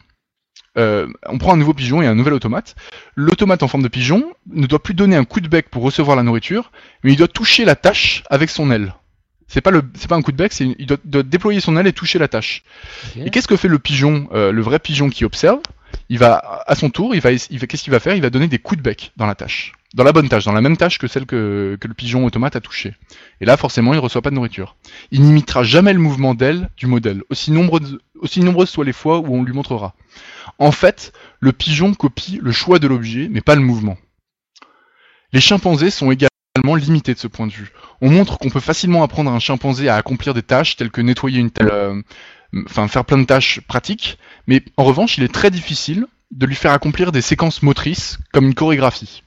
euh, 0.78 1.08
on 1.28 1.38
prend 1.38 1.54
un 1.54 1.58
nouveau 1.58 1.74
pigeon 1.74 2.02
et 2.02 2.08
un 2.08 2.16
nouvel 2.16 2.34
automate. 2.34 2.76
L'automate 3.16 3.64
en 3.64 3.68
forme 3.68 3.84
de 3.84 3.88
pigeon 3.88 4.24
ne 4.52 4.66
doit 4.68 4.82
plus 4.82 4.94
donner 4.94 5.16
un 5.16 5.26
coup 5.26 5.40
de 5.40 5.48
bec 5.48 5.70
pour 5.70 5.84
recevoir 5.84 6.16
la 6.16 6.24
nourriture, 6.24 6.72
mais 7.04 7.14
il 7.14 7.16
doit 7.16 7.28
toucher 7.28 7.66
la 7.66 7.76
tâche 7.76 8.24
avec 8.30 8.50
son 8.50 8.72
aile. 8.72 8.94
C'est 9.48 9.62
pas 9.62 9.72
le, 9.72 9.84
c'est 9.96 10.08
pas 10.08 10.16
un 10.16 10.22
coup 10.22 10.32
de 10.32 10.38
bec, 10.38 10.52
c'est 10.52 10.76
il 10.80 10.88
doit, 10.88 11.24
déployer 11.24 11.60
son 11.60 11.78
aile 11.78 11.86
et 11.86 11.94
toucher 11.94 12.18
la 12.18 12.28
tâche. 12.28 12.64
Et 13.18 13.30
qu'est-ce 13.30 13.48
que 13.48 13.58
fait 13.58 13.68
le 13.68 13.78
pigeon, 13.78 14.28
euh, 14.34 14.52
le 14.52 14.62
vrai 14.62 14.80
pigeon 14.80 15.10
qui 15.10 15.26
observe? 15.26 15.60
Il 16.10 16.18
va 16.18 16.64
à 16.66 16.76
son 16.76 16.90
tour, 16.90 17.14
il 17.14 17.22
va, 17.22 17.32
il 17.32 17.60
va 17.60 17.68
qu'est-ce 17.68 17.84
qu'il 17.84 17.94
va 17.94 18.00
faire? 18.00 18.16
Il 18.16 18.22
va 18.22 18.32
donner 18.32 18.48
des 18.48 18.58
coups 18.58 18.80
de 18.80 18.84
bec 18.84 19.12
dans 19.16 19.28
la 19.28 19.36
tâche 19.36 19.74
dans 19.94 20.04
la 20.04 20.12
bonne 20.12 20.28
tâche, 20.28 20.46
dans 20.46 20.54
la 20.54 20.62
même 20.62 20.78
tâche 20.78 20.98
que 20.98 21.08
celle 21.08 21.26
que, 21.26 21.78
le 21.82 21.94
pigeon 21.94 22.26
automate 22.26 22.56
a 22.56 22.62
touché. 22.62 22.96
Et 23.42 23.46
là, 23.46 23.58
forcément, 23.58 23.94
il 23.94 23.98
ne 23.98 24.02
reçoit 24.02 24.22
pas 24.22 24.32
de 24.32 24.36
nourriture. 24.36 24.76
Il 25.12 25.22
n'imitera 25.22 25.64
jamais 25.64 25.94
le 25.94 26.00
mouvement 26.00 26.34
d'aile 26.34 26.70
du 26.78 26.88
modèle, 26.88 27.24
aussi, 27.30 27.52
nombreuses, 27.52 28.00
aussi 28.20 28.42
nombreuses 28.42 28.70
soient 28.70 28.86
les 28.86 28.94
fois 28.94 29.20
où 29.20 29.36
on 29.36 29.44
lui 29.44 29.54
montrera. 29.54 29.94
En 30.60 30.72
fait, 30.72 31.14
le 31.40 31.52
pigeon 31.52 31.94
copie 31.94 32.40
le 32.42 32.52
choix 32.52 32.80
de 32.80 32.88
l'objet, 32.88 33.28
mais 33.30 33.42
pas 33.42 33.56
le 33.56 33.62
mouvement. 33.62 33.98
Les 35.32 35.42
chimpanzés 35.42 35.90
sont 35.90 36.12
également 36.12 36.76
limités 36.76 37.14
de 37.14 37.20
ce 37.20 37.28
point 37.28 37.48
de 37.48 37.52
vue. 37.52 37.72
On 38.02 38.10
montre 38.10 38.38
qu'on 38.38 38.50
peut 38.50 38.60
facilement 38.60 39.04
apprendre 39.04 39.32
un 39.32 39.40
chimpanzé 39.40 39.90
à 39.90 39.96
accomplir 39.96 40.34
des 40.34 40.44
tâches 40.44 40.76
telles 40.76 40.92
que 40.92 41.02
nettoyer 41.02 41.40
une 41.40 41.52
telle, 41.52 41.72
euh, 41.72 42.02
enfin 42.66 42.88
faire 42.88 43.06
plein 43.06 43.18
de 43.18 43.26
tâches 43.26 43.62
pratiques, 43.62 44.20
mais 44.48 44.64
en 44.78 44.84
revanche, 44.84 45.18
il 45.18 45.24
est 45.24 45.34
très 45.34 45.50
difficile 45.50 46.06
de 46.32 46.46
lui 46.46 46.56
faire 46.56 46.72
accomplir 46.72 47.12
des 47.12 47.22
séquences 47.22 47.64
motrices 47.64 48.20
comme 48.32 48.46
une 48.46 48.56
chorégraphie. 48.56 49.24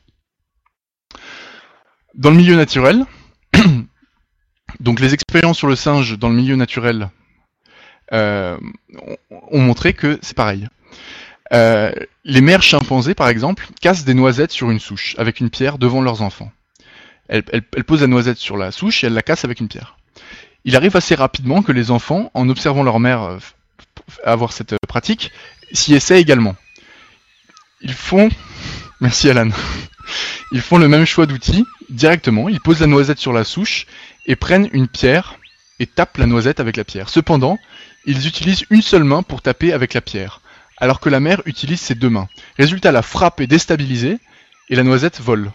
Dans 2.15 2.31
le 2.31 2.37
milieu 2.37 2.57
naturel, 2.57 3.05
donc 4.81 5.01
les 5.01 5.15
expériences 5.15 5.59
sur 5.59 5.69
le 5.69 5.77
singe 5.77 6.19
dans 6.19 6.29
le 6.29 6.35
milieu 6.35 6.57
naturel 6.57 7.11
euh, 8.13 8.57
ont 9.31 9.61
montré 9.61 9.93
que 9.93 10.19
c'est 10.23 10.37
pareil. 10.37 10.69
Euh, 11.53 11.93
les 12.25 12.41
mères 12.41 12.63
chimpanzés, 12.63 13.15
par 13.15 13.29
exemple, 13.29 13.69
cassent 13.81 14.05
des 14.05 14.15
noisettes 14.15 14.51
sur 14.51 14.71
une 14.71 14.81
souche 14.81 15.15
avec 15.19 15.41
une 15.41 15.51
pierre 15.51 15.79
devant 15.79 16.03
leurs 16.03 16.23
enfants. 16.23 16.51
Elles, 17.29 17.43
posent 17.63 18.03
la 18.03 18.07
noisette 18.07 18.39
sur 18.39 18.57
la 18.57 18.71
souche 18.71 19.03
et 19.03 19.09
elles 19.09 19.15
la 19.15 19.23
cassent 19.23 19.45
avec 19.45 19.61
une 19.61 19.69
pierre. 19.69 19.97
Il 20.65 20.77
arrive 20.77 20.97
assez 20.97 21.15
rapidement 21.15 21.63
que 21.63 21.73
les 21.73 21.91
enfants, 21.91 22.31
en 22.35 22.49
observant 22.49 22.83
leur 22.83 23.01
mère 23.01 23.23
euh, 23.23 23.39
avoir 24.25 24.53
cette 24.53 24.77
pratique, 24.87 25.33
s'y 25.73 25.95
essaient 25.95 26.21
également. 26.21 26.57
Ils 27.81 27.95
font... 27.95 28.29
Merci 29.01 29.29
Alan. 29.29 29.51
Ils 30.53 30.61
font 30.61 30.79
le 30.79 30.89
même 30.89 31.05
choix 31.05 31.27
d'outils 31.27 31.65
directement, 31.91 32.49
ils 32.49 32.61
posent 32.61 32.81
la 32.81 32.87
noisette 32.87 33.19
sur 33.19 33.33
la 33.33 33.45
souche 33.45 33.87
et 34.27 34.37
prennent 34.37 34.69
une 34.73 34.89
pierre 34.89 35.39
et 35.79 35.87
tapent 35.87 36.19
la 36.19 36.27
noisette 36.27 36.61
avec 36.61 36.77
la 36.77 36.85
pierre. 36.85 37.09
Cependant, 37.09 37.59
ils 38.07 38.27
utilisent 38.27 38.65
une 38.71 38.83
seule 38.83 39.05
main 39.05 39.23
pour 39.23 39.43
taper 39.43 39.73
avec 39.73 39.95
la 39.95 40.01
pierre, 40.01 40.41
alors 40.79 41.01
que 41.01 41.09
la 41.09 41.21
mère 41.21 41.43
utilise 41.47 41.81
ses 41.81 41.95
deux 41.95 42.11
mains. 42.11 42.29
Résultat, 42.59 42.93
la 42.93 43.03
frappe 43.03 43.41
est 43.41 43.47
déstabilisée 43.47 44.19
et 44.69 44.77
la 44.77 44.83
noisette 44.83 45.21
vole. 45.21 45.51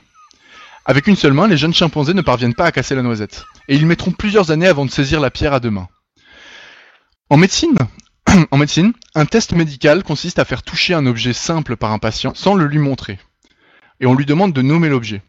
Avec 0.86 1.08
une 1.08 1.16
seule 1.16 1.34
main, 1.34 1.48
les 1.48 1.58
jeunes 1.58 1.74
chimpanzés 1.74 2.14
ne 2.14 2.22
parviennent 2.22 2.56
pas 2.56 2.66
à 2.66 2.72
casser 2.72 2.96
la 2.96 3.04
noisette, 3.04 3.46
et 3.68 3.76
ils 3.76 3.86
mettront 3.86 4.12
plusieurs 4.12 4.52
années 4.52 4.68
avant 4.68 4.86
de 4.86 4.92
saisir 4.92 5.20
la 5.20 5.30
pierre 5.30 5.54
à 5.54 5.60
deux 5.60 5.70
mains. 5.70 5.88
En 7.30 7.38
médecine, 7.38 7.78
un 9.16 9.26
test 9.26 9.54
médical 9.54 10.04
consiste 10.04 10.40
à 10.40 10.46
faire 10.46 10.64
toucher 10.64 10.94
un 10.94 11.06
objet 11.06 11.34
simple 11.34 11.78
par 11.78 11.92
un 11.92 12.00
patient 12.00 12.34
sans 12.34 12.56
le 12.56 12.66
lui 12.66 12.80
montrer 12.80 13.20
et 14.02 14.08
on 14.08 14.16
lui 14.16 14.26
demande 14.26 14.52
de 14.52 14.62
nommer 14.62 14.90
l'objet. 14.90 15.22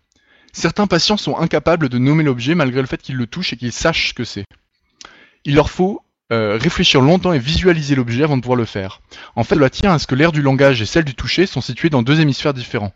Certains 0.52 0.86
patients 0.86 1.16
sont 1.16 1.36
incapables 1.36 1.88
de 1.88 1.98
nommer 1.98 2.24
l'objet 2.24 2.54
malgré 2.54 2.80
le 2.80 2.86
fait 2.86 3.00
qu'ils 3.00 3.16
le 3.16 3.26
touchent 3.26 3.52
et 3.52 3.56
qu'ils 3.56 3.72
sachent 3.72 4.08
ce 4.08 4.14
que 4.14 4.24
c'est. 4.24 4.46
Il 5.44 5.54
leur 5.54 5.70
faut 5.70 6.02
euh, 6.32 6.56
réfléchir 6.56 7.02
longtemps 7.02 7.34
et 7.34 7.38
visualiser 7.38 7.94
l'objet 7.94 8.24
avant 8.24 8.38
de 8.38 8.42
pouvoir 8.42 8.56
le 8.56 8.64
faire. 8.64 9.02
En 9.36 9.44
fait, 9.44 9.54
cela 9.54 9.68
tient 9.68 9.92
à 9.92 9.98
ce 9.98 10.06
que 10.06 10.14
l'air 10.14 10.32
du 10.32 10.40
langage 10.40 10.80
et 10.80 10.86
celle 10.86 11.04
du 11.04 11.14
toucher 11.14 11.44
sont 11.44 11.60
situés 11.60 11.90
dans 11.90 12.02
deux 12.02 12.20
hémisphères 12.20 12.54
différents. 12.54 12.94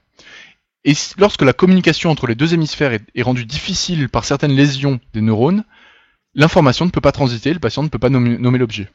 Et 0.85 0.95
lorsque 1.19 1.43
la 1.43 1.53
communication 1.53 2.11
entre 2.11 2.27
les 2.27 2.35
deux 2.35 2.55
hémisphères 2.55 2.93
est, 2.93 3.23
rendue 3.23 3.45
difficile 3.45 4.09
par 4.09 4.25
certaines 4.25 4.57
lésions 4.57 5.01
des 5.13 5.21
neurones, 5.21 5.65
l'information 6.35 6.87
ne 6.87 6.91
peut 6.91 7.03
pas 7.03 7.13
transiter, 7.13 7.53
le 7.53 7.59
patient 7.59 7.83
ne 7.83 7.89
peut 7.89 7.99
pas 7.99 8.09
nommer, 8.09 8.39
nommer 8.39 8.57
l'objet. 8.59 8.89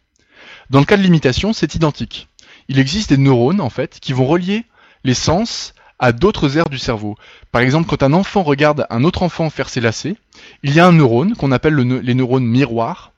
Dans 0.72 0.80
le 0.80 0.86
cas 0.86 0.98
de 0.98 1.04
l'imitation, 1.04 1.54
c'est 1.54 1.76
identique. 1.76 2.28
Il 2.68 2.80
existe 2.80 3.10
des 3.10 3.18
neurones, 3.18 3.62
en 3.62 3.70
fait, 3.70 4.00
qui 4.00 4.12
vont 4.12 4.26
relier 4.26 4.64
les 5.04 5.14
sens 5.14 5.76
à 6.00 6.14
d'autres 6.14 6.58
aires 6.58 6.70
du 6.70 6.80
cerveau. 6.80 7.16
Par 7.52 7.62
exemple, 7.62 7.88
quand 7.88 8.02
un 8.02 8.14
enfant 8.14 8.42
regarde 8.42 8.88
un 8.90 9.04
autre 9.04 9.22
enfant 9.22 9.52
faire 9.52 9.70
ses 9.70 9.82
lacets, 9.82 10.16
il 10.64 10.74
y 10.74 10.80
a 10.80 10.88
un 10.88 10.94
neurone 10.94 11.36
qu'on 11.36 11.52
appelle 11.52 11.76
les 11.76 12.16
neurones 12.16 12.46
miroirs 12.46 13.11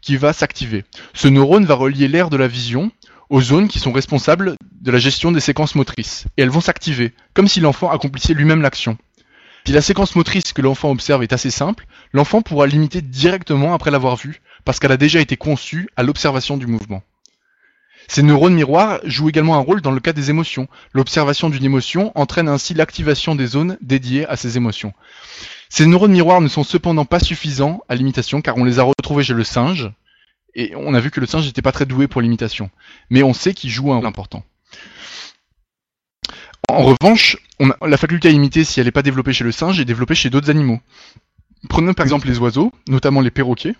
qui 0.00 0.16
va 0.16 0.32
s'activer. 0.32 0.84
Ce 1.14 1.28
neurone 1.28 1.64
va 1.64 1.74
relier 1.74 2.08
l'aire 2.08 2.30
de 2.30 2.36
la 2.36 2.48
vision 2.48 2.90
aux 3.28 3.40
zones 3.40 3.68
qui 3.68 3.78
sont 3.78 3.92
responsables 3.92 4.56
de 4.80 4.90
la 4.90 4.98
gestion 4.98 5.32
des 5.32 5.40
séquences 5.40 5.74
motrices. 5.74 6.26
Et 6.36 6.42
elles 6.42 6.50
vont 6.50 6.60
s'activer, 6.60 7.14
comme 7.32 7.48
si 7.48 7.60
l'enfant 7.60 7.90
accomplissait 7.90 8.34
lui-même 8.34 8.62
l'action. 8.62 8.98
Si 9.66 9.72
la 9.72 9.82
séquence 9.82 10.16
motrice 10.16 10.52
que 10.52 10.62
l'enfant 10.62 10.90
observe 10.90 11.22
est 11.22 11.32
assez 11.32 11.50
simple, 11.50 11.86
l'enfant 12.12 12.42
pourra 12.42 12.66
l'imiter 12.66 13.02
directement 13.02 13.74
après 13.74 13.90
l'avoir 13.90 14.16
vue, 14.16 14.40
parce 14.64 14.80
qu'elle 14.80 14.92
a 14.92 14.96
déjà 14.96 15.20
été 15.20 15.36
conçue 15.36 15.88
à 15.96 16.02
l'observation 16.02 16.56
du 16.56 16.66
mouvement. 16.66 17.02
Ces 18.10 18.24
neurones 18.24 18.54
miroirs 18.54 18.98
jouent 19.04 19.28
également 19.28 19.54
un 19.54 19.60
rôle 19.60 19.82
dans 19.82 19.92
le 19.92 20.00
cas 20.00 20.12
des 20.12 20.30
émotions. 20.30 20.66
L'observation 20.94 21.48
d'une 21.48 21.64
émotion 21.64 22.10
entraîne 22.16 22.48
ainsi 22.48 22.74
l'activation 22.74 23.36
des 23.36 23.46
zones 23.46 23.78
dédiées 23.82 24.26
à 24.26 24.34
ces 24.34 24.56
émotions. 24.56 24.92
Ces 25.68 25.86
neurones 25.86 26.10
miroirs 26.10 26.40
ne 26.40 26.48
sont 26.48 26.64
cependant 26.64 27.04
pas 27.04 27.20
suffisants 27.20 27.84
à 27.88 27.94
l'imitation 27.94 28.40
car 28.40 28.56
on 28.56 28.64
les 28.64 28.80
a 28.80 28.82
retrouvés 28.82 29.22
chez 29.22 29.32
le 29.32 29.44
singe 29.44 29.92
et 30.56 30.72
on 30.74 30.92
a 30.92 30.98
vu 30.98 31.12
que 31.12 31.20
le 31.20 31.26
singe 31.26 31.46
n'était 31.46 31.62
pas 31.62 31.70
très 31.70 31.86
doué 31.86 32.08
pour 32.08 32.20
l'imitation. 32.20 32.68
Mais 33.10 33.22
on 33.22 33.32
sait 33.32 33.54
qu'il 33.54 33.70
joue 33.70 33.92
un 33.92 33.98
rôle 33.98 34.06
important. 34.06 34.42
En 36.68 36.82
revanche, 36.82 37.36
la 37.80 37.96
faculté 37.96 38.26
à 38.26 38.32
imiter, 38.32 38.64
si 38.64 38.80
elle 38.80 38.86
n'est 38.86 38.90
pas 38.90 39.02
développée 39.02 39.32
chez 39.32 39.44
le 39.44 39.52
singe, 39.52 39.78
est 39.78 39.84
développée 39.84 40.16
chez 40.16 40.30
d'autres 40.30 40.50
animaux. 40.50 40.80
Prenons 41.68 41.94
par 41.94 42.06
exemple 42.06 42.26
les 42.26 42.40
oiseaux, 42.40 42.72
notamment 42.88 43.20
les 43.20 43.30
perroquets. 43.30 43.76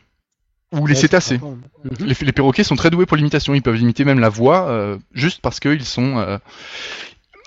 Ou 0.72 0.86
les 0.86 0.94
cétacés. 0.94 1.38
Mhm. 1.38 2.06
Les, 2.06 2.32
perroquets 2.32 2.62
sont 2.62 2.76
très 2.76 2.90
doués 2.90 3.06
pour 3.06 3.16
l'imitation. 3.16 3.54
Ils 3.54 3.62
peuvent 3.62 3.80
imiter 3.80 4.04
même 4.04 4.20
la 4.20 4.28
voix 4.28 4.68
euh, 4.68 4.98
juste 5.12 5.40
parce 5.40 5.58
qu'ils 5.58 5.84
sont. 5.84 6.18
Euh, 6.18 6.38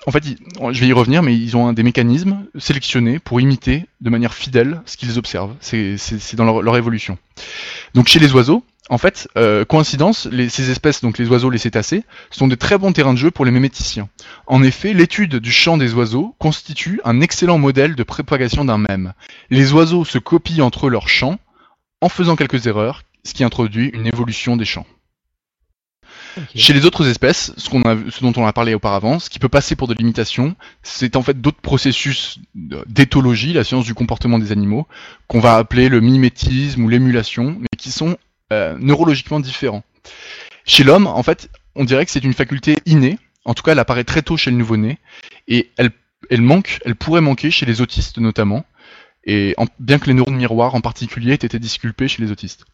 en 0.06 0.10
fait, 0.10 0.22
je 0.24 0.80
vais 0.80 0.86
y 0.86 0.92
revenir, 0.92 1.22
mais 1.22 1.34
ils 1.34 1.56
ont 1.56 1.72
des 1.72 1.82
mécanismes 1.82 2.44
sélectionnés 2.58 3.18
pour 3.18 3.40
imiter 3.40 3.86
de 4.02 4.10
manière 4.10 4.34
fidèle 4.34 4.82
ce 4.84 4.98
qu'ils 4.98 5.18
observent. 5.18 5.54
C'est 5.60 5.96
dans 6.34 6.60
leur, 6.60 6.76
évolution. 6.76 7.16
Donc 7.94 8.08
chez 8.08 8.18
les 8.18 8.34
oiseaux, 8.34 8.62
en 8.90 8.98
fait, 8.98 9.28
euh, 9.38 9.64
coïncidence, 9.64 10.28
ces 10.50 10.70
espèces, 10.70 11.00
donc 11.00 11.16
les 11.16 11.26
oiseaux, 11.28 11.48
les 11.48 11.56
cétacés, 11.56 12.04
sont 12.30 12.48
de 12.48 12.54
très 12.54 12.76
bons 12.76 12.92
terrains 12.92 13.14
de 13.14 13.18
jeu 13.18 13.30
pour 13.30 13.46
les 13.46 13.50
méméticiens. 13.50 14.10
En 14.46 14.62
effet, 14.62 14.92
l'étude 14.92 15.36
du 15.36 15.50
chant 15.50 15.78
des 15.78 15.94
oiseaux 15.94 16.34
constitue 16.38 17.00
un 17.04 17.22
excellent 17.22 17.56
modèle 17.56 17.94
de 17.94 18.02
propagation 18.02 18.66
d'un 18.66 18.76
mème. 18.76 19.14
Les 19.48 19.72
oiseaux 19.72 20.04
se 20.04 20.18
copient 20.18 20.66
entre 20.66 20.88
eux 20.88 20.90
leur 20.90 21.08
chant 21.08 21.38
en 22.02 22.10
faisant 22.10 22.36
quelques 22.36 22.66
erreurs 22.66 23.04
ce 23.24 23.34
qui 23.34 23.44
introduit 23.44 23.88
une 23.88 24.06
évolution 24.06 24.56
des 24.56 24.64
champs. 24.64 24.86
Chez 26.54 26.72
les 26.72 26.84
autres 26.84 27.06
espèces, 27.08 27.52
ce, 27.56 27.70
ce, 27.70 28.20
dont 28.20 28.32
on 28.36 28.46
a 28.46 28.52
parlé 28.52 28.74
auparavant, 28.74 29.18
ce 29.18 29.30
qui 29.30 29.38
peut 29.38 29.48
passer 29.48 29.76
pour 29.76 29.86
de 29.86 29.94
l'imitation, 29.94 30.56
c'est 30.82 31.16
en 31.16 31.22
fait 31.22 31.40
d'autres 31.40 31.60
processus 31.60 32.40
d'éthologie, 32.54 33.52
la 33.52 33.64
science 33.64 33.84
du 33.84 33.94
comportement 33.94 34.38
des 34.38 34.50
animaux, 34.50 34.86
qu'on 35.28 35.40
va 35.40 35.56
appeler 35.56 35.88
le 35.88 36.00
mimétisme 36.00 36.82
ou 36.84 36.88
l'émulation, 36.88 37.56
mais 37.60 37.68
qui 37.78 37.92
sont 37.92 38.16
euh, 38.52 38.76
neurologiquement 38.80 39.40
différents. 39.40 39.84
Chez 40.64 40.82
l'homme, 40.82 41.06
en 41.06 41.22
fait, 41.22 41.50
on 41.76 41.84
dirait 41.84 42.04
que 42.04 42.10
c'est 42.10 42.24
une 42.24 42.34
faculté 42.34 42.76
innée, 42.84 43.18
en 43.44 43.54
tout 43.54 43.62
cas 43.62 43.72
elle 43.72 43.78
apparaît 43.78 44.04
très 44.04 44.22
tôt 44.22 44.36
chez 44.36 44.50
le 44.50 44.56
nouveau-né, 44.56 44.98
et 45.46 45.70
elle, 45.76 45.90
elle 46.30 46.42
manque, 46.42 46.80
elle 46.84 46.96
pourrait 46.96 47.20
manquer 47.20 47.50
chez 47.50 47.66
les 47.66 47.80
autistes 47.80 48.18
notamment, 48.18 48.64
et 49.26 49.54
bien 49.78 49.98
que 49.98 50.06
les 50.06 50.14
neurones 50.14 50.36
miroirs 50.36 50.74
en 50.74 50.80
particulier 50.80 51.32
aient 51.32 51.34
été 51.34 51.58
disculpés 51.58 52.08
chez 52.08 52.22
les 52.22 52.30
autistes. 52.30 52.64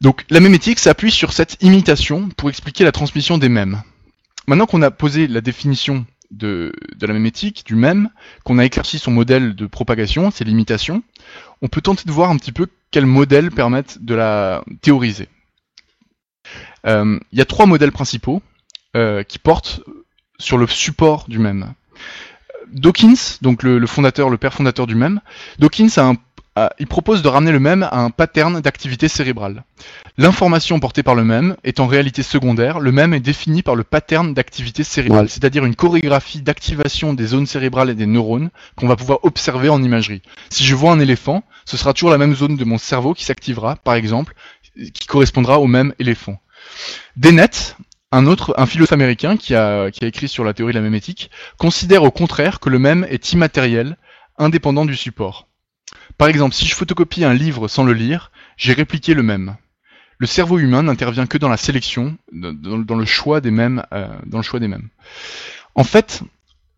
Donc 0.00 0.24
la 0.30 0.40
mémétique 0.40 0.78
s'appuie 0.78 1.10
sur 1.10 1.32
cette 1.32 1.62
imitation 1.62 2.28
pour 2.36 2.48
expliquer 2.48 2.84
la 2.84 2.92
transmission 2.92 3.38
des 3.38 3.48
mèmes. 3.48 3.82
Maintenant 4.46 4.66
qu'on 4.66 4.82
a 4.82 4.90
posé 4.90 5.26
la 5.26 5.40
définition 5.40 6.04
de, 6.30 6.72
la 7.00 7.12
mémétique, 7.12 7.64
du 7.64 7.74
mème, 7.74 8.10
qu'on 8.44 8.58
a 8.58 8.64
éclairci 8.64 8.98
son 8.98 9.10
modèle 9.10 9.54
de 9.54 9.66
propagation, 9.66 10.30
c'est 10.30 10.44
l'imitation, 10.44 11.02
on 11.62 11.68
peut 11.68 11.80
tenter 11.80 12.04
de 12.04 12.12
voir 12.12 12.30
un 12.30 12.36
petit 12.36 12.52
peu 12.52 12.66
quels 12.90 13.06
modèles 13.06 13.50
permettent 13.50 14.02
de 14.02 14.14
la 14.14 14.64
théoriser. 14.82 15.28
Euh, 16.86 17.18
il 17.32 17.38
y 17.38 17.42
a 17.42 17.46
trois 17.46 17.66
modèles 17.66 17.92
principaux 17.92 18.42
euh, 18.96 19.22
qui 19.22 19.38
portent 19.38 19.80
sur 20.38 20.58
le 20.58 20.66
support 20.66 21.26
du 21.28 21.38
mème. 21.38 21.72
Dawkins, 22.72 23.38
donc 23.42 23.62
le, 23.62 23.86
fondateur, 23.86 24.30
le 24.30 24.38
père 24.38 24.54
fondateur 24.54 24.86
du 24.86 24.94
même, 24.94 25.20
Dawkins 25.58 25.88
a 25.96 26.14
euh, 26.56 26.68
il 26.78 26.86
propose 26.86 27.22
de 27.22 27.28
ramener 27.28 27.50
le 27.50 27.58
même 27.58 27.82
à 27.82 27.98
un 27.98 28.10
pattern 28.10 28.60
d'activité 28.60 29.08
cérébrale. 29.08 29.64
L'information 30.18 30.78
portée 30.78 31.02
par 31.02 31.16
le 31.16 31.24
même 31.24 31.56
est 31.64 31.80
en 31.80 31.88
réalité 31.88 32.22
secondaire, 32.22 32.78
le 32.78 32.92
même 32.92 33.12
est 33.12 33.18
défini 33.18 33.62
par 33.62 33.74
le 33.74 33.82
pattern 33.82 34.32
d'activité 34.34 34.84
cérébrale, 34.84 35.28
c'est-à-dire 35.28 35.64
une 35.64 35.74
chorégraphie 35.74 36.42
d'activation 36.42 37.12
des 37.12 37.26
zones 37.26 37.46
cérébrales 37.46 37.90
et 37.90 37.94
des 37.94 38.06
neurones 38.06 38.50
qu'on 38.76 38.86
va 38.86 38.94
pouvoir 38.94 39.18
observer 39.24 39.68
en 39.68 39.82
imagerie. 39.82 40.22
Si 40.48 40.62
je 40.62 40.76
vois 40.76 40.92
un 40.92 41.00
éléphant, 41.00 41.42
ce 41.64 41.76
sera 41.76 41.92
toujours 41.92 42.10
la 42.10 42.18
même 42.18 42.36
zone 42.36 42.56
de 42.56 42.64
mon 42.64 42.78
cerveau 42.78 43.14
qui 43.14 43.24
s'activera, 43.24 43.74
par 43.74 43.94
exemple, 43.94 44.34
qui 44.92 45.06
correspondra 45.08 45.58
au 45.58 45.66
même 45.66 45.92
éléphant. 45.98 46.40
Dennett, 47.16 47.76
un 48.14 48.26
autre, 48.26 48.54
un 48.56 48.66
philosophe 48.66 48.92
américain 48.92 49.36
qui 49.36 49.56
a, 49.56 49.88
écrit 50.00 50.28
sur 50.28 50.44
la 50.44 50.54
théorie 50.54 50.72
de 50.72 50.78
la 50.78 50.84
mémétique, 50.84 51.30
considère 51.58 52.04
au 52.04 52.12
contraire 52.12 52.60
que 52.60 52.70
le 52.70 52.78
même 52.78 53.04
est 53.10 53.32
immatériel, 53.32 53.96
indépendant 54.38 54.84
du 54.84 54.94
support. 54.94 55.48
Par 56.16 56.28
exemple, 56.28 56.54
si 56.54 56.64
je 56.64 56.74
photocopie 56.76 57.24
un 57.24 57.34
livre 57.34 57.66
sans 57.66 57.82
le 57.82 57.92
lire, 57.92 58.30
j'ai 58.56 58.72
répliqué 58.72 59.14
le 59.14 59.24
même. 59.24 59.56
Le 60.18 60.28
cerveau 60.28 60.60
humain 60.60 60.84
n'intervient 60.84 61.26
que 61.26 61.38
dans 61.38 61.48
la 61.48 61.56
sélection, 61.56 62.16
dans, 62.32 62.96
le 62.96 63.04
choix 63.04 63.40
des 63.40 63.50
mêmes, 63.50 63.84
euh, 63.92 64.06
dans 64.26 64.38
le 64.38 64.44
choix 64.44 64.60
des 64.60 64.68
mêmes. 64.68 64.90
En 65.74 65.82
fait, 65.82 66.22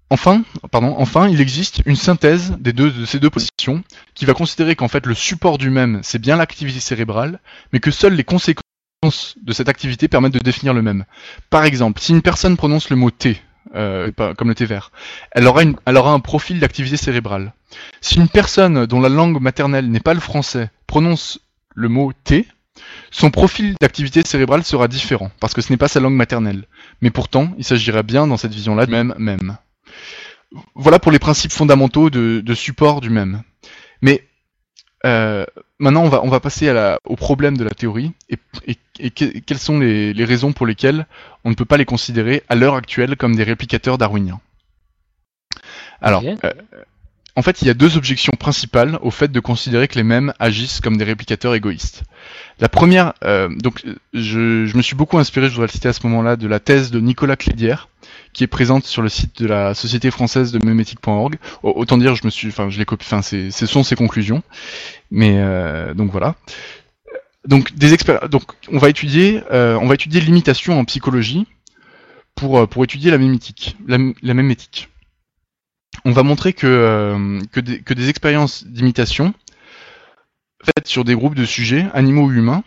enfin, 0.09 0.43
pardon, 0.70 0.95
enfin, 0.97 1.28
il 1.28 1.43
existe 1.43 1.82
une 1.84 1.97
synthèse 1.97 2.57
des 2.59 2.72
deux, 2.72 2.91
de 2.91 3.05
ces 3.05 3.20
deux 3.20 3.28
positions 3.28 3.84
qui 4.14 4.24
va 4.24 4.32
considérer 4.32 4.74
qu'en 4.74 4.89
fait 4.89 5.05
le 5.05 5.14
support 5.14 5.59
du 5.59 5.68
même, 5.68 6.01
c'est 6.03 6.18
bien 6.18 6.37
l'activité 6.37 6.80
cérébrale, 6.80 7.41
mais 7.74 7.80
que 7.80 7.91
seules 7.91 8.14
les 8.14 8.24
conséquences 8.24 8.66
de 9.03 9.53
cette 9.53 9.69
activité 9.69 10.09
permettent 10.09 10.33
de 10.33 10.39
définir 10.39 10.75
le 10.75 10.83
même. 10.83 11.05
Par 11.51 11.65
exemple, 11.65 12.01
si 12.01 12.13
une 12.13 12.23
personne 12.23 12.57
prononce 12.57 12.91
le 12.91 12.97
mot 12.97 13.11
T, 13.11 13.41
euh, 13.75 14.11
comme 14.37 14.49
le 14.49 14.55
thé 14.55 14.65
vert, 14.65 14.91
elle 15.33 15.47
aura, 15.47 15.63
une, 15.63 15.77
elle 15.85 15.97
aura 15.97 16.13
un 16.13 16.21
profil 16.21 16.61
d'activité 16.61 16.97
cérébrale. 16.97 17.53
Si 18.01 18.17
une 18.17 18.29
personne 18.29 18.87
dont 18.87 19.01
la 19.01 19.09
langue 19.09 19.41
maternelle 19.41 19.91
n'est 19.91 20.01
pas 20.01 20.15
le 20.15 20.21
français 20.21 20.71
prononce 20.87 21.41
le 21.75 21.89
mot 21.89 22.13
T, 22.25 22.47
son 23.11 23.31
profil 23.31 23.75
d'activité 23.81 24.23
cérébrale 24.25 24.65
sera 24.65 24.89
différent, 24.89 25.31
parce 25.41 25.55
que 25.55 25.61
ce 25.61 25.73
n'est 25.73 25.79
pas 25.79 25.89
sa 25.89 26.01
langue 26.01 26.15
maternelle. 26.15 26.67
Mais 27.01 27.11
pourtant, 27.11 27.53
il 27.59 27.65
s'agirait 27.65 28.03
bien 28.03 28.27
dans 28.27 28.37
cette 28.37 28.55
vision-là 28.55 28.87
de 28.87 28.91
même 28.91 29.15
même. 29.19 29.57
Voilà 30.75 30.99
pour 30.99 31.13
les 31.13 31.19
principes 31.19 31.53
fondamentaux 31.53 32.09
de, 32.09 32.41
de 32.41 32.55
support 32.55 33.01
du 33.01 33.11
même. 33.11 33.43
Mais 34.01 34.27
euh, 35.07 35.47
maintenant, 35.79 36.03
on 36.03 36.09
va, 36.09 36.23
on 36.25 36.29
va 36.29 36.41
passer 36.41 36.69
à 36.69 36.75
la, 36.75 36.99
au 37.05 37.17
problème 37.17 37.57
de 37.57 37.65
la 37.65 37.71
théorie 37.71 38.13
et, 38.29 38.39
et, 38.99 39.11
quelles 39.11 39.59
sont 39.59 39.79
les, 39.79 40.13
les, 40.13 40.25
raisons 40.25 40.53
pour 40.53 40.67
lesquelles 40.67 41.07
on 41.45 41.51
ne 41.51 41.55
peut 41.55 41.65
pas 41.65 41.77
les 41.77 41.85
considérer 41.85 42.43
à 42.49 42.57
l'heure 42.57 42.75
actuelle 42.75 43.17
comme 43.17 43.37
des 43.37 43.45
réplicateurs 43.45 43.99
darwiniens. 43.99 44.41
Alors, 46.01 46.25
euh, 46.25 46.53
en 47.37 47.43
fait, 47.43 47.61
il 47.61 47.69
y 47.69 47.71
a 47.71 47.75
deux 47.75 47.99
objections 47.99 48.33
principales 48.33 48.99
au 49.03 49.11
fait 49.11 49.31
de 49.31 49.41
considérer 49.41 49.89
que 49.89 49.97
les 49.97 50.03
mêmes 50.03 50.33
agissent 50.39 50.81
comme 50.81 50.97
des 50.97 51.05
réplicateurs 51.05 51.55
égoïstes. 51.55 52.03
La 52.61 52.71
première, 52.71 53.13
euh, 53.25 53.51
donc, 53.55 53.85
je, 54.15 54.67
je, 54.67 54.77
me 54.77 54.83
suis 54.83 54.97
beaucoup 54.97 55.19
inspiré, 55.19 55.49
je 55.49 55.53
voudrais 55.53 55.67
le 55.67 55.73
citer 55.73 55.89
à 55.89 55.93
ce 55.93 56.07
moment-là, 56.07 56.37
de 56.37 56.49
la 56.49 56.61
thèse 56.61 56.91
de 56.91 56.99
Nicolas 56.99 57.37
Clédière, 57.37 57.89
qui 58.33 58.43
est 58.43 58.47
présente 58.49 58.87
sur 58.87 59.03
le 59.03 59.11
site 59.11 59.43
de 59.43 59.47
la 59.47 59.75
Société 59.75 60.11
française 60.11 60.51
de 60.51 60.65
mémétique.org. 60.65 61.37
Autant 61.63 61.99
dire, 61.99 62.15
je 62.15 62.25
me 62.25 62.31
suis, 62.31 62.49
enfin, 62.49 62.71
je 62.71 62.79
l'ai 62.79 62.87
copié, 62.87 63.07
enfin, 63.07 63.23
ce 63.23 63.67
sont 63.67 63.83
ses 63.83 63.97
conclusions. 63.97 64.43
Mais 65.11 65.37
euh, 65.39 65.95
donc 65.95 66.11
voilà. 66.11 66.35
Donc 67.47 67.75
des 67.75 67.95
donc 68.31 68.43
on 68.73 68.79
va 68.79 68.89
étudier, 68.89 69.43
euh, 69.53 69.79
on 69.81 69.87
va 69.87 69.95
étudier 69.95 70.21
l'imitation 70.21 70.79
en 70.79 70.85
psychologie 70.85 71.47
pour 72.35 72.59
euh, 72.59 72.67
pour 72.67 72.83
étudier 72.83 73.11
la 73.11 73.19
mémétique, 73.19 73.77
la, 73.87 73.99
on 76.05 76.13
va 76.13 76.23
montrer 76.23 76.53
que, 76.53 76.67
euh, 76.67 77.41
que, 77.51 77.61
des, 77.61 78.09
expériences 78.09 78.65
d'imitation 78.65 79.35
faites 80.65 80.87
sur 80.87 81.05
des 81.05 81.15
groupes 81.15 81.35
de 81.35 81.45
sujets, 81.45 81.87
animaux 81.95 82.27
ou 82.27 82.33
humains, 82.33 82.63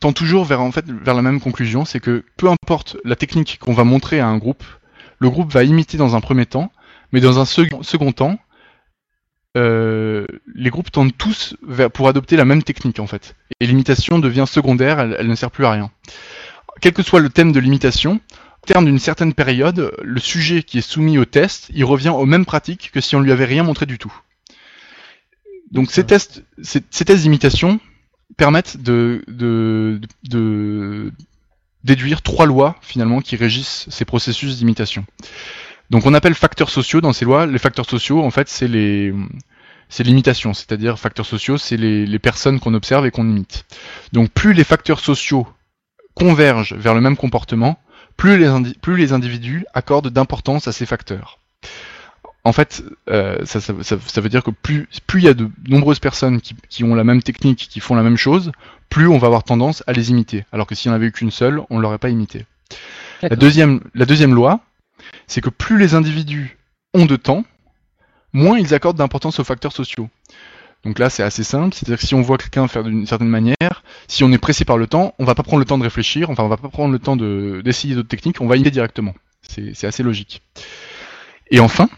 tendent 0.00 0.14
toujours 0.14 0.44
vers, 0.44 0.60
en 0.60 0.72
fait, 0.72 0.84
vers 0.88 1.14
la 1.14 1.22
même 1.22 1.40
conclusion, 1.40 1.84
c'est 1.84 2.00
que 2.00 2.24
peu 2.36 2.48
importe 2.48 2.96
la 3.04 3.16
technique 3.16 3.58
qu'on 3.60 3.74
va 3.74 3.84
montrer 3.84 4.20
à 4.20 4.26
un 4.26 4.38
groupe, 4.38 4.64
le 5.18 5.30
groupe 5.30 5.52
va 5.52 5.64
imiter 5.64 5.98
dans 5.98 6.16
un 6.16 6.20
premier 6.20 6.46
temps, 6.46 6.72
mais 7.12 7.20
dans 7.20 7.38
un 7.38 7.44
second, 7.44 8.12
temps, 8.12 8.38
euh, 9.56 10.26
les 10.54 10.70
groupes 10.70 10.90
tendent 10.90 11.16
tous 11.16 11.56
vers, 11.62 11.90
pour 11.90 12.08
adopter 12.08 12.36
la 12.36 12.44
même 12.44 12.62
technique 12.62 13.00
en 13.00 13.06
fait. 13.06 13.36
Et 13.60 13.66
l'imitation 13.66 14.18
devient 14.18 14.46
secondaire, 14.48 15.00
elle 15.00 15.28
ne 15.28 15.34
sert 15.34 15.50
plus 15.50 15.66
à 15.66 15.72
rien. 15.72 15.90
Quel 16.80 16.92
que 16.92 17.02
soit 17.02 17.20
le 17.20 17.28
thème 17.28 17.52
de 17.52 17.60
l'imitation, 17.60 18.20
terme 18.66 18.86
d'une 18.86 18.98
certaine 18.98 19.34
période, 19.34 19.92
le 20.02 20.20
sujet 20.20 20.62
qui 20.62 20.78
est 20.78 20.82
soumis 20.82 21.18
au 21.18 21.24
test, 21.24 21.68
il 21.74 21.84
revient 21.84 22.10
aux 22.10 22.26
mêmes 22.26 22.46
pratiques 22.46 22.90
que 22.92 23.00
si 23.00 23.14
on 23.14 23.20
lui 23.20 23.32
avait 23.32 23.44
rien 23.44 23.62
montré 23.62 23.86
du 23.86 23.98
tout. 23.98 24.12
Donc 25.70 25.90
ces 25.90 26.04
tests, 26.04 26.44
ces, 26.62 26.80
tests 26.82 27.22
d'imitation 27.22 27.80
permettent 28.36 28.76
de, 28.76 29.24
de, 29.28 30.00
de, 30.24 31.12
déduire 31.84 32.22
trois 32.22 32.46
lois 32.46 32.76
finalement 32.82 33.20
qui 33.20 33.36
régissent 33.36 33.86
ces 33.90 34.04
processus 34.04 34.58
d'imitation. 34.58 35.04
Donc 35.92 36.06
on 36.06 36.14
appelle 36.14 36.34
facteurs 36.34 36.70
sociaux 36.70 37.02
dans 37.02 37.12
ces 37.12 37.26
lois. 37.26 37.44
Les 37.44 37.58
facteurs 37.58 37.88
sociaux, 37.88 38.24
en 38.24 38.30
fait, 38.30 38.48
c'est 38.48 38.66
les 38.66 39.14
c'est 39.90 40.04
l'imitation, 40.04 40.54
c'est-à-dire 40.54 40.98
facteurs 40.98 41.26
sociaux, 41.26 41.58
c'est 41.58 41.76
les, 41.76 42.06
les 42.06 42.18
personnes 42.18 42.60
qu'on 42.60 42.72
observe 42.72 43.04
et 43.04 43.10
qu'on 43.10 43.28
imite. 43.28 43.66
Donc 44.14 44.30
plus 44.30 44.54
les 44.54 44.64
facteurs 44.64 45.00
sociaux 45.00 45.46
convergent 46.14 46.72
vers 46.72 46.94
le 46.94 47.02
même 47.02 47.18
comportement, 47.18 47.78
plus 48.16 48.38
les, 48.38 48.48
plus 48.80 48.96
les 48.96 49.12
individus 49.12 49.66
accordent 49.74 50.08
d'importance 50.08 50.66
à 50.66 50.72
ces 50.72 50.86
facteurs. 50.86 51.38
En 52.44 52.52
fait, 52.52 52.82
euh, 53.10 53.44
ça, 53.44 53.60
ça, 53.60 53.74
ça, 53.82 54.20
veut 54.22 54.30
dire 54.30 54.42
que 54.42 54.50
plus, 54.50 54.88
plus 55.06 55.20
il 55.20 55.24
y 55.26 55.28
a 55.28 55.34
de 55.34 55.50
nombreuses 55.68 56.00
personnes 56.00 56.40
qui, 56.40 56.56
qui, 56.70 56.84
ont 56.84 56.94
la 56.94 57.04
même 57.04 57.22
technique, 57.22 57.68
qui 57.70 57.80
font 57.80 57.94
la 57.94 58.02
même 58.02 58.16
chose, 58.16 58.50
plus 58.88 59.08
on 59.08 59.18
va 59.18 59.26
avoir 59.26 59.44
tendance 59.44 59.84
à 59.86 59.92
les 59.92 60.10
imiter. 60.10 60.46
Alors 60.52 60.66
que 60.66 60.74
si 60.74 60.88
on 60.88 60.92
avait 60.92 61.06
eu 61.08 61.12
qu'une 61.12 61.30
seule, 61.30 61.60
on 61.68 61.76
ne 61.76 61.82
l'aurait 61.82 61.98
pas 61.98 62.08
imité. 62.08 62.46
La 63.20 63.36
deuxième, 63.36 63.80
la 63.94 64.06
deuxième 64.06 64.34
loi, 64.34 64.60
c'est 65.32 65.40
que 65.40 65.48
plus 65.48 65.78
les 65.78 65.94
individus 65.94 66.58
ont 66.92 67.06
de 67.06 67.16
temps, 67.16 67.44
moins 68.34 68.58
ils 68.58 68.74
accordent 68.74 68.98
d'importance 68.98 69.40
aux 69.40 69.44
facteurs 69.44 69.72
sociaux. 69.72 70.10
Donc 70.84 70.98
là, 70.98 71.08
c'est 71.08 71.22
assez 71.22 71.42
simple, 71.42 71.74
c'est-à-dire 71.74 71.98
que 71.98 72.06
si 72.06 72.14
on 72.14 72.20
voit 72.20 72.36
quelqu'un 72.36 72.68
faire 72.68 72.84
d'une 72.84 73.06
certaine 73.06 73.28
manière, 73.28 73.82
si 74.08 74.24
on 74.24 74.32
est 74.32 74.38
pressé 74.38 74.66
par 74.66 74.76
le 74.76 74.86
temps, 74.86 75.14
on 75.18 75.24
va 75.24 75.34
pas 75.34 75.42
prendre 75.42 75.60
le 75.60 75.64
temps 75.64 75.78
de 75.78 75.84
réfléchir, 75.84 76.28
enfin 76.28 76.42
on 76.42 76.48
va 76.48 76.58
pas 76.58 76.68
prendre 76.68 76.92
le 76.92 76.98
temps 76.98 77.16
d'essayer 77.16 77.94
d'autres 77.94 78.08
techniques, 78.08 78.42
on 78.42 78.46
va 78.46 78.56
y 78.56 78.60
aller 78.60 78.70
directement. 78.70 79.14
C'est 79.42 79.86
assez 79.86 80.02
logique. 80.02 80.42
Et 81.50 81.60
enfin, 81.60 81.88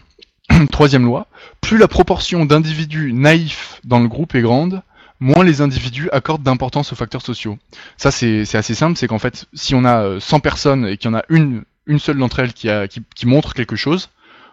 troisième 0.71 1.03
loi, 1.03 1.27
plus 1.59 1.77
la 1.77 1.89
proportion 1.89 2.45
d'individus 2.45 3.11
naïfs 3.11 3.81
dans 3.83 3.99
le 3.99 4.07
groupe 4.07 4.33
est 4.35 4.41
grande, 4.41 4.81
moins 5.19 5.43
les 5.43 5.59
individus 5.61 6.09
accordent 6.11 6.43
d'importance 6.43 6.93
aux 6.93 6.95
facteurs 6.95 7.21
sociaux. 7.21 7.57
Ça, 7.97 8.11
c'est 8.11 8.55
assez 8.55 8.75
simple, 8.75 8.97
c'est 8.97 9.07
qu'en 9.07 9.19
fait, 9.19 9.45
si 9.53 9.75
on 9.75 9.83
a 9.83 10.21
100 10.21 10.37
euh, 10.37 10.39
personnes 10.39 10.85
et 10.87 10.97
qu'il 10.97 11.11
y 11.11 11.13
en 11.13 11.17
a 11.17 11.23
une, 11.29 11.65
une 11.87 11.99
seule 11.99 12.17
d'entre 12.17 12.39
elles 12.39 12.53
qui, 12.53 12.69
a, 12.69 12.87
qui, 12.87 13.01
qui 13.15 13.25
montre 13.25 13.53
quelque 13.53 13.75
chose, 13.75 14.09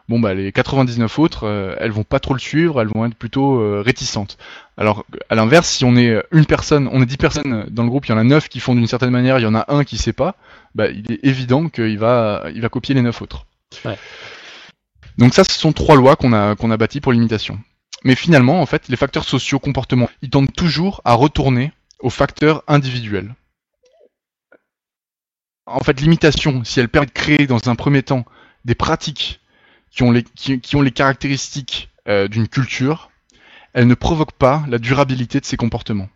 bon 0.08 0.20
bah 0.20 0.34
les 0.34 0.52
99 0.52 1.18
autres, 1.18 1.44
euh, 1.44 1.74
elles 1.78 1.90
vont 1.90 2.04
pas 2.04 2.20
trop 2.20 2.34
le 2.34 2.40
suivre, 2.40 2.80
elles 2.80 2.88
vont 2.88 3.06
être 3.06 3.14
plutôt 3.14 3.60
euh, 3.60 3.82
réticentes. 3.84 4.38
Alors 4.76 5.04
à 5.28 5.34
l'inverse, 5.34 5.68
si 5.68 5.84
on 5.84 5.96
est 5.96 6.22
une 6.30 6.46
personne, 6.46 6.88
on 6.92 7.02
est 7.02 7.06
10 7.06 7.16
personnes 7.16 7.66
dans 7.70 7.82
le 7.82 7.88
groupe, 7.88 8.06
il 8.06 8.10
y 8.10 8.14
en 8.14 8.18
a 8.18 8.24
9 8.24 8.48
qui 8.48 8.60
font 8.60 8.74
d'une 8.74 8.86
certaine 8.86 9.10
manière, 9.10 9.38
il 9.38 9.42
y 9.42 9.46
en 9.46 9.54
a 9.54 9.64
un 9.68 9.84
qui 9.84 9.98
sait 9.98 10.12
pas, 10.12 10.36
bah 10.74 10.88
il 10.88 11.10
est 11.12 11.24
évident 11.24 11.68
qu'il 11.68 11.98
va 11.98 12.46
il 12.54 12.60
va 12.60 12.68
copier 12.68 12.94
les 12.94 13.02
9 13.02 13.22
autres. 13.22 13.46
Donc 15.18 15.34
ça 15.34 15.44
ce 15.44 15.58
sont 15.58 15.72
trois 15.72 15.96
lois 15.96 16.16
qu'on 16.16 16.32
a 16.32 16.56
qu'on 16.56 16.70
a 16.70 16.76
bâties 16.76 17.00
pour 17.00 17.12
l'imitation. 17.12 17.58
Mais 18.04 18.14
finalement, 18.14 18.60
en 18.60 18.66
fait, 18.66 18.88
les 18.88 18.96
facteurs 18.96 19.24
sociaux 19.24 19.58
comportement, 19.58 20.10
ils 20.22 20.30
tendent 20.30 20.52
toujours 20.52 21.00
à 21.04 21.14
retourner 21.14 21.72
aux 22.00 22.10
facteurs 22.10 22.64
individuels. 22.66 23.34
En 25.72 25.80
fait, 25.80 26.00
l'imitation, 26.00 26.64
si 26.64 26.80
elle 26.80 26.88
permet 26.88 27.06
de 27.06 27.12
créer 27.12 27.46
dans 27.46 27.68
un 27.68 27.74
premier 27.74 28.02
temps 28.02 28.24
des 28.64 28.74
pratiques 28.74 29.40
qui 29.90 30.02
ont 30.02 30.10
les, 30.10 30.90
caractéristiques 30.90 31.90
euh, 32.08 32.28
d'une 32.28 32.48
culture, 32.48 33.10
elle 33.72 33.86
ne 33.86 33.94
provoque 33.94 34.32
pas 34.32 34.64
la 34.68 34.78
durabilité 34.78 35.40
de 35.40 35.44
ces 35.44 35.56
comportements. 35.56 36.08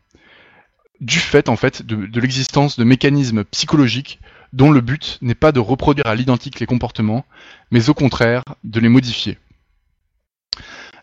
Du 1.01 1.19
fait, 1.19 1.49
en 1.49 1.57
fait, 1.57 1.83
de, 1.83 2.21
l'existence 2.21 2.79
de 2.79 2.85
mécanismes 2.85 3.45
psychologiques 3.45 4.19
dont 4.53 4.71
le 4.71 4.81
but 4.81 5.19
n'est 5.21 5.35
pas 5.35 5.53
de 5.53 5.61
reproduire 5.61 6.07
à 6.07 6.15
l'identique 6.15 6.61
les 6.61 6.67
comportements, 6.67 7.27
mais 7.71 7.91
au 7.91 7.95
contraire 7.95 8.43
de 8.65 8.81
les 8.81 8.89
modifier. 8.89 9.39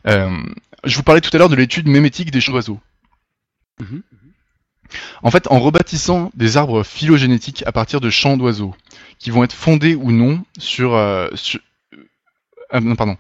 Euh, 0.08 0.44
je 0.84 0.96
vous 0.96 1.04
parlais 1.04 1.22
tout 1.22 1.30
à 1.34 1.38
l'heure 1.38 1.50
de 1.50 1.56
l'étude 1.56 1.88
mémétique 1.88 2.32
des 2.32 2.40
d'oiseaux. 2.40 2.80
Mhm. 3.80 4.02
En 5.22 5.32
fait, 5.32 5.48
en 5.48 5.60
rebâtissant 5.60 6.32
des 6.36 6.58
arbres 6.58 6.84
phylogénétiques 6.84 7.64
à 7.66 7.72
partir 7.72 8.02
de 8.02 8.10
champs 8.10 8.38
d'oiseaux, 8.38 8.76
qui 9.20 9.32
vont 9.32 9.44
être 9.44 9.54
fondés 9.54 9.96
ou 9.96 10.12
non 10.12 10.44
sur, 10.58 10.96
euh, 10.96 11.30
sur, 11.36 11.60
ah, 12.74 12.80
pardon, 12.98 13.18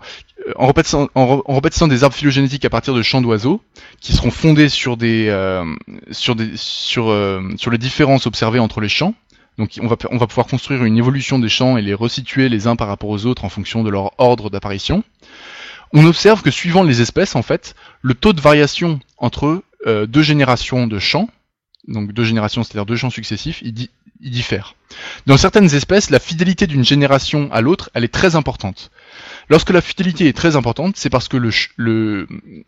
euh, 0.47 0.53
en 0.55 0.67
rebâtissant, 0.67 1.87
des 1.87 2.03
arbres 2.03 2.15
phylogénétiques 2.15 2.65
à 2.65 2.71
partir 2.71 2.95
de 2.95 3.03
champs 3.03 3.21
d'oiseaux, 3.21 3.61
qui 4.01 4.13
seront 4.13 4.31
fondés 4.31 4.67
sur 4.67 4.97
des, 4.97 5.27
euh, 5.29 5.63
sur 6.09 6.35
des, 6.35 6.51
sur, 6.55 7.09
euh, 7.09 7.41
sur 7.57 7.69
les 7.69 7.77
différences 7.77 8.25
observées 8.25 8.57
entre 8.57 8.81
les 8.81 8.89
champs. 8.89 9.13
Donc 9.59 9.77
on 9.79 9.85
va, 9.85 9.95
on 10.09 10.17
va 10.17 10.25
pouvoir 10.25 10.47
construire 10.47 10.83
une 10.83 10.97
évolution 10.97 11.37
des 11.37 11.49
champs 11.49 11.77
et 11.77 11.83
les 11.83 11.93
resituer 11.93 12.49
les 12.49 12.65
uns 12.65 12.75
par 12.75 12.87
rapport 12.87 13.11
aux 13.11 13.27
autres 13.27 13.45
en 13.45 13.49
fonction 13.49 13.83
de 13.83 13.91
leur 13.91 14.19
ordre 14.19 14.49
d'apparition. 14.49 15.03
on 15.93 16.03
observe 16.07 16.41
que 16.41 16.49
suivant 16.49 16.81
les 16.81 17.01
espèces, 17.01 17.35
en 17.35 17.43
fait, 17.43 17.75
le 18.01 18.15
taux 18.15 18.33
de 18.33 18.41
variation 18.41 18.99
entre 19.19 19.61
euh, 19.85 20.07
deux 20.07 20.23
générations 20.23 20.87
de 20.87 20.97
champs, 20.97 21.29
donc 21.87 22.11
deux 22.13 22.23
générations, 22.23 22.63
c'est-à-dire 22.63 22.85
deux 22.85 22.95
champs 22.95 23.09
successifs, 23.09 23.59
il, 23.61 23.73
di- 23.73 23.89
il 24.21 24.31
diffère. 24.31 24.75
Dans 25.25 25.37
certaines 25.37 25.73
espèces, 25.75 26.09
la 26.09 26.19
fidélité 26.19 26.67
d'une 26.67 26.83
génération 26.85 27.49
à 27.51 27.61
l'autre, 27.61 27.89
elle 27.93 28.03
est 28.03 28.13
très 28.13 28.35
importante. 28.35 28.91
Lorsque 29.49 29.71
la 29.71 29.81
fidélité 29.81 30.27
est 30.27 30.33
très 30.37 30.55
importante, 30.55 30.95
c'est 30.97 31.09
parce 31.09 31.27
que 31.27 31.37
le, 31.37 31.51
ch- 31.51 31.71
le, 31.75 32.27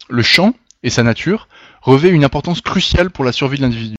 le 0.10 0.22
champ 0.24 0.54
et 0.84 0.90
sa 0.90 1.04
nature 1.04 1.48
revêt 1.82 2.10
une 2.10 2.24
importance 2.26 2.62
cruciale 2.62 3.10
pour 3.10 3.24
la 3.26 3.32
survie 3.32 3.58
de 3.58 3.64
l'individu. 3.64 3.96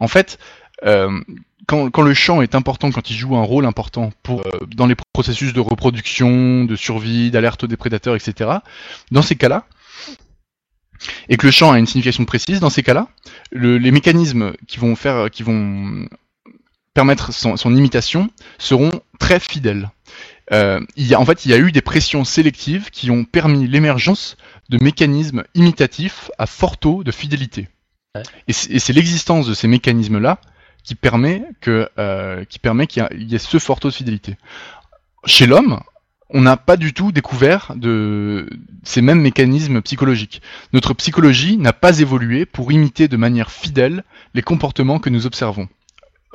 En 0.00 0.08
fait, 0.08 0.38
euh, 0.84 1.20
quand, 1.66 1.90
quand 1.90 2.02
le 2.02 2.14
champ 2.14 2.42
est 2.42 2.54
important, 2.54 2.92
quand 2.92 3.10
il 3.10 3.16
joue 3.16 3.36
un 3.36 3.42
rôle 3.42 3.66
important 3.66 4.12
pour, 4.22 4.42
euh, 4.46 4.50
dans 4.74 4.86
les 4.86 4.94
processus 5.12 5.52
de 5.52 5.60
reproduction, 5.60 6.64
de 6.64 6.76
survie, 6.76 7.30
d'alerte 7.30 7.64
aux 7.64 7.66
déprédateurs, 7.66 8.14
etc., 8.14 8.50
dans 9.10 9.22
ces 9.22 9.34
cas-là, 9.36 9.66
et 11.28 11.36
que 11.36 11.46
le 11.46 11.52
champ 11.52 11.72
a 11.72 11.78
une 11.78 11.86
signification 11.86 12.24
précise, 12.24 12.60
dans 12.60 12.70
ces 12.70 12.82
cas-là, 12.82 13.08
le- 13.50 13.78
les 13.78 13.90
mécanismes 13.90 14.52
qui 14.66 14.78
vont 14.78 14.96
faire, 14.96 15.30
qui 15.30 15.42
vont 15.42 16.08
permettre 16.94 17.32
son, 17.32 17.56
son 17.56 17.74
imitation 17.76 18.30
seront 18.58 18.90
très 19.18 19.38
fidèles. 19.40 19.90
Euh, 20.52 20.80
il 20.96 21.06
y 21.06 21.14
a, 21.14 21.20
en 21.20 21.24
fait, 21.24 21.44
il 21.44 21.50
y 21.50 21.54
a 21.54 21.58
eu 21.58 21.72
des 21.72 21.82
pressions 21.82 22.24
sélectives 22.24 22.90
qui 22.90 23.10
ont 23.10 23.24
permis 23.24 23.66
l'émergence 23.66 24.36
de 24.68 24.82
mécanismes 24.82 25.44
imitatifs 25.54 26.30
à 26.38 26.46
fort 26.46 26.78
taux 26.78 27.04
de 27.04 27.10
fidélité. 27.10 27.68
Ouais. 28.14 28.22
Et 28.48 28.78
c'est 28.78 28.92
l'existence 28.92 29.46
de 29.46 29.54
ces 29.54 29.68
mécanismes-là 29.68 30.38
qui 30.84 30.94
permet 30.94 31.42
que, 31.60 31.88
euh, 31.98 32.44
qui 32.44 32.58
permet 32.60 32.86
qu'il 32.86 33.04
y 33.18 33.34
ait 33.34 33.38
ce 33.38 33.58
fort 33.58 33.80
taux 33.80 33.88
de 33.88 33.94
fidélité. 33.94 34.36
Chez 35.24 35.46
l'homme, 35.46 35.80
on 36.30 36.40
n'a 36.40 36.56
pas 36.56 36.76
du 36.76 36.92
tout 36.92 37.12
découvert 37.12 37.72
de 37.76 38.48
ces 38.82 39.00
mêmes 39.00 39.20
mécanismes 39.20 39.80
psychologiques. 39.82 40.42
Notre 40.72 40.94
psychologie 40.94 41.56
n'a 41.56 41.72
pas 41.72 42.00
évolué 42.00 42.46
pour 42.46 42.72
imiter 42.72 43.08
de 43.08 43.16
manière 43.16 43.50
fidèle 43.50 44.04
les 44.34 44.42
comportements 44.42 44.98
que 44.98 45.10
nous 45.10 45.26
observons. 45.26 45.68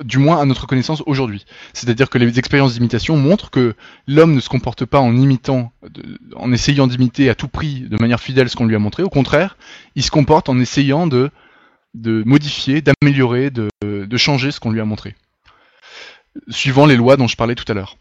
Du 0.02 0.18
moins 0.18 0.42
à 0.42 0.46
notre 0.46 0.66
connaissance 0.66 1.04
aujourd'hui. 1.06 1.46
C'est-à-dire 1.74 2.10
que 2.10 2.18
les 2.18 2.40
expériences 2.40 2.74
d'imitation 2.74 3.18
montrent 3.18 3.52
que 3.52 3.76
l'homme 4.08 4.34
ne 4.34 4.40
se 4.40 4.50
comporte 4.50 4.86
pas 4.86 5.00
en 5.00 5.16
imitant, 5.16 5.74
en 6.36 6.52
essayant 6.54 6.88
d'imiter 6.88 7.30
à 7.30 7.36
tout 7.36 7.50
prix 7.50 7.82
de 7.82 7.98
manière 7.98 8.22
fidèle 8.22 8.50
ce 8.50 8.56
qu'on 8.56 8.66
lui 8.66 8.76
a 8.76 8.80
montré. 8.80 9.04
Au 9.04 9.10
contraire, 9.10 9.58
il 9.96 10.04
se 10.04 10.10
comporte 10.10 10.48
en 10.50 10.58
essayant 10.60 11.06
de, 11.06 11.30
modifier, 11.94 12.82
d'améliorer, 12.82 13.52
de 13.52 14.18
changer 14.18 14.52
ce 14.52 14.60
qu'on 14.60 14.72
lui 14.72 14.80
a 14.80 14.86
montré. 14.86 15.16
Suivant 16.48 16.86
les 16.86 16.96
lois 16.96 17.18
dont 17.18 17.28
je 17.28 17.36
parlais 17.36 17.56
tout 17.56 17.70
à 17.70 17.76
l'heure. 17.76 17.98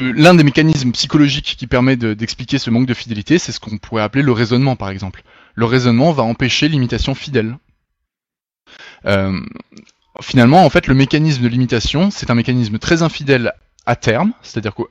L'un 0.00 0.34
des 0.34 0.44
mécanismes 0.44 0.92
psychologiques 0.92 1.56
qui 1.58 1.66
permet 1.66 1.96
de- 1.96 2.14
d'expliquer 2.14 2.58
ce 2.58 2.70
manque 2.70 2.86
de 2.86 2.94
fidélité, 2.94 3.38
c'est 3.38 3.52
ce 3.52 3.60
qu'on 3.60 3.76
pourrait 3.78 4.02
appeler 4.02 4.22
le 4.22 4.32
raisonnement, 4.32 4.74
par 4.76 4.88
exemple. 4.90 5.22
Le 5.54 5.66
raisonnement 5.66 6.12
va 6.12 6.22
empêcher 6.22 6.68
l'imitation 6.68 7.14
fidèle. 7.14 7.58
Euh, 9.04 9.38
finalement, 10.22 10.64
en 10.64 10.70
fait, 10.70 10.86
le 10.86 10.94
mécanisme 10.94 11.42
de 11.42 11.48
l'imitation, 11.48 12.10
c'est 12.10 12.30
un 12.30 12.34
mécanisme 12.34 12.78
très 12.78 13.02
infidèle 13.02 13.52
à 13.84 13.96
terme, 13.96 14.32
c'est-à-dire 14.42 14.74
qu'au 14.74 14.88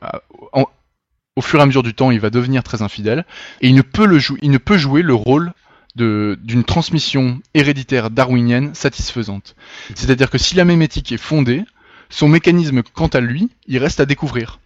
fur 1.41 1.59
et 1.59 1.63
à 1.63 1.65
mesure 1.65 1.83
du 1.83 1.93
temps, 1.93 2.11
il 2.11 2.19
va 2.19 2.29
devenir 2.29 2.63
très 2.63 2.81
infidèle, 2.81 3.25
et 3.61 3.67
il 3.67 3.75
ne 3.75 3.81
peut, 3.81 4.19
il 4.41 4.51
ne 4.51 4.57
peut 4.57 4.77
jouer 4.77 5.01
le 5.01 5.13
rôle 5.15 5.51
d'une 5.95 6.63
transmission 6.63 7.39
héréditaire 7.53 8.09
darwinienne 8.11 8.75
satisfaisante. 8.75 9.55
C'est-à-dire 9.95 10.29
que 10.29 10.37
si 10.37 10.55
la 10.55 10.65
mémétique 10.65 11.11
est 11.11 11.17
fondée, 11.17 11.63
son 12.09 12.27
mécanisme, 12.27 12.83
quant 12.83 13.07
à 13.07 13.19
lui, 13.19 13.49
il 13.67 13.77
reste 13.79 13.99
à 13.99 14.05
découvrir. 14.05 14.59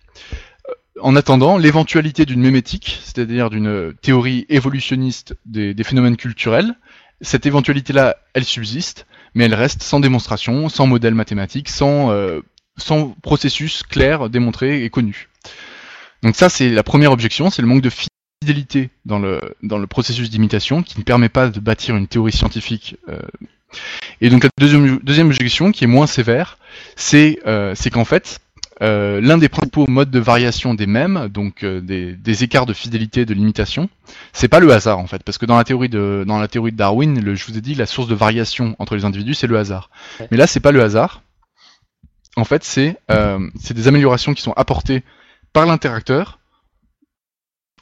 Euh, 0.70 0.74
En 1.02 1.16
attendant, 1.16 1.58
l'éventualité 1.58 2.26
d'une 2.26 2.42
mémétique, 2.42 3.00
c'est-à-dire 3.04 3.50
d'une 3.50 3.94
théorie 4.02 4.46
évolutionniste 4.50 5.36
des, 5.46 5.76
phénomènes 5.84 6.18
culturels, 6.18 6.76
cette 7.22 7.46
éventualité-là, 7.46 8.18
elle 8.34 8.46
subsiste, 8.46 9.06
mais 9.34 9.46
elle 9.46 9.54
reste 9.54 9.84
sans 9.84 10.00
démonstration, 10.00 10.70
sans 10.70 10.88
modèle 10.88 11.16
mathématique, 11.16 11.70
sans, 11.70 12.12
euh, 12.12 12.42
sans 12.78 13.10
processus 13.22 13.84
clair, 13.84 14.30
démontré 14.30 14.84
et 14.84 14.90
connu. 14.90 15.30
Donc 16.24 16.36
ça, 16.36 16.50
c'est 16.50 16.70
la 16.70 16.84
première 16.84 17.12
objection, 17.12 17.50
c'est 17.50 17.62
le 17.62 17.68
manque 17.68 17.82
de 17.82 17.92
fidélité 18.42 18.90
dans 19.06 19.20
le, 19.20 19.40
processus 19.88 20.30
d'imitation 20.30 20.84
qui 20.84 20.98
ne 20.98 21.04
permet 21.04 21.30
pas 21.30 21.50
de 21.50 21.60
bâtir 21.60 21.96
une 21.96 22.08
théorie 22.08 22.32
scientifique. 22.32 22.98
euh. 23.10 23.20
Et 24.22 24.30
donc 24.30 24.44
la 24.44 24.50
deuxième, 24.58 25.28
objection, 25.28 25.72
qui 25.72 25.84
est 25.84 25.88
moins 25.88 26.08
sévère, 26.08 26.58
c'est 26.96 27.40
qu'en 27.92 28.06
fait, 28.06 28.40
euh, 28.82 29.20
l'un 29.20 29.38
des 29.38 29.50
principaux 29.50 29.86
modes 29.88 30.10
de 30.10 30.20
variation 30.20 30.74
des 30.74 30.88
mêmes, 30.88 31.28
donc 31.28 31.64
euh, 31.64 31.82
des, 31.82 32.14
des 32.14 32.44
écarts 32.44 32.66
de 32.66 32.74
fidélité 32.74 33.26
de 33.26 33.34
l'imitation, 33.34 33.90
c'est 34.32 34.48
pas 34.48 34.60
le 34.60 34.72
hasard 34.72 35.00
en 35.00 35.08
fait, 35.08 35.22
parce 35.24 35.38
que 35.38 35.46
dans 35.46 35.58
la 35.58 35.64
théorie 35.66 35.90
de 35.90 36.24
dans 36.26 36.40
la 36.40 36.48
théorie 36.48 36.72
de 36.72 36.78
Darwin, 36.78 37.22
le, 37.22 37.36
je 37.36 37.46
vous 37.46 37.58
ai 37.58 37.62
dit 37.62 37.76
la 37.76 37.86
source 37.86 38.08
de 38.08 38.16
variation 38.16 38.76
entre 38.80 38.96
les 38.96 39.04
individus 39.04 39.34
c'est 39.34 39.48
le 39.48 39.58
hasard. 39.58 39.90
Ouais. 40.20 40.28
Mais 40.32 40.38
là 40.38 40.48
c'est 40.48 40.62
pas 40.62 40.72
le 40.72 40.82
hasard. 40.82 41.22
En 42.38 42.46
fait 42.46 42.64
c'est 42.64 42.98
euh, 43.12 43.50
c'est 43.60 43.74
des 43.74 43.88
améliorations 43.88 44.34
qui 44.34 44.42
sont 44.42 44.54
apportées 44.54 45.04
par 45.52 45.66
l'interacteur 45.66 46.40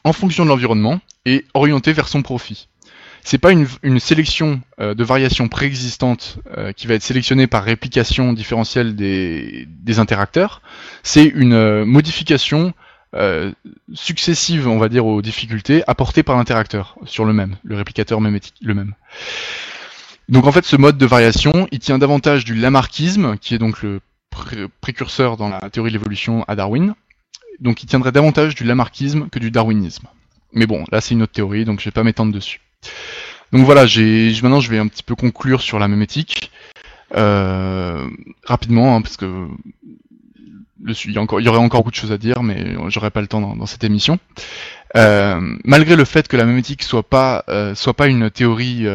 en 0.04 0.14
fonction 0.14 0.46
de 0.46 0.50
l'environnement 0.50 1.00
et 1.26 1.46
orientées 1.54 1.94
vers 1.94 2.08
son 2.08 2.24
profit. 2.24 2.70
C'est 3.30 3.40
pas 3.40 3.52
une, 3.52 3.68
une 3.84 4.00
sélection 4.00 4.62
euh, 4.80 4.94
de 4.94 5.04
variations 5.04 5.50
préexistantes 5.50 6.40
euh, 6.58 6.72
qui 6.72 6.88
va 6.88 6.94
être 6.94 7.04
sélectionnée 7.04 7.46
par 7.46 7.66
réplication 7.66 8.32
différentielle 8.32 8.96
des, 8.96 9.68
des 9.68 10.00
interacteurs. 10.00 10.62
C'est 11.04 11.26
une 11.26 11.52
euh, 11.52 11.84
modification 11.84 12.74
euh, 13.16 13.52
successive, 13.94 14.70
on 14.70 14.78
va 14.78 14.88
dire, 14.88 15.06
aux 15.06 15.22
difficultés 15.22 15.84
apportées 15.88 16.24
par 16.24 16.38
l'interacteur 16.38 16.96
sur 17.04 17.26
le 17.26 17.34
même, 17.34 17.58
le 17.66 17.76
réplicateur 17.76 18.22
mémétique, 18.22 18.56
le 18.62 18.74
même. 18.74 18.94
Donc 20.30 20.48
en 20.48 20.54
fait, 20.54 20.64
ce 20.64 20.78
mode 20.78 20.98
de 20.98 21.06
variation, 21.06 21.68
il 21.74 21.80
tient 21.80 21.98
davantage 21.98 22.46
du 22.46 22.56
lamarckisme, 22.56 23.38
qui 23.40 23.56
est 23.56 23.58
donc 23.58 23.82
le 23.84 24.00
pré- 24.30 24.70
précurseur 24.80 25.36
dans 25.36 25.50
la 25.50 25.60
théorie 25.70 25.92
de 25.92 25.98
l'évolution 25.98 26.46
à 26.48 26.56
Darwin. 26.56 26.96
Donc 27.60 27.84
il 27.84 27.88
tiendrait 27.88 28.14
davantage 28.14 28.56
du 28.56 28.64
lamarckisme 28.64 29.28
que 29.28 29.40
du 29.40 29.52
darwinisme. 29.52 30.08
Mais 30.54 30.66
bon, 30.66 30.86
là 30.94 31.02
c'est 31.02 31.14
une 31.14 31.24
autre 31.24 31.34
théorie, 31.34 31.66
donc 31.66 31.82
je 31.82 31.86
vais 31.86 31.92
pas 31.92 32.04
m'étendre 32.04 32.32
dessus. 32.32 32.62
Donc 33.54 33.66
voilà, 33.66 33.86
j'ai 33.86 34.34
maintenant 34.42 34.60
je 34.60 34.70
vais 34.70 34.78
un 34.78 34.88
petit 34.88 35.04
peu 35.04 35.16
conclure 35.16 35.62
sur 35.62 35.80
la 35.80 35.88
mémétique 35.88 36.52
euh, 37.16 38.08
rapidement, 38.44 38.96
hein, 38.96 39.02
parce 39.02 39.18
que 39.18 39.48
il 40.86 41.12
y, 41.12 41.18
aurait 41.18 41.58
encore 41.58 41.82
beaucoup 41.82 41.92
de 41.92 41.96
choses 41.96 42.12
à 42.12 42.18
dire, 42.18 42.44
mais 42.44 42.76
j'aurais 42.88 43.12
pas 43.12 43.20
le 43.20 43.28
temps 43.28 43.42
dans, 43.42 43.66
cette 43.66 43.84
émission. 43.84 44.20
Euh, 44.96 45.42
malgré 45.66 45.96
le 45.96 46.06
fait 46.06 46.28
que 46.28 46.38
la 46.38 46.46
mémétique 46.46 46.84
soit 46.84 47.04
pas 47.04 47.44
euh, 47.50 47.76
soit 47.76 47.94
pas 47.94 48.08
une 48.08 48.30
théorie 48.30 48.86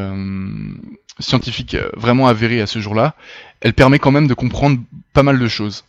scientifique 1.19 1.77
vraiment 1.97 2.29
avérée 2.29 2.61
à 2.63 2.67
ce 2.67 2.79
jour-là, 2.79 3.15
elle 3.61 3.75
permet 3.75 3.99
quand 3.99 4.11
même 4.11 4.27
de 4.27 4.35
comprendre 4.35 4.79
pas 5.13 5.23
mal 5.23 5.39
de 5.39 5.49
choses. 5.49 5.85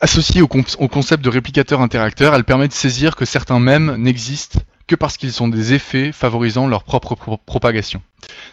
Associée 0.00 0.40
au, 0.40 0.48
au 0.78 0.88
concept 0.88 1.22
de 1.22 1.28
réplicateur-interacteur, 1.28 2.34
elle 2.34 2.44
permet 2.44 2.68
de 2.68 2.72
saisir 2.72 3.16
que 3.16 3.24
certains 3.24 3.60
mèmes 3.60 3.96
n'existent 3.96 4.60
que 4.86 4.94
parce 4.94 5.16
qu'ils 5.16 5.32
sont 5.32 5.48
des 5.48 5.72
effets 5.74 6.12
favorisant 6.12 6.66
leur 6.68 6.84
propre 6.84 7.14
pro- 7.14 7.38
propagation. 7.38 8.02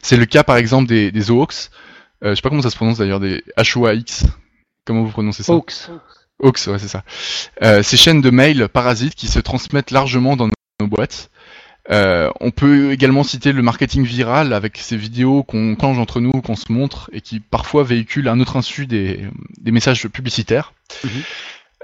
C'est 0.01 0.17
le 0.17 0.25
cas 0.25 0.43
par 0.43 0.57
exemple 0.57 0.87
des, 0.87 1.11
des 1.11 1.31
Hoax, 1.31 1.71
euh, 2.23 2.31
je 2.31 2.35
sais 2.35 2.41
pas 2.41 2.49
comment 2.49 2.61
ça 2.61 2.69
se 2.69 2.75
prononce 2.75 2.97
d'ailleurs, 2.97 3.19
des 3.19 3.43
HOAX, 3.57 4.25
comment 4.85 5.03
vous 5.03 5.11
prononcez 5.11 5.43
ça? 5.43 5.53
Hawks. 5.53 5.73
Hoax, 6.39 6.67
ouais, 6.67 6.79
c'est 6.79 6.87
ça. 6.87 7.03
Euh, 7.61 7.83
ces 7.83 7.97
chaînes 7.97 8.21
de 8.21 8.29
mails 8.29 8.67
parasites 8.67 9.15
qui 9.15 9.27
se 9.27 9.39
transmettent 9.39 9.91
largement 9.91 10.35
dans 10.35 10.47
nos, 10.47 10.53
nos 10.81 10.87
boîtes. 10.87 11.29
Euh, 11.91 12.31
on 12.39 12.51
peut 12.51 12.91
également 12.93 13.23
citer 13.23 13.51
le 13.51 13.61
marketing 13.61 14.03
viral 14.05 14.53
avec 14.53 14.77
ces 14.77 14.95
vidéos 14.95 15.43
qu'on 15.43 15.75
change 15.79 15.99
entre 15.99 16.21
nous, 16.21 16.31
qu'on 16.31 16.55
se 16.55 16.71
montre 16.71 17.09
et 17.13 17.19
qui 17.19 17.41
parfois 17.41 17.83
véhiculent 17.83 18.29
à 18.29 18.35
notre 18.35 18.55
insu 18.55 18.87
des, 18.87 19.19
des 19.59 19.71
messages 19.71 20.07
publicitaires. 20.07 20.73
Mhm. 21.03 21.11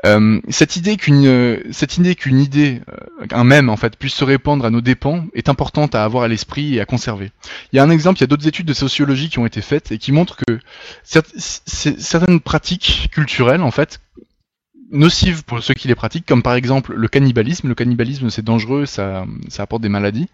Euh, 0.05 0.39
cette 0.49 0.77
idée 0.77 0.95
qu'une 0.95 1.25
euh, 1.25 1.61
cette 1.71 1.97
idée 1.97 2.15
qu'une 2.15 2.39
idée, 2.39 2.81
euh, 2.89 3.25
un 3.31 3.43
mème 3.43 3.69
en 3.69 3.75
fait, 3.75 3.97
puisse 3.97 4.13
se 4.13 4.23
répandre 4.23 4.65
à 4.65 4.69
nos 4.69 4.81
dépens 4.81 5.25
est 5.33 5.49
importante 5.49 5.93
à 5.93 6.03
avoir 6.03 6.23
à 6.23 6.27
l'esprit 6.27 6.75
et 6.75 6.81
à 6.81 6.85
conserver. 6.85 7.31
Il 7.73 7.75
y 7.75 7.79
a 7.79 7.83
un 7.83 7.89
exemple, 7.89 8.19
il 8.19 8.21
y 8.21 8.23
a 8.23 8.27
d'autres 8.27 8.47
études 8.47 8.65
de 8.65 8.73
sociologie 8.73 9.29
qui 9.29 9.39
ont 9.39 9.45
été 9.45 9.61
faites 9.61 9.91
et 9.91 9.97
qui 9.97 10.11
montrent 10.11 10.37
que 10.37 10.59
certaines 11.03 12.39
pratiques 12.39 13.09
culturelles 13.11 13.61
en 13.61 13.71
fait 13.71 13.99
nocives 14.91 15.43
pour 15.43 15.61
ceux 15.61 15.73
qui 15.73 15.87
les 15.87 15.95
pratiquent, 15.95 16.25
comme 16.25 16.43
par 16.43 16.55
exemple 16.55 16.93
le 16.95 17.07
cannibalisme. 17.07 17.67
Le 17.67 17.75
cannibalisme, 17.75 18.29
c'est 18.29 18.43
dangereux, 18.43 18.85
ça, 18.85 19.25
ça 19.49 19.63
apporte 19.63 19.81
des 19.81 19.89
maladies. 19.89 20.27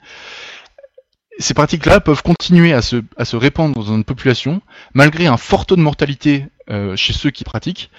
Ces 1.37 1.53
pratiques-là 1.53 1.99
peuvent 1.99 2.23
continuer 2.23 2.71
à 2.71 2.81
se, 2.81 3.03
à 3.17 3.25
se 3.25 3.35
répandre 3.35 3.75
dans 3.75 3.93
une 3.93 4.05
population, 4.05 4.61
malgré 4.93 5.27
un 5.27 5.35
fort 5.35 5.65
taux 5.65 5.75
de 5.75 5.81
mortalité 5.81 6.45
euh, 6.69 6.95
chez 6.95 7.13
ceux 7.13 7.31
qui 7.31 7.43
pratiquent, 7.43 7.89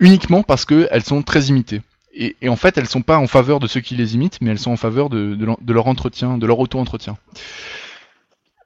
uniquement 0.00 0.42
parce 0.42 0.64
qu'elles 0.64 1.04
sont 1.04 1.22
très 1.22 1.44
imitées. 1.46 1.82
Et, 2.14 2.36
et 2.42 2.48
en 2.48 2.56
fait, 2.56 2.78
elles 2.78 2.88
sont 2.88 3.02
pas 3.02 3.18
en 3.18 3.26
faveur 3.26 3.58
de 3.58 3.66
ceux 3.66 3.80
qui 3.80 3.96
les 3.96 4.14
imitent, 4.14 4.38
mais 4.40 4.50
elles 4.50 4.58
sont 4.58 4.70
en 4.70 4.76
faveur 4.76 5.10
de, 5.10 5.34
de, 5.34 5.44
leur- 5.44 5.58
de 5.60 5.72
leur 5.72 5.86
entretien, 5.88 6.38
de 6.38 6.46
leur 6.46 6.58
auto-entretien. 6.58 7.16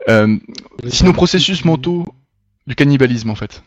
Euh, 0.09 0.37
si 0.87 1.05
nos 1.05 1.13
processus 1.13 1.65
mentaux 1.65 2.07
du 2.67 2.75
cannibalisme, 2.75 3.31
en 3.31 3.35
fait. 3.35 3.63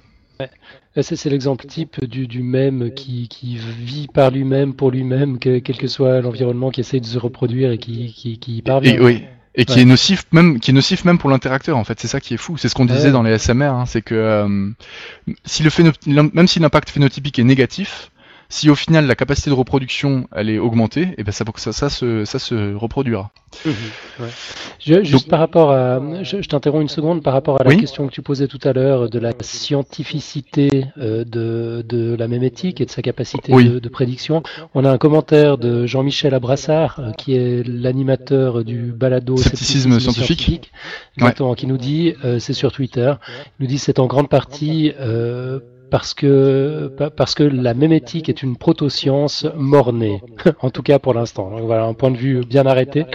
C'est 1.01 1.29
l'exemple 1.29 1.65
type 1.67 2.03
du, 2.03 2.27
du 2.27 2.41
même 2.41 2.93
qui, 2.93 3.27
qui 3.27 3.57
vit 3.57 4.07
par 4.07 4.31
lui-même, 4.31 4.73
pour 4.73 4.91
lui-même, 4.91 5.39
que, 5.39 5.59
quel 5.59 5.77
que 5.77 5.87
soit 5.87 6.19
l'environnement, 6.21 6.71
qui 6.71 6.81
essaie 6.81 6.99
de 6.99 7.05
se 7.05 7.17
reproduire 7.17 7.71
et 7.71 7.77
qui, 7.77 8.11
qui, 8.13 8.39
qui 8.39 8.57
y 8.57 8.61
parvient. 8.61 8.95
Et, 8.95 8.99
oui. 8.99 9.23
Et 9.53 9.65
qui 9.65 9.81
est 9.81 9.85
nocif 9.85 10.25
même, 10.31 10.59
qui 10.59 10.71
est 10.71 10.73
nocif 10.73 11.03
même 11.03 11.17
pour 11.17 11.29
l'interacteur 11.29 11.77
en 11.77 11.83
fait. 11.83 11.99
C'est 11.99 12.07
ça 12.07 12.21
qui 12.21 12.33
est 12.33 12.37
fou. 12.37 12.57
C'est 12.57 12.69
ce 12.69 12.75
qu'on 12.75 12.85
disait 12.85 13.11
dans 13.11 13.23
les 13.23 13.37
SMR. 13.37 13.65
Hein, 13.65 13.85
c'est 13.85 14.01
que 14.01 14.15
euh, 14.15 14.69
si 15.45 15.63
le 15.63 16.31
même 16.33 16.47
si 16.47 16.59
l'impact 16.59 16.89
phénotypique 16.89 17.37
est 17.37 17.43
négatif, 17.43 18.10
si 18.51 18.69
au 18.69 18.75
final 18.75 19.07
la 19.07 19.15
capacité 19.15 19.49
de 19.49 19.55
reproduction 19.55 20.27
elle 20.35 20.49
est 20.49 20.59
augmentée, 20.59 21.03
et 21.03 21.15
eh 21.19 21.23
ben 21.23 21.31
ça, 21.31 21.45
ça, 21.55 21.71
ça, 21.71 21.89
se, 21.89 22.25
ça 22.25 22.37
se 22.37 22.75
reproduira. 22.75 23.31
Mhm, 23.65 23.73
je, 24.79 25.03
juste 25.03 25.29
par 25.29 25.39
rapport 25.39 25.71
à, 25.71 25.99
je, 26.23 26.37
t'interromps 26.47 26.81
une 26.81 26.89
seconde 26.89 27.23
par 27.23 27.33
rapport 27.33 27.59
à 27.61 27.63
la 27.63 27.75
question 27.75 28.07
que 28.07 28.11
tu 28.11 28.21
posais 28.21 28.47
tout 28.47 28.59
à 28.63 28.73
l'heure 28.73 29.09
de 29.09 29.19
la 29.19 29.31
scientificité 29.39 30.85
euh, 30.97 31.23
de, 31.23 31.83
de 31.87 32.15
la 32.15 32.27
mémétique 32.27 32.81
et 32.81 32.85
de 32.85 32.91
sa 32.91 33.01
capacité 33.01 33.51
de, 33.51 33.89
prédiction. 33.89 34.43
On 34.73 34.85
a 34.85 34.91
un 34.91 34.97
commentaire 34.97 35.57
de 35.57 35.85
Jean-Michel 35.85 36.33
Abrassard 36.33 36.99
euh, 36.99 37.11
qui 37.11 37.35
est 37.35 37.65
l'animateur 37.65 38.63
du 38.63 38.91
balado 38.91 39.37
scepticisme, 39.37 39.99
scientifique, 39.99 40.71
qui 41.57 41.67
nous 41.67 41.77
dit, 41.77 42.15
euh, 42.25 42.39
c'est 42.39 42.53
sur 42.53 42.71
Twitter, 42.71 43.13
il 43.59 43.63
nous 43.63 43.67
dit 43.67 43.77
c'est 43.77 43.99
en 43.99 44.07
grande 44.07 44.29
partie 44.29 44.91
parce 45.91 46.13
que, 46.13 46.89
parce 47.15 47.35
que 47.35 47.43
la 47.43 47.73
mémétique 47.73 48.29
est 48.29 48.41
une 48.41 48.55
proto-science 48.55 49.45
mornée, 49.55 50.21
en 50.61 50.69
tout 50.71 50.81
cas 50.81 50.97
pour 50.97 51.13
l'instant. 51.13 51.51
Voilà 51.61 51.83
un 51.83 51.93
point 51.93 52.09
de 52.09 52.17
vue 52.17 52.43
bien 52.45 52.65
arrêté 52.65 53.05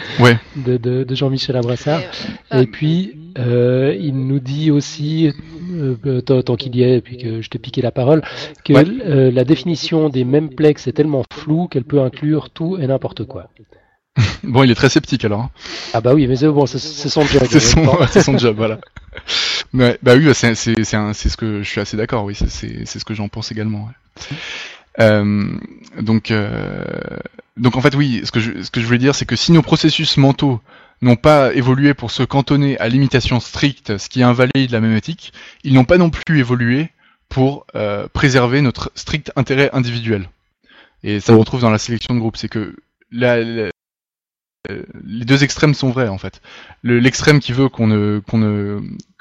de, 0.57 0.77
de, 0.77 1.15
Jean-Michel 1.15 1.57
Abrassard. 1.57 2.03
Et 2.53 2.67
puis, 2.67 3.17
euh, 3.39 3.97
il 3.99 4.15
nous 4.15 4.39
dit 4.39 4.71
aussi, 4.71 5.33
euh, 5.73 6.21
tant, 6.21 6.57
qu'il 6.57 6.77
y 6.77 6.83
est, 6.83 6.99
et 6.99 7.01
puis 7.01 7.17
que 7.17 7.41
je 7.41 7.49
t'ai 7.49 7.59
piqué 7.59 7.81
la 7.81 7.91
parole, 7.91 8.23
que 8.63 8.75
euh, 8.75 9.31
la 9.33 9.45
définition 9.45 10.11
des 10.11 10.25
memeplex 10.25 10.87
est 10.87 10.93
tellement 10.93 11.25
floue 11.33 11.69
qu'elle 11.69 11.85
peut 11.85 12.01
inclure 12.01 12.51
tout 12.51 12.77
et 12.79 12.87
n'importe 12.87 13.25
quoi. 13.25 13.49
bon, 14.45 14.63
il 14.65 14.71
est 14.71 14.75
très 14.75 14.91
sceptique 14.91 15.25
alors. 15.25 15.41
Hein. 15.41 15.51
Ah 15.95 16.01
bah 16.01 16.15
oui, 16.15 16.27
mais 16.27 16.37
c'est 16.37 16.49
bon, 16.49 16.67
c'est 16.67 16.79
son 16.79 17.23
job. 17.23 17.43
c'est 17.49 17.61
son, 17.61 17.83
son, 18.23 18.39
job, 18.39 18.57
voilà. 18.57 18.79
Mais, 19.73 19.99
bah 20.03 20.15
oui, 20.17 20.29
c'est 20.35 20.55
ce 20.55 21.37
que 21.37 21.63
je 21.63 21.69
suis 21.69 21.81
assez 21.81 21.97
d'accord, 21.97 22.25
oui, 22.25 22.35
c'est 22.35 22.87
ce 22.87 23.05
que 23.05 23.15
j'en 23.15 23.29
pense 23.29 23.53
également. 23.53 23.89
Euh, 25.01 25.59
donc, 26.01 26.31
euh, 26.31 26.85
donc 27.57 27.77
en 27.77 27.81
fait, 27.81 27.95
oui, 27.95 28.23
ce 28.25 28.33
que 28.33 28.41
je, 28.41 28.63
ce 28.63 28.71
que 28.71 28.81
je 28.81 28.87
voulais 28.87 28.99
dire, 28.99 29.15
c'est 29.15 29.27
que 29.27 29.37
si 29.37 29.53
nos 29.53 29.63
processus 29.63 30.17
mentaux 30.17 30.61
n'ont 31.03 31.17
pas 31.17 31.53
évolué 31.55 31.95
pour 31.95 32.11
se 32.11 32.23
cantonner 32.23 32.79
à 32.79 32.89
l'imitation 32.89 33.41
stricte, 33.41 33.99
ce 33.99 34.09
qui 34.09 34.23
invalide 34.23 34.71
la 34.71 34.81
mémétique, 34.81 35.33
ils 35.63 35.75
n'ont 35.75 35.85
pas 35.85 35.99
non 35.99 36.11
plus 36.11 36.39
évolué 36.39 36.91
pour 37.29 37.67
euh, 37.75 38.09
préserver 38.13 38.61
notre 38.61 38.91
strict 38.95 39.33
intérêt 39.37 39.71
individuel. 39.73 40.29
Et 41.03 41.21
ça 41.21 41.35
on 41.35 41.39
retrouve 41.39 41.61
dans 41.61 41.71
la 41.71 41.79
sélection 41.79 42.15
de 42.15 42.21
groupe, 42.21 42.37
c'est 42.37 42.49
que 42.49 42.75
la, 43.11 43.39
les 43.39 45.25
deux 45.25 45.45
extrêmes 45.45 45.75
sont 45.75 45.91
vrais 45.91 46.09
en 46.09 46.19
fait. 46.19 46.41
L'extrême 46.83 47.41
qui 47.41 47.53
veut 47.53 47.69
qu'on 47.69 47.87
ne, 47.87 48.21
qu'on 48.21 48.39
ne, 48.39 48.81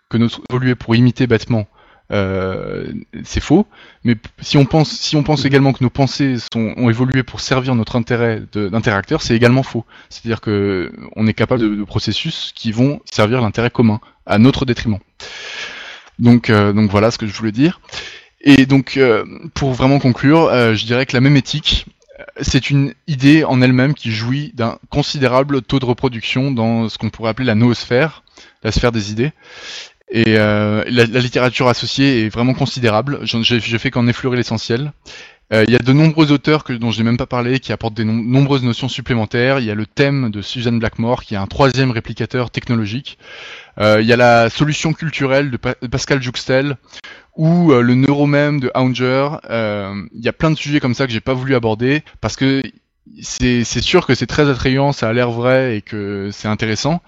que 0.10 0.18
notre 0.18 0.42
évoluer 0.50 0.76
pour 0.76 0.96
imiter 0.96 1.28
bêtement, 1.28 1.68
euh, 2.12 2.94
c'est 3.24 3.42
faux. 3.42 3.66
Mais 4.04 4.16
si 4.40 4.58
on 4.58 4.66
pense, 4.66 4.92
si 4.92 5.16
on 5.16 5.24
pense 5.24 5.46
également 5.46 5.74
que 5.74 5.84
nos 5.84 5.90
pensées 5.90 6.36
sont, 6.54 6.74
ont 6.78 6.90
évolué 6.90 7.24
pour 7.24 7.42
servir 7.42 7.76
notre 7.76 7.96
intérêt 7.96 8.42
d'interacteur, 8.54 9.22
c'est 9.22 9.36
également 9.36 9.64
faux. 9.64 9.86
C'est-à-dire 10.10 10.42
que 10.42 10.92
on 11.16 11.28
est 11.28 11.34
capable 11.34 11.78
de, 11.78 11.84
processus 11.84 12.52
qui 12.56 12.72
vont 12.72 13.02
servir 13.12 13.42
l'intérêt 13.42 13.70
commun 13.70 14.00
à 14.26 14.38
notre 14.38 14.66
détriment. 14.66 15.00
Donc, 16.20 16.50
euh, 16.50 16.74
donc 16.74 16.92
voilà 16.92 17.12
ce 17.12 17.18
que 17.18 17.26
je 17.26 17.34
voulais 17.34 17.52
dire. 17.52 17.82
Et 18.42 18.68
donc, 18.68 18.98
euh, 18.98 19.26
pour 19.56 19.74
vraiment 19.74 19.98
conclure, 19.98 20.50
je 20.76 20.86
dirais 20.86 21.08
que 21.08 21.14
la 21.14 21.22
même 21.22 21.36
éthique, 21.36 21.88
c'est 22.42 22.70
une 22.70 22.94
idée 23.08 23.44
en 23.44 23.62
elle-même 23.62 23.96
qui 23.96 24.12
jouit 24.12 24.52
d'un 24.54 24.78
considérable 24.90 25.64
taux 25.64 25.80
de 25.80 25.86
reproduction 25.86 26.52
dans 26.52 26.88
ce 26.88 26.98
qu'on 27.00 27.10
pourrait 27.10 27.32
appeler 27.32 27.48
la 27.48 27.56
noosphère, 27.56 28.24
la 28.64 28.72
sphère 28.72 28.92
des 28.92 29.12
idées. 29.12 29.32
Et 30.12 30.38
euh, 30.38 30.84
la, 30.88 31.06
littérature 31.06 31.68
associée 31.68 32.26
est 32.26 32.30
vraiment 32.30 32.54
considérable. 32.54 33.20
J'ai 33.24 33.78
fait 33.80 33.92
qu'en 33.92 34.08
effleurer 34.08 34.38
l'essentiel. 34.38 34.92
Euh, 35.54 35.64
il 35.68 35.74
y 35.74 35.76
a 35.76 35.80
de 35.80 35.94
nombreux 35.94 36.32
auteurs 36.32 36.64
que, 36.64 36.74
dont 36.74 36.90
je 36.90 36.98
n'ai 36.98 37.04
même 37.04 37.18
pas 37.18 37.28
parlé 37.28 37.60
qui 37.60 37.72
apportent 37.72 37.94
de 37.94 38.04
nombreuses 38.04 38.64
notions 38.64 38.90
supplémentaires. 38.90 39.60
Il 39.60 39.66
y 39.66 39.72
a 39.72 39.76
le 39.76 39.86
thème 39.86 40.32
de 40.32 40.42
Suzanne 40.42 40.80
Blackmore 40.80 41.24
qui 41.24 41.36
est 41.36 41.38
un 41.38 41.46
troisième 41.46 41.92
réplicateur 41.92 42.50
technologique. 42.50 43.20
Euh, 43.80 44.02
il 44.02 44.08
y 44.08 44.14
a 44.14 44.18
la 44.18 44.50
solution 44.50 44.94
culturelle 44.94 45.52
de, 45.52 45.58
Pascal 45.58 46.22
Juxtel 46.22 46.78
ou 47.36 47.72
euh, 47.72 47.82
le 47.82 47.94
neuromème 47.94 48.60
de 48.60 48.72
Hounger. 48.74 49.38
Il 50.14 50.22
y 50.22 50.30
a 50.30 50.34
plein 50.34 50.50
de 50.50 50.58
sujets 50.58 50.80
comme 50.80 50.96
ça 50.96 51.06
que 51.06 51.14
j'ai 51.14 51.22
pas 51.22 51.34
voulu 51.34 51.54
aborder 51.54 52.04
parce 52.22 52.36
que 52.36 52.64
c'est 53.22 53.64
sûr 53.64 54.08
que 54.08 54.16
c'est 54.16 54.26
très 54.26 54.50
attrayant, 54.50 54.92
ça 54.94 55.10
a 55.10 55.14
l'air 55.14 55.30
vrai 55.30 55.78
et 55.78 55.82
que 55.82 56.30
c'est 56.32 56.48
intéressant. 56.48 57.02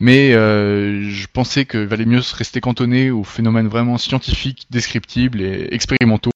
Mais 0.00 0.32
euh, 0.32 1.10
je 1.10 1.26
pensais 1.26 1.64
que 1.64 1.78
valait 1.78 2.04
mieux 2.04 2.22
se 2.22 2.34
rester 2.34 2.60
cantonné 2.60 3.10
aux 3.10 3.24
phénomènes 3.24 3.68
vraiment 3.68 3.98
scientifiques, 3.98 4.66
descriptibles 4.70 5.40
et 5.40 5.68
expérimentaux 5.72 6.30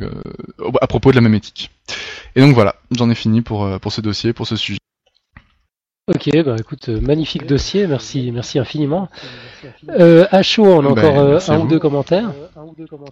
euh, 0.00 0.10
à 0.80 0.86
propos 0.86 1.10
de 1.10 1.16
la 1.16 1.20
mémétique. 1.20 1.70
Et 2.34 2.40
donc 2.40 2.54
voilà, 2.54 2.76
j'en 2.90 3.10
ai 3.10 3.14
fini 3.14 3.42
pour, 3.42 3.64
euh, 3.64 3.78
pour 3.78 3.92
ce 3.92 4.00
dossier, 4.00 4.32
pour 4.32 4.46
ce 4.46 4.56
sujet. 4.56 4.78
Ok, 6.08 6.30
bah 6.44 6.56
écoute, 6.58 6.88
euh, 6.88 7.00
magnifique 7.00 7.46
dossier, 7.46 7.86
merci, 7.86 8.32
merci 8.32 8.58
infiniment. 8.58 9.08
Euh, 9.90 10.26
à 10.32 10.42
chaud, 10.42 10.66
on 10.66 10.80
a 10.80 10.82
bah, 10.82 10.90
encore 10.90 11.18
euh, 11.20 11.38
un 11.46 11.60
ou 11.60 11.68
deux 11.68 11.78
commentaires. 11.78 12.32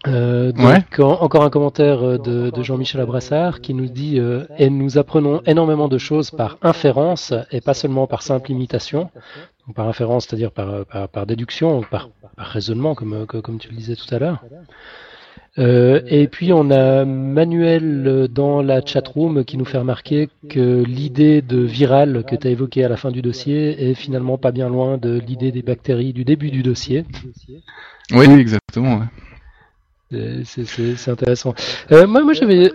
Euh, 0.08 0.50
donc, 0.50 0.98
encore 0.98 1.44
un 1.44 1.50
commentaire 1.50 2.18
de, 2.18 2.50
de 2.50 2.62
Jean-Michel 2.64 3.00
Abrassard 3.00 3.60
qui 3.60 3.74
nous 3.74 3.86
dit 3.86 4.18
et 4.58 4.70
nous 4.70 4.98
apprenons 4.98 5.40
énormément 5.46 5.86
de 5.86 5.98
choses 5.98 6.32
par 6.32 6.58
inférence 6.62 7.32
et 7.52 7.60
pas 7.60 7.74
seulement 7.74 8.08
par 8.08 8.22
simple 8.22 8.50
imitation. 8.50 9.08
Donc, 9.68 9.76
par 9.76 9.86
inférence, 9.86 10.26
c'est-à-dire 10.26 10.50
par, 10.50 10.84
par, 10.84 11.08
par, 11.08 11.26
déduction, 11.26 11.82
par, 11.82 12.08
par 12.36 12.46
raisonnement, 12.48 12.96
comme, 12.96 13.24
comme 13.24 13.58
tu 13.60 13.68
le 13.68 13.76
disais 13.76 13.94
tout 13.94 14.12
à 14.12 14.18
l'heure. 14.18 14.42
Euh, 15.58 16.00
et 16.06 16.28
puis 16.28 16.52
on 16.52 16.70
a 16.70 17.04
Manuel 17.04 18.28
dans 18.32 18.62
la 18.62 18.84
chatroom 18.84 19.44
qui 19.44 19.56
nous 19.56 19.64
fait 19.64 19.78
remarquer 19.78 20.28
que 20.48 20.82
l'idée 20.84 21.42
de 21.42 21.58
viral 21.58 22.24
que 22.26 22.36
tu 22.36 22.46
as 22.46 22.50
évoqué 22.50 22.84
à 22.84 22.88
la 22.88 22.96
fin 22.96 23.10
du 23.10 23.20
dossier 23.20 23.90
est 23.90 23.94
finalement 23.94 24.38
pas 24.38 24.52
bien 24.52 24.68
loin 24.68 24.96
de 24.96 25.18
l'idée 25.18 25.50
des 25.50 25.62
bactéries 25.62 26.12
du 26.12 26.24
début 26.24 26.50
du 26.50 26.62
dossier. 26.62 27.04
Oui, 28.12 28.26
exactement. 28.26 29.02
C'est 30.12 31.08
intéressant. 31.08 31.54
Euh, 31.92 32.06
moi, 32.06 32.22
moi 32.22 32.32
j'avais 32.32 32.72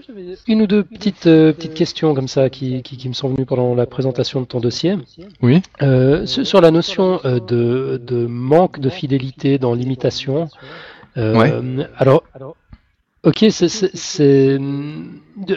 une 0.48 0.62
ou 0.62 0.68
deux 0.68 0.84
petites, 0.84 1.28
euh, 1.28 1.52
petites 1.52 1.74
questions 1.74 2.14
comme 2.14 2.30
ça 2.30 2.50
qui, 2.50 2.82
qui, 2.82 3.10
me 3.10 3.14
sont 3.14 3.28
venues 3.28 3.46
pendant 3.46 3.76
la 3.76 3.86
présentation 3.86 4.40
de 4.40 4.46
ton 4.46 4.60
dossier. 4.60 4.98
Oui. 5.42 5.62
sur 6.26 6.62
la 6.62 6.72
notion 6.72 7.22
de, 7.24 8.02
de 8.06 8.26
manque 8.26 8.80
de 8.80 8.90
fidélité 8.90 9.58
dans 9.58 9.74
l'imitation. 9.74 10.50
Ouais. 11.18 11.54
Alors, 11.98 12.24
Ok, 13.26 13.44
c'est, 13.50 14.60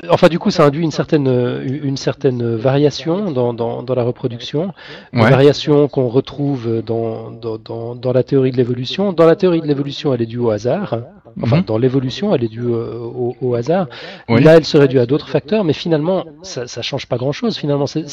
enfin 0.09 0.29
du 0.29 0.39
coup, 0.39 0.51
ça 0.51 0.65
induit 0.65 0.83
une 0.83 0.91
certaine, 0.91 1.29
une 1.67 1.99
certaine 1.99 2.57
variation 2.57 3.31
dans, 3.31 3.53
dans, 3.53 3.83
dans 3.83 3.95
la 3.95 4.05
reproduction, 4.05 4.73
une 5.13 5.21
variation 5.21 5.87
qu'on 5.87 6.09
retrouve 6.09 6.83
dans, 6.83 7.31
dans, 7.31 7.95
dans, 7.95 8.13
la 8.13 8.23
théorie 8.23 8.53
de 8.53 8.57
l'évolution. 8.57 9.13
Dans 9.13 9.27
la 9.27 9.37
théorie 9.37 9.61
de 9.61 9.67
l'évolution, 9.67 10.15
elle 10.15 10.23
est 10.23 10.27
due 10.27 10.39
au 10.39 10.49
hasard. 10.49 10.99
Enfin, 11.43 11.59
mhm. 11.59 11.65
dans 11.65 11.79
l'évolution, 11.79 12.35
elle 12.35 12.45
est 12.45 12.49
due 12.49 12.67
euh, 12.67 12.95
au, 12.99 13.37
au, 13.41 13.55
hasard. 13.55 13.89
Là, 14.29 14.57
elle 14.57 14.65
serait 14.65 14.89
due 14.89 14.99
à 14.99 15.07
d'autres 15.07 15.29
facteurs, 15.29 15.65
mais 15.65 15.73
finalement, 15.73 16.25
ça, 16.43 16.67
ça 16.67 16.83
change 16.83 17.07
pas 17.07 17.17
grand-chose. 17.17 17.57
Finalement, 17.57 17.87
c'est 17.87 18.07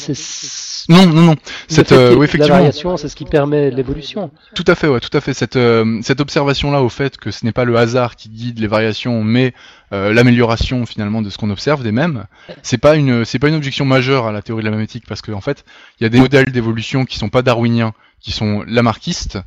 non, 0.88 1.06
non, 1.06 1.22
non. 1.22 1.34
Cette, 1.68 1.92
euh, 1.92 2.22
effectivement. 2.22 2.46
La 2.46 2.54
variation, 2.60 2.96
c'est 2.96 3.08
ce 3.08 3.16
qui 3.16 3.24
permet 3.24 3.70
l'évolution. 3.70 4.30
Tout 4.54 4.64
à 4.66 4.74
fait, 4.74 4.88
ouais, 4.88 5.00
tout 5.00 5.16
à 5.16 5.20
fait. 5.20 5.34
Cette, 5.34 5.56
euh, 5.56 6.00
cette 6.02 6.20
observation-là, 6.20 6.82
au 6.82 6.88
fait 6.88 7.16
que 7.16 7.30
ce 7.30 7.44
n'est 7.44 7.52
pas 7.52 7.64
le 7.64 7.76
hasard 7.76 8.16
qui 8.16 8.28
guide 8.28 8.58
les 8.58 8.66
variations, 8.66 9.24
mais 9.24 9.52
euh, 9.92 10.12
l'amélioration 10.12 10.86
finalement 10.86 11.22
de 11.22 11.30
ce 11.30 11.38
qu'on 11.38 11.50
observe 11.50 11.82
des 11.82 11.92
mêmes, 11.92 12.26
c'est 12.62 12.78
pas 12.78 12.96
une, 12.96 13.24
c'est 13.24 13.38
pas 13.38 13.48
une 13.48 13.54
objection 13.54 13.84
majeure 13.84 14.26
à 14.26 14.32
la 14.32 14.42
théorie 14.42 14.62
de 14.62 14.66
la 14.66 14.70
mathématique 14.70 15.04
parce 15.08 15.22
qu'en 15.22 15.34
en 15.34 15.40
fait, 15.40 15.64
il 16.00 16.04
y 16.04 16.06
a 16.06 16.08
des 16.08 16.20
modèles 16.20 16.52
d'évolution 16.52 17.04
qui 17.04 17.18
sont 17.18 17.28
pas 17.28 17.42
darwiniens, 17.42 17.92
qui 18.20 18.32
sont 18.32 18.62
lamarckistes. 18.66 19.38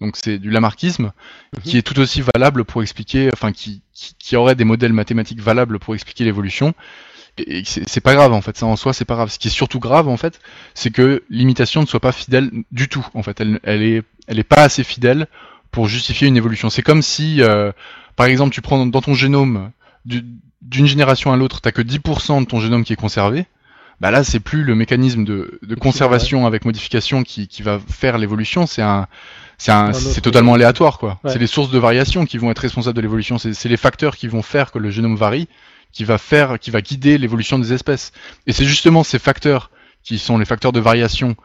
Donc 0.00 0.16
c'est 0.16 0.38
du 0.38 0.50
lamarckisme 0.50 1.12
mhm. 1.56 1.62
qui 1.62 1.78
est 1.78 1.82
tout 1.82 1.98
aussi 1.98 2.22
valable 2.34 2.64
pour 2.64 2.82
expliquer, 2.82 3.30
enfin 3.32 3.52
qui, 3.52 3.82
qui, 3.92 4.14
qui 4.18 4.36
aurait 4.36 4.54
des 4.54 4.64
modèles 4.64 4.92
mathématiques 4.92 5.40
valables 5.40 5.78
pour 5.78 5.94
expliquer 5.94 6.24
l'évolution 6.24 6.74
et 7.38 7.64
c'est 7.64 8.00
pas 8.00 8.14
grave 8.14 8.32
en 8.32 8.40
fait, 8.40 8.56
ça 8.56 8.66
en 8.66 8.76
soi 8.76 8.92
c'est 8.92 9.04
pas 9.04 9.14
grave. 9.14 9.30
Ce 9.30 9.38
qui 9.38 9.48
est 9.48 9.50
surtout 9.50 9.78
grave 9.78 10.08
en 10.08 10.16
fait, 10.16 10.40
c'est 10.74 10.90
que 10.90 11.22
l'imitation 11.28 11.82
ne 11.82 11.86
soit 11.86 12.00
pas 12.00 12.12
fidèle 12.12 12.50
du 12.72 12.88
tout. 12.88 13.06
En 13.14 13.22
fait, 13.22 13.40
elle, 13.40 13.60
elle 13.62 13.82
est, 13.82 14.02
elle 14.26 14.38
est 14.38 14.44
pas 14.44 14.62
assez 14.62 14.84
fidèle 14.84 15.26
pour 15.70 15.88
justifier 15.88 16.28
une 16.28 16.36
évolution. 16.36 16.70
C'est 16.70 16.82
comme 16.82 17.02
si, 17.02 17.42
euh, 17.42 17.72
par 18.16 18.26
exemple, 18.26 18.54
tu 18.54 18.62
prends 18.62 18.86
dans 18.86 19.00
ton 19.02 19.14
génome 19.14 19.70
d'une 20.06 20.86
génération 20.86 21.32
à 21.32 21.36
l'autre, 21.36 21.60
t'as 21.60 21.72
que 21.72 21.82
10% 21.82 22.40
de 22.40 22.46
ton 22.46 22.60
génome 22.60 22.84
qui 22.84 22.92
est 22.94 22.96
conservé. 22.96 23.44
Bah 24.00 24.10
là, 24.10 24.24
c'est 24.24 24.40
plus 24.40 24.62
le 24.62 24.74
mécanisme 24.74 25.24
de, 25.24 25.58
de 25.62 25.74
conservation 25.74 26.46
avec 26.46 26.64
modification 26.64 27.22
qui, 27.22 27.48
qui 27.48 27.62
va 27.62 27.78
faire 27.78 28.18
l'évolution, 28.18 28.66
c'est 28.66 28.82
un, 28.82 29.08
c'est 29.58 30.20
totalement 30.20 30.54
aléatoire 30.54 30.98
quoi. 30.98 31.18
Ouais. 31.24 31.32
C'est 31.32 31.38
les 31.38 31.46
sources 31.46 31.70
de 31.70 31.78
variation 31.78 32.26
qui 32.26 32.38
vont 32.38 32.50
être 32.50 32.58
responsables 32.58 32.96
de 32.96 33.00
l'évolution. 33.00 33.38
C'est 33.38 33.68
les 33.68 33.76
facteurs 33.76 34.16
qui 34.16 34.28
vont 34.28 34.42
faire 34.42 34.72
que 34.72 34.78
le 34.78 34.90
génome 34.90 35.16
varie, 35.16 35.48
qui 35.92 36.04
va 36.04 36.18
faire, 36.18 36.58
qui 36.58 36.70
va 36.70 36.82
guider 36.82 37.18
l'évolution 37.18 37.58
des 37.58 37.72
espèces. 37.72 38.12
Et 38.46 38.52
c'est 38.52 38.64
justement 38.64 39.02
ces 39.02 39.18
facteurs 39.18 39.70
qui 40.02 40.18
sont 40.18 40.38
les 40.38 40.44
facteurs 40.44 40.72
de 40.72 40.80
variation 40.80 41.36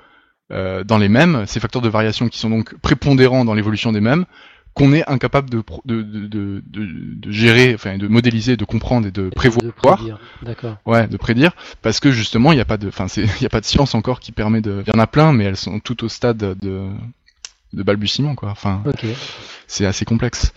euh, 0.51 0.83
dans 0.83 0.97
les 0.97 1.09
mêmes, 1.09 1.45
ces 1.47 1.59
facteurs 1.59 1.81
de 1.81 1.89
variation 1.89 2.27
qui 2.27 2.37
sont 2.37 2.49
donc 2.49 2.75
prépondérants 2.79 3.45
dans 3.45 3.53
l'évolution 3.53 3.91
des 3.93 4.01
mêmes, 4.01 4.25
qu'on 4.73 4.93
est 4.93 5.09
incapable 5.09 5.49
de, 5.49 5.63
de, 5.85 6.01
de, 6.01 6.61
de, 6.65 7.31
gérer, 7.31 7.73
enfin 7.75 7.97
de 7.97 8.07
modéliser, 8.07 8.57
de 8.57 8.65
comprendre 8.65 9.07
et 9.07 9.11
de 9.11 9.23
De 9.23 9.29
prévoir. 9.29 9.73
prédire. 9.97 10.19
D'accord. 10.43 10.77
Ouais, 10.85 11.07
de 11.07 11.17
prédire, 11.17 11.53
parce 11.81 11.99
que 11.99 12.11
justement, 12.11 12.51
il 12.51 12.55
n'y 12.55 12.61
a 12.61 12.65
pas 12.65 12.77
de, 12.77 12.87
enfin, 12.87 13.07
il 13.41 13.45
a 13.45 13.49
pas 13.49 13.59
de 13.61 13.65
science 13.65 13.95
encore 13.95 14.19
qui 14.19 14.31
permet 14.31 14.61
de. 14.61 14.83
Il 14.85 14.93
y 14.93 14.95
en 14.95 14.99
a 14.99 15.07
plein, 15.07 15.33
mais 15.33 15.45
elles 15.45 15.57
sont 15.57 15.79
toutes 15.79 16.03
au 16.03 16.09
stade 16.09 16.37
de, 16.37 16.87
de 17.73 17.83
balbutiement, 17.83 18.35
quoi. 18.35 18.49
Enfin, 18.49 18.83
c'est 19.67 19.85
assez 19.85 20.05
complexe. 20.05 20.53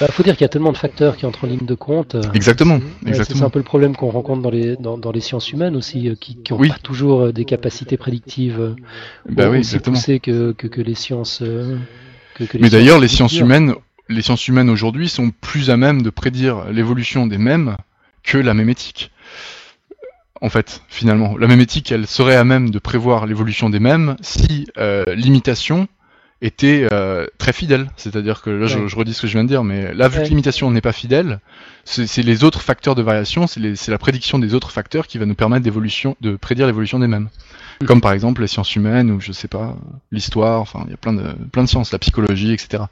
Bah, 0.00 0.08
faut 0.10 0.22
dire 0.22 0.34
qu'il 0.34 0.42
y 0.42 0.44
a 0.44 0.48
tellement 0.48 0.72
de 0.72 0.76
facteurs 0.76 1.16
qui 1.16 1.24
entrent 1.24 1.44
en 1.44 1.46
ligne 1.46 1.64
de 1.64 1.74
compte. 1.74 2.14
euh, 2.14 2.22
Exactement, 2.34 2.78
c'est- 2.80 2.86
c'est 3.04 3.08
exactement. 3.08 3.46
un 3.46 3.50
peu 3.50 3.58
le 3.58 3.64
problème 3.64 3.96
qu'on 3.96 4.10
rencontre 4.10 4.42
dans 4.42 4.50
les, 4.50 4.76
dans, 4.76 4.98
dans 4.98 5.10
les 5.12 5.20
sciences 5.22 5.50
humaines 5.52 5.74
aussi, 5.76 6.08
euh, 6.08 6.14
qui 6.14 6.36
n'ont 6.50 6.58
Oui. 6.58 6.68
pas 6.68 6.78
toujours 6.78 7.22
euh, 7.22 7.32
des 7.32 7.44
capacités 7.46 7.96
prédictives 7.96 8.74
Bah 9.28 9.48
oui, 9.48 9.60
aussi 9.60 9.78
poussées 9.78 10.20
que, 10.20 10.52
que, 10.52 10.66
que 10.66 10.80
les 10.82 10.94
sciences. 10.94 11.38
que, 12.34 12.44
que 12.44 12.56
les 12.58 12.62
Mais 12.62 12.68
d'ailleurs, 12.70 12.98
les 13.00 13.08
sciences 13.08 13.32
sciences 13.32 13.40
humaines, 13.42 13.74
les 14.08 14.20
sciences 14.22 14.46
humaines 14.48 14.68
aujourd'hui 14.70 15.08
sont 15.08 15.30
plus 15.30 15.70
à 15.70 15.76
même 15.78 16.02
de 16.02 16.10
prédire 16.10 16.66
l'évolution 16.70 17.26
des 17.26 17.38
mêmes 17.38 17.76
que 18.22 18.36
la 18.38 18.52
mémétique. 18.54 19.10
En 20.42 20.50
fait, 20.50 20.82
finalement, 20.88 21.38
la 21.38 21.46
mémétique, 21.46 21.90
elle 21.90 22.06
serait 22.06 22.36
à 22.36 22.44
même 22.44 22.68
de 22.70 22.78
prévoir 22.78 23.24
l'évolution 23.24 23.70
des 23.70 23.80
mêmes 23.80 24.16
si 24.20 24.66
euh, 24.76 25.04
l'imitation 25.14 25.88
était 26.42 26.86
euh, 26.92 27.26
très 27.38 27.52
fidèle. 27.52 27.90
C'est-à-dire 27.96 28.42
que 28.42 28.50
là, 28.50 28.66
je, 28.66 28.78
Ouais. 28.78 28.88
je 28.88 28.96
redis 28.96 29.14
ce 29.14 29.22
que 29.22 29.26
je 29.26 29.32
viens 29.32 29.44
de 29.44 29.48
dire, 29.48 29.64
mais 29.64 29.94
là, 29.94 30.08
vu 30.08 30.18
Ouais. 30.18 30.24
que 30.24 30.28
l'imitation 30.28 30.70
n'est 30.70 30.80
pas 30.80 30.92
fidèle, 30.92 31.40
c'est 31.84 32.22
les 32.22 32.44
autres 32.44 32.60
facteurs 32.60 32.94
de 32.94 33.02
variation, 33.02 33.46
c'est 33.46 33.88
la 33.88 33.98
prédiction 33.98 34.38
des 34.38 34.54
autres 34.54 34.70
facteurs 34.70 35.06
qui 35.06 35.18
va 35.18 35.24
nous 35.26 35.34
permettre 35.34 35.64
d'évolution, 35.64 36.16
de 36.20 36.36
prédire 36.36 36.66
l'évolution 36.66 36.98
des 36.98 37.06
mêmes. 37.06 37.28
Mhm. 37.80 37.86
Comme 37.86 38.00
par 38.00 38.12
exemple 38.12 38.40
les 38.42 38.46
sciences 38.48 38.74
humaines 38.76 39.10
ou 39.10 39.20
je 39.20 39.32
sais 39.32 39.48
pas, 39.48 39.76
l'histoire, 40.12 40.60
enfin 40.60 40.82
il 40.86 40.90
y 40.90 40.94
a 40.94 40.96
plein 40.96 41.12
de 41.12 41.32
plein 41.52 41.62
de 41.64 41.68
sciences, 41.68 41.92
la 41.92 41.98
psychologie, 41.98 42.52
etc. 42.52 42.84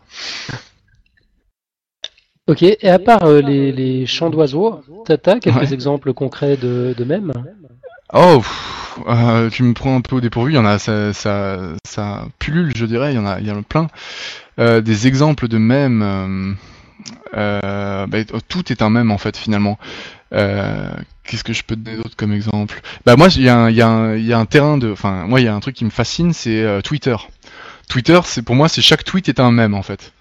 Ok, 2.46 2.62
et 2.62 2.88
à 2.90 2.98
part 2.98 3.24
euh, 3.24 3.40
les, 3.40 3.72
les 3.72 4.04
chants 4.04 4.28
d'oiseaux, 4.28 4.82
t'as 5.06 5.16
quelques 5.16 5.46
Ouais. 5.56 5.72
exemples 5.72 6.12
concrets 6.12 6.58
de, 6.58 6.94
de 6.96 7.04
mèmes 7.04 7.32
Oh, 8.12 8.42
euh, 9.08 9.50
tu 9.50 9.62
me 9.62 9.72
prends 9.74 9.96
un 9.96 10.00
peu 10.00 10.16
au 10.16 10.20
dépourvu. 10.20 10.52
Il 10.52 10.54
y 10.54 10.58
en 10.58 10.64
a, 10.66 10.78
ça, 10.78 11.12
ça, 11.12 11.58
ça 11.86 12.26
pullule, 12.38 12.72
je 12.76 12.86
dirais. 12.86 13.12
Il 13.12 13.16
y 13.16 13.18
en 13.18 13.26
a, 13.26 13.40
il 13.40 13.46
y 13.46 13.50
a 13.50 13.62
plein. 13.62 13.88
Euh, 14.60 14.80
des 14.80 15.06
exemples 15.06 15.48
de 15.48 15.58
mèmes. 15.58 16.56
euh, 17.36 18.06
bah, 18.06 18.18
tout 18.48 18.72
est 18.72 18.82
un 18.82 18.90
mème 18.90 19.10
en 19.10 19.18
fait 19.18 19.36
finalement. 19.36 19.78
Qu'est-ce 21.24 21.44
que 21.44 21.52
je 21.54 21.62
peux 21.64 21.76
donner 21.76 21.96
d'autre 21.96 22.16
comme 22.16 22.32
exemple? 22.32 22.80
Bah 23.06 23.16
moi, 23.16 23.28
il 23.36 23.42
y, 23.42 23.48
a 23.48 23.56
un- 23.56 23.70
il 23.70 23.74
y, 23.76 23.78
y 24.28 24.32
a 24.32 24.38
un 24.38 24.46
terrain 24.46 24.76
de. 24.78 24.92
Enfin, 24.92 25.24
moi, 25.26 25.40
il 25.40 25.44
y 25.44 25.48
a 25.48 25.54
un 25.54 25.60
truc 25.60 25.74
qui 25.76 25.84
me 25.84 25.90
fascine, 25.90 26.32
c'est 26.32 26.82
Twitter. 26.82 27.16
Twitter, 27.88 28.20
c'est 28.24 28.42
pour 28.42 28.54
moi, 28.56 28.68
c'est 28.68 28.82
chaque 28.82 29.04
tweet 29.04 29.28
est 29.28 29.40
un 29.40 29.50
mème 29.52 29.74
en 29.74 29.82
fait. 29.82 30.12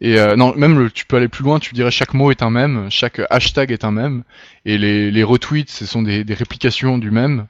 Et 0.00 0.18
euh, 0.18 0.34
non, 0.36 0.54
même 0.56 0.78
le- 0.78 0.90
tu 0.90 1.04
peux 1.04 1.16
aller 1.16 1.28
plus 1.28 1.44
loin, 1.44 1.58
tu 1.58 1.74
dirais 1.74 1.90
chaque 1.90 2.14
mot 2.14 2.30
est 2.30 2.42
un 2.42 2.50
mème, 2.50 2.86
chaque 2.90 3.20
hashtag 3.30 3.70
est 3.70 3.84
un 3.84 3.90
mème, 3.90 4.22
et 4.64 4.78
les, 4.78 5.10
les 5.10 5.22
retweets, 5.22 5.68
ce 5.70 5.84
sont 5.86 6.02
des, 6.02 6.24
des 6.24 6.34
réplications 6.34 6.96
du 6.98 7.10
mème. 7.10 7.46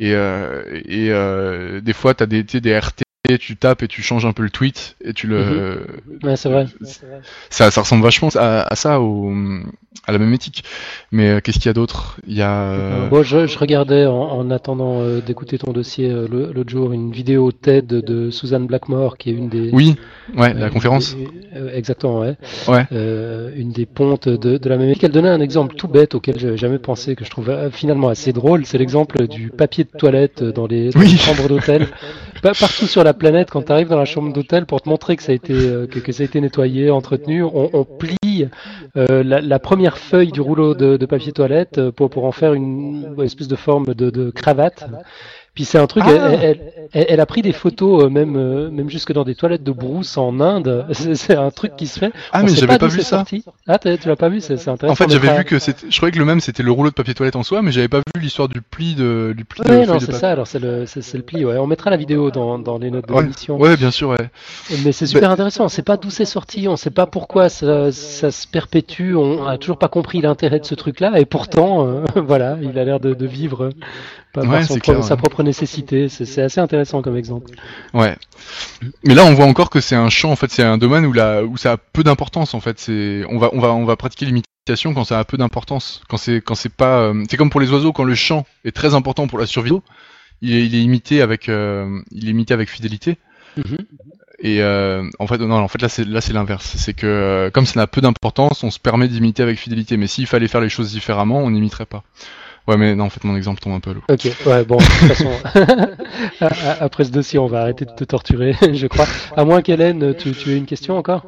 Et, 0.00 0.12
euh, 0.12 0.62
et 0.86 1.10
euh, 1.10 1.80
des 1.80 1.92
fois, 1.92 2.14
tu 2.14 2.22
as 2.22 2.26
des, 2.26 2.42
des 2.42 2.78
RT, 2.78 3.02
tu 3.40 3.56
tapes 3.56 3.82
et 3.82 3.88
tu 3.88 4.02
changes 4.02 4.26
un 4.26 4.32
peu 4.32 4.42
le 4.42 4.50
tweet, 4.50 4.96
et 5.02 5.14
tu 5.14 5.26
le. 5.26 5.86
Ouais, 6.22 6.36
c'est 6.36 6.50
vrai. 6.50 6.66
Ça, 7.48 7.70
ça 7.70 7.80
ressemble 7.80 8.02
vachement 8.02 8.28
à, 8.34 8.60
à 8.70 8.74
ça, 8.76 9.00
au, 9.00 9.32
à 10.06 10.12
la 10.12 10.18
même 10.18 10.32
éthique. 10.34 10.64
Mais 11.12 11.28
euh, 11.30 11.40
qu'est-ce 11.40 11.58
qu'il 11.58 11.66
y 11.66 11.70
a 11.70 11.72
d'autre? 11.74 12.18
Il 12.26 12.34
y 12.36 12.42
a. 12.42 12.70
euh, 12.72 13.08
Bon, 13.08 13.22
je, 13.22 13.46
je 13.46 13.58
regardais 13.58 14.06
en, 14.06 14.14
en 14.14 14.50
attendant 14.50 15.00
euh, 15.00 15.20
d'écouter 15.20 15.58
ton 15.58 15.72
dossier 15.72 16.10
euh, 16.10 16.26
l'autre 16.52 16.70
jour 16.70 16.92
une 16.92 17.10
vidéo 17.12 17.52
TED 17.52 17.86
de 17.86 18.30
Suzanne 18.30 18.66
Blackmore, 18.66 19.16
qui 19.16 19.30
est 19.30 19.34
une 19.34 19.48
des. 19.48 19.70
Oui, 19.72 19.96
ouais, 20.36 20.50
euh, 20.54 20.58
la 20.58 20.70
conférence. 20.70 21.16
des- 21.16 21.28
euh, 21.56 21.70
exactement, 21.74 22.20
ouais. 22.20 22.36
Ouais. 22.68 22.84
Euh, 22.92 23.50
une 23.56 23.70
des 23.72 23.86
pontes 23.86 24.28
de, 24.28 24.58
de 24.58 24.68
la 24.68 24.76
même. 24.76 24.92
Elle 25.00 25.10
donnait 25.12 25.28
un 25.28 25.40
exemple 25.40 25.74
tout 25.76 25.88
bête 25.88 26.14
auquel 26.14 26.38
j'avais 26.38 26.56
jamais 26.56 26.78
pensé, 26.78 27.14
que 27.16 27.24
je 27.24 27.30
trouve 27.30 27.50
euh, 27.50 27.70
finalement 27.70 28.08
assez 28.08 28.32
drôle. 28.32 28.66
C'est 28.66 28.78
l'exemple 28.78 29.26
du 29.28 29.50
papier 29.50 29.84
de 29.84 29.90
toilette 29.96 30.42
dans 30.42 30.66
les, 30.66 30.90
dans 30.90 31.00
Oui. 31.00 31.10
les 31.12 31.16
chambres 31.18 31.48
d'hôtel. 31.48 31.86
Pa- 32.42 32.52
Partout 32.58 32.86
sur 32.86 33.04
la 33.04 33.14
planète, 33.14 33.50
quand 33.50 33.62
tu 33.62 33.72
arrives 33.72 33.88
dans 33.88 33.98
la 33.98 34.04
chambre 34.04 34.32
d'hôtel 34.32 34.66
pour 34.66 34.82
te 34.82 34.88
montrer 34.88 35.16
que 35.16 35.22
ça 35.22 35.32
a 35.32 35.34
été, 35.34 35.52
euh, 35.54 35.86
que, 35.86 35.98
que 35.98 36.12
ça 36.12 36.22
a 36.22 36.26
été 36.26 36.40
nettoyé, 36.40 36.90
entretenu, 36.90 37.42
on, 37.44 37.70
on 37.72 37.84
plie 37.84 38.48
euh, 38.96 39.22
la, 39.22 39.40
la 39.40 39.58
première 39.58 39.83
feuille 39.90 40.32
du 40.32 40.40
rouleau 40.40 40.74
de, 40.74 41.04
papier 41.06 41.32
toilette 41.32 41.78
euh, 41.78 41.92
pour, 41.92 42.24
en 42.24 42.32
faire 42.32 42.54
une, 42.54 43.14
espèce 43.22 43.48
de 43.48 43.56
forme 43.56 43.94
de 43.94 44.30
cravate. 44.30 44.84
Puis 45.54 45.64
c'est 45.64 45.78
un 45.78 45.86
truc, 45.86 46.02
Ah. 46.06 46.10
elle, 46.32 46.40
elle- 46.42 46.72
elle- 46.92 47.06
elle 47.10 47.20
a 47.20 47.26
pris 47.26 47.40
des 47.40 47.52
photos, 47.52 48.04
euh, 48.04 48.08
même, 48.08 48.34
euh, 48.36 48.70
même 48.70 48.90
jusque 48.90 49.12
dans 49.12 49.22
des 49.22 49.36
toilettes 49.36 49.62
de 49.62 49.70
brousse 49.70 50.16
en 50.16 50.40
Inde. 50.40 50.84
C'est 50.92 51.14
c'est 51.14 51.36
un 51.36 51.50
truc 51.50 51.76
qui 51.76 51.86
se 51.86 51.98
fait. 52.00 52.10
Ah, 52.32 52.40
On 52.40 52.46
mais 52.46 52.48
j'avais 52.54 52.66
pas 52.78 52.78
d'où 52.78 52.88
vu 52.88 53.02
ça. 53.02 53.18
sorti. 53.18 53.44
Ah, 53.68 53.78
tu 53.78 53.88
l'as 54.08 54.16
pas 54.16 54.28
vu, 54.28 54.40
c'est 54.40 54.56
c'est 54.56 54.70
intéressant. 54.70 54.92
En 54.92 54.96
fait, 55.06 55.12
j'avais 55.12 55.38
vu 55.38 55.44
que 55.44 55.58
c'était. 55.60 55.86
Je 55.88 55.96
croyais 55.96 56.12
que 56.12 56.18
le 56.18 56.24
même 56.24 56.40
c'était 56.40 56.62
le 56.64 56.72
rouleau 56.72 56.90
de 56.90 56.94
papier 56.94 57.14
toilette 57.14 57.36
en 57.36 57.42
soi, 57.44 57.62
mais 57.62 57.70
j'avais 57.70 57.86
pas 57.88 57.98
vu 57.98 58.20
l'histoire 58.20 58.48
du 58.48 58.60
pli 58.62 58.94
de 58.96 59.32
du 59.36 59.44
pli 59.44 59.62
de 59.62 59.68
Ouais, 59.70 59.86
non, 59.86 60.00
c'est 60.00 60.12
ça. 60.12 60.30
Alors 60.30 60.46
c'est 60.48 60.58
le, 60.58 60.84
le 60.84 61.22
pli. 61.22 61.44
Ouais, 61.44 61.56
on 61.58 61.66
mettra 61.68 61.90
la 61.90 61.96
vidéo 61.96 62.30
dans, 62.32 62.58
dans 62.58 62.78
les 62.78 62.90
notes 62.90 63.06
de 63.08 63.12
Ouais, 63.14 63.22
l'émission. 63.22 63.56
ouais, 63.58 63.76
bien 63.76 63.90
sûr, 63.92 64.08
ouais. 64.08 64.28
Mais 64.84 64.90
c'est 64.92 65.06
super 65.06 65.30
intéressant. 65.30 65.64
On 65.64 65.68
sait 65.68 65.82
pas 65.82 65.96
d'où 65.96 66.10
c'est 66.10 66.24
sorti. 66.24 66.66
On 66.66 66.76
sait 66.76 66.90
pas 66.90 67.06
pourquoi 67.06 67.48
ça, 67.48 67.92
ça 67.92 68.30
se 68.32 68.46
perpétue. 68.48 69.14
On 69.14 69.46
a 69.46 69.56
toujours 69.58 69.78
pas 69.78 69.88
compris 69.88 70.20
l'intérêt 70.20 70.58
de 70.58 70.64
ce 70.66 70.74
truc-là. 70.74 71.12
Et 71.20 71.24
pourtant, 71.26 71.86
euh, 71.86 72.04
voilà, 72.16 72.56
il 72.60 72.76
a 72.78 72.84
l'air 72.84 72.98
de, 72.98 73.14
de 73.14 73.26
vivre 73.26 73.70
par 74.34 74.44
Ouais, 74.44 74.64
son 74.64 74.74
c'est 74.74 74.80
pro- 74.80 74.92
clair, 74.92 75.04
sa 75.04 75.14
ouais. 75.14 75.18
propre 75.20 75.42
nécessité. 75.42 76.08
C'est 76.10 76.42
assez 76.42 76.60
intéressant 76.60 77.00
comme 77.00 77.16
exemple. 77.16 77.52
Ouais. 77.94 78.16
Mais 79.04 79.14
là, 79.14 79.24
on 79.24 79.32
voit 79.32 79.46
encore 79.46 79.70
que 79.70 79.80
c'est 79.80 79.94
un 79.96 80.10
champ, 80.10 80.30
en 80.30 80.36
fait, 80.36 80.50
c'est 80.50 80.62
un 80.62 80.76
domaine 80.76 81.06
où, 81.06 81.12
la, 81.14 81.42
où 81.44 81.56
ça 81.56 81.72
a 81.72 81.76
peu 81.78 82.02
d'importance, 82.02 82.52
en 82.52 82.60
fait. 82.60 82.78
C'est, 82.78 83.24
on 83.30 83.38
va, 83.38 83.48
on 83.52 83.60
va, 83.60 83.72
on 83.72 83.84
va 83.86 83.96
pratiquer 83.96 84.26
l'imitation 84.26 84.92
quand 84.92 85.04
ça 85.04 85.18
a 85.18 85.24
peu 85.24 85.36
d'importance. 85.38 86.02
Quand 86.08 86.16
c'est, 86.18 86.42
quand 86.42 86.54
c'est 86.54 86.72
pas, 86.74 86.98
euh, 86.98 87.24
c'est 87.30 87.36
comme 87.38 87.50
pour 87.50 87.60
les 87.60 87.70
oiseaux, 87.72 87.92
quand 87.92 88.04
le 88.04 88.14
chant 88.14 88.44
est 88.64 88.74
très 88.76 88.94
important 88.94 89.26
pour 89.26 89.38
la 89.38 89.46
survie, 89.46 89.72
il 90.42 90.54
est, 90.54 90.66
il 90.66 90.74
est 90.74 90.82
imité 90.82 91.22
avec, 91.22 91.48
euh, 91.48 92.00
il 92.10 92.26
est 92.28 92.32
imité 92.32 92.52
avec 92.52 92.68
fidélité. 92.68 93.16
Et 94.40 94.60
euh, 94.62 95.08
en 95.20 95.26
fait, 95.26 95.38
non, 95.38 95.54
en 95.54 95.68
fait 95.68 95.80
là 95.80 95.88
c'est 95.88 96.04
là 96.04 96.20
c'est 96.20 96.32
l'inverse. 96.32 96.74
C'est 96.76 96.92
que 96.92 97.06
euh, 97.06 97.50
comme 97.50 97.66
ça 97.66 97.78
n'a 97.78 97.86
peu 97.86 98.00
d'importance, 98.00 98.64
on 98.64 98.70
se 98.70 98.80
permet 98.80 99.06
d'imiter 99.06 99.42
avec 99.44 99.58
fidélité. 99.58 99.96
Mais 99.96 100.08
s'il 100.08 100.26
fallait 100.26 100.48
faire 100.48 100.60
les 100.60 100.68
choses 100.68 100.90
différemment, 100.90 101.38
on 101.38 101.50
n'imiterait 101.50 101.86
pas. 101.86 102.02
Ouais, 102.66 102.76
mais 102.78 102.94
non, 102.94 103.04
en 103.04 103.10
fait 103.10 103.22
mon 103.24 103.36
exemple 103.36 103.60
tombe 103.60 103.74
un 103.74 103.80
peu 103.80 103.90
à 103.90 103.94
l'eau. 103.94 104.02
Ok, 104.08 104.26
ouais, 104.46 104.64
bon, 104.64 104.76
de 104.78 104.82
toute 104.82 105.16
façon, 105.16 105.30
après 106.80 107.04
ce 107.04 107.10
dossier, 107.10 107.38
on 107.38 107.46
va 107.46 107.60
arrêter 107.62 107.84
de 107.84 107.90
te 107.92 108.04
torturer, 108.04 108.54
je 108.72 108.86
crois. 108.86 109.06
À 109.36 109.44
moins 109.44 109.60
qu'Hélène, 109.62 110.14
tu, 110.16 110.32
tu 110.32 110.50
aies 110.52 110.56
une 110.56 110.66
question 110.66 110.96
encore? 110.96 111.26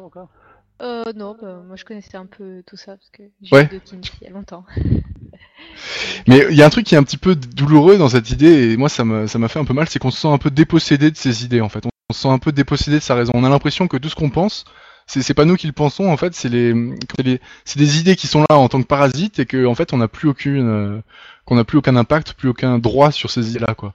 Euh, 0.81 1.03
non, 1.15 1.35
bah, 1.41 1.61
moi 1.65 1.75
je 1.75 1.83
connaissais 1.85 2.17
un 2.17 2.27
peu 2.27 2.61
tout 2.67 2.77
ça 2.77 2.95
parce 2.97 3.09
que 3.11 3.23
j'ai 3.41 3.55
Ouais. 3.55 3.65
eu 3.65 3.67
Dawkins 3.79 4.01
il 4.21 4.25
y 4.25 4.29
a 4.29 4.33
longtemps. 4.33 4.63
Mais 6.27 6.45
il 6.49 6.55
y 6.55 6.61
a 6.61 6.65
un 6.65 6.69
truc 6.69 6.85
qui 6.85 6.95
est 6.95 6.97
un 6.97 7.03
petit 7.03 7.17
peu 7.17 7.35
douloureux 7.35 7.97
dans 7.97 8.09
cette 8.09 8.29
idée, 8.29 8.71
et 8.71 8.77
moi 8.77 8.89
ça 8.89 9.03
m'a 9.03 9.27
ça 9.27 9.39
m'a 9.39 9.47
fait 9.47 9.59
un 9.59 9.65
peu 9.65 9.73
mal, 9.73 9.87
c'est 9.87 9.99
qu'on 9.99 10.11
se 10.11 10.19
sent 10.19 10.27
un 10.27 10.37
peu 10.37 10.51
dépossédé 10.51 11.09
de 11.11 11.17
ses 11.17 11.43
idées 11.45 11.61
en 11.61 11.69
fait. 11.69 11.83
On 12.09 12.13
se 12.13 12.21
sent 12.21 12.29
un 12.29 12.37
peu 12.39 12.51
dépossédé 12.51 12.97
de 12.97 13.03
sa 13.03 13.15
raison. 13.15 13.31
On 13.35 13.43
a 13.43 13.49
l'impression 13.49 13.87
que 13.87 13.97
tout 13.97 14.09
ce 14.09 14.15
qu'on 14.15 14.29
pense, 14.29 14.65
c'est 15.07 15.33
pas 15.33 15.45
nous 15.45 15.55
qui 15.55 15.67
le 15.67 15.73
pensons 15.73 16.07
en 16.11 16.17
fait, 16.17 16.35
c'est 16.35 16.49
les 16.49 16.73
c'est 17.15 17.23
les- 17.25 17.41
c'est 17.65 17.79
des 17.79 17.99
idées 17.99 18.15
qui 18.15 18.27
sont 18.27 18.41
là 18.49 18.57
en 18.57 18.67
tant 18.69 18.81
que 18.81 18.87
parasites 18.87 19.39
et 19.39 19.45
que 19.45 19.65
en 19.65 19.73
fait 19.75 19.93
on 19.93 19.97
n'a 19.97 20.07
plus 20.07 20.27
aucune 20.29 20.67
euh, 20.67 21.01
qu'on 21.47 21.55
n'a 21.55 21.63
plus 21.63 21.77
aucun 21.77 21.95
impact, 21.95 22.33
plus 22.33 22.49
aucun 22.49 22.77
droit 22.77 23.11
sur 23.11 23.31
ces 23.31 23.49
idées 23.49 23.59
là 23.59 23.73
quoi. 23.73 23.93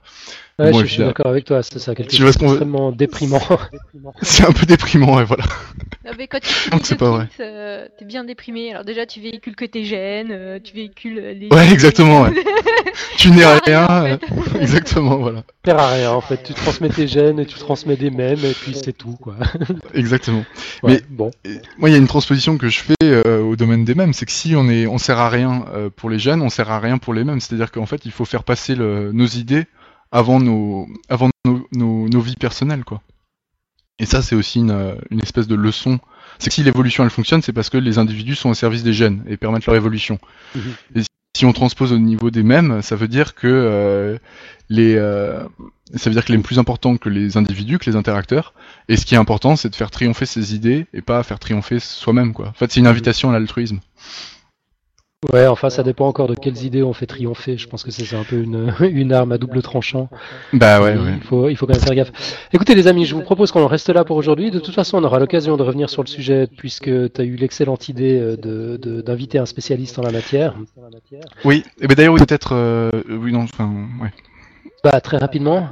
Ouais, 0.58 0.72
je, 0.72 0.80
je 0.80 0.86
suis 0.86 1.02
d'accord 1.02 1.26
avec 1.26 1.44
toi, 1.44 1.62
c'est 1.62 1.78
ça, 1.78 1.94
quelque 1.94 2.14
chose 2.14 2.36
déprimant. 2.94 3.40
C'est 4.22 4.44
un 4.44 4.52
peu 4.52 4.66
déprimant 4.66 5.20
et 5.20 5.24
voilà. 5.24 5.44
Non, 6.04 6.12
mais 6.18 6.26
quand 6.26 6.40
tu 6.40 6.52
c'est 6.82 6.96
pas 6.96 7.26
euh, 7.40 7.86
t'es 7.98 8.04
bien 8.04 8.24
déprimé. 8.24 8.72
Alors 8.72 8.84
déjà, 8.84 9.06
tu 9.06 9.20
véhicules 9.20 9.54
que 9.54 9.64
tes 9.64 9.84
gènes, 9.84 10.30
euh, 10.32 10.58
tu 10.62 10.74
véhicules 10.74 11.18
euh, 11.18 11.32
les... 11.32 11.48
Ouais, 11.48 11.72
exactement, 11.72 12.22
ouais. 12.22 12.32
tu 13.16 13.30
n'es 13.30 13.44
rien. 13.44 13.60
sert 13.64 13.90
à 13.90 14.00
rien, 14.02 14.10
en 14.10 14.14
euh, 14.14 14.18
fait. 14.18 14.60
exactement, 14.60 15.16
voilà. 15.16 15.42
À 15.66 15.88
rien, 15.88 16.10
en 16.10 16.20
fait. 16.20 16.42
Tu 16.42 16.54
transmets 16.54 16.88
tes 16.88 17.06
gènes 17.06 17.38
et 17.38 17.46
tu 17.46 17.56
transmets 17.56 17.96
des 17.96 18.10
mèmes, 18.10 18.44
et 18.44 18.52
puis 18.52 18.74
c'est 18.74 18.92
tout, 18.92 19.16
quoi. 19.20 19.36
Exactement. 19.94 20.44
Ouais, 20.82 20.94
Mais- 20.94 21.02
bon. 21.08 21.30
Et 21.44 21.60
moi, 21.78 21.88
il 21.88 21.92
y 21.92 21.94
a 21.94 21.98
une 21.98 22.08
transposition 22.08 22.58
que 22.58 22.68
je 22.68 22.80
fais 22.80 22.94
euh, 23.02 23.40
au 23.40 23.54
domaine 23.54 23.84
des 23.84 23.94
mêmes, 23.94 24.12
c'est 24.12 24.26
que 24.26 24.32
si 24.32 24.54
on 24.56 24.68
est, 24.68 24.86
on 24.86 24.98
sert 24.98 25.18
à 25.18 25.28
rien 25.28 25.66
euh, 25.72 25.88
pour 25.94 26.10
les 26.10 26.18
jeunes, 26.18 26.42
on 26.42 26.50
sert 26.50 26.70
à 26.70 26.80
rien 26.80 26.98
pour 26.98 27.14
les 27.14 27.22
mêmes. 27.22 27.40
C'est-à-dire 27.42 27.70
qu'en 27.70 27.86
fait, 27.86 28.04
il 28.06 28.10
faut 28.12 28.24
faire 28.24 28.44
passer 28.44 28.74
le- 28.74 29.12
nos 29.12 29.26
idées 29.26 29.66
avant 30.10 30.40
nos, 30.40 30.86
avant 31.08 31.28
nos, 31.44 31.66
nos, 31.72 32.08
nos 32.08 32.20
vies 32.20 32.36
personnelles, 32.36 32.84
quoi. 32.84 33.00
Et 33.98 34.06
ça, 34.06 34.20
c'est 34.22 34.34
aussi 34.34 34.58
une, 34.58 34.96
une 35.10 35.20
espèce 35.20 35.46
de 35.46 35.54
leçon. 35.54 36.00
C'est 36.38 36.48
que 36.48 36.54
si 36.54 36.62
l'évolution 36.64 37.04
elle 37.04 37.10
fonctionne, 37.10 37.42
c'est 37.42 37.52
parce 37.52 37.70
que 37.70 37.78
les 37.78 37.98
individus 37.98 38.34
sont 38.34 38.50
au 38.50 38.54
service 38.54 38.82
des 38.82 38.92
gènes 38.92 39.22
et 39.28 39.36
permettent 39.36 39.66
leur 39.66 39.76
évolution. 39.76 40.18
Mhm. 40.56 40.62
Et 40.96 41.00
si 41.36 41.44
on 41.46 41.52
transpose 41.52 41.92
au 41.92 41.98
niveau 41.98 42.30
des 42.30 42.42
mêmes, 42.42 42.82
ça 42.82 42.96
veut 42.96 43.06
dire 43.08 43.34
que 43.34 43.46
euh, 43.46 44.18
les, 44.68 44.96
euh, 44.96 45.44
ça 45.94 46.10
veut 46.10 46.14
dire 46.14 46.24
que 46.24 46.32
les 46.32 46.38
plus 46.38 46.58
importants 46.58 46.96
que 46.96 47.08
les 47.08 47.36
individus, 47.36 47.78
que 47.78 47.88
les 47.88 47.96
interacteurs. 47.96 48.54
Et 48.88 48.96
ce 48.96 49.06
qui 49.06 49.14
est 49.14 49.18
important, 49.18 49.56
c'est 49.56 49.68
de 49.70 49.76
faire 49.76 49.90
triompher 49.90 50.26
ses 50.26 50.54
idées 50.54 50.86
et 50.92 51.00
pas 51.00 51.22
faire 51.22 51.38
triompher 51.38 51.78
soi-même, 51.78 52.32
quoi. 52.32 52.48
En 52.48 52.52
fait, 52.54 52.72
c'est 52.72 52.80
une 52.80 52.86
invitation 52.88 53.30
à 53.30 53.32
l'altruisme. 53.34 53.78
Ouais, 55.30 55.46
enfin, 55.46 55.70
ça 55.70 55.84
dépend 55.84 56.08
encore 56.08 56.26
de 56.26 56.34
quelles 56.34 56.64
idées 56.64 56.82
on 56.82 56.92
fait 56.92 57.06
triompher. 57.06 57.56
Je 57.56 57.68
pense 57.68 57.84
que 57.84 57.92
c'est 57.92 58.16
un 58.16 58.24
peu 58.24 58.42
une, 58.42 58.74
une 58.80 59.12
arme 59.12 59.30
à 59.30 59.38
double 59.38 59.62
tranchant. 59.62 60.08
Bah 60.52 60.82
ouais, 60.82 60.96
ouais. 60.96 61.14
Il 61.16 61.22
faut, 61.22 61.48
il 61.48 61.56
faut 61.56 61.66
quand 61.66 61.74
même 61.74 61.82
faire 61.82 61.94
gaffe. 61.94 62.10
Écoutez, 62.52 62.74
les 62.74 62.88
amis, 62.88 63.04
je 63.04 63.14
vous 63.14 63.22
propose 63.22 63.52
qu'on 63.52 63.62
en 63.62 63.68
reste 63.68 63.88
là 63.88 64.04
pour 64.04 64.16
aujourd'hui. 64.16 64.50
De 64.50 64.58
toute 64.58 64.74
façon, 64.74 64.98
on 64.98 65.04
aura 65.04 65.20
l'occasion 65.20 65.56
de 65.56 65.62
revenir 65.62 65.90
sur 65.90 66.02
le 66.02 66.08
sujet 66.08 66.48
puisque 66.56 66.90
tu 67.12 67.20
as 67.20 67.24
eu 67.24 67.36
l'excellente 67.36 67.88
idée 67.88 68.18
euh, 68.18 68.36
de, 68.36 69.00
d'inviter 69.00 69.38
un 69.38 69.46
spécialiste 69.46 69.98
en 70.00 70.02
la 70.02 70.10
matière. 70.10 70.56
Oui, 71.44 71.62
et 71.80 71.86
ben 71.86 71.94
d'ailleurs, 71.94 72.14
oui, 72.14 72.20
peut-être, 72.20 72.54
euh, 72.54 72.90
oui, 73.08 73.32
non, 73.32 73.42
enfin, 73.42 73.72
ouais. 74.00 74.12
Bah, 74.82 75.00
très 75.00 75.18
rapidement. 75.18 75.68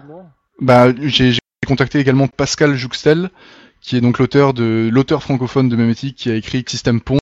Bah, 0.60 0.92
j'ai 1.02 1.38
contacté 1.66 1.98
également 1.98 2.28
Pascal 2.28 2.74
Jouxtel, 2.74 3.30
qui 3.80 3.96
est 3.96 4.00
donc 4.00 4.18
l'auteur 4.18 4.52
de 4.54 4.88
l'auteur 4.92 5.22
francophone 5.22 5.68
de 5.68 5.76
Mémétique 5.76 6.16
qui 6.16 6.30
a 6.30 6.34
écrit 6.34 6.64
System 6.66 7.00
Pond. 7.00 7.16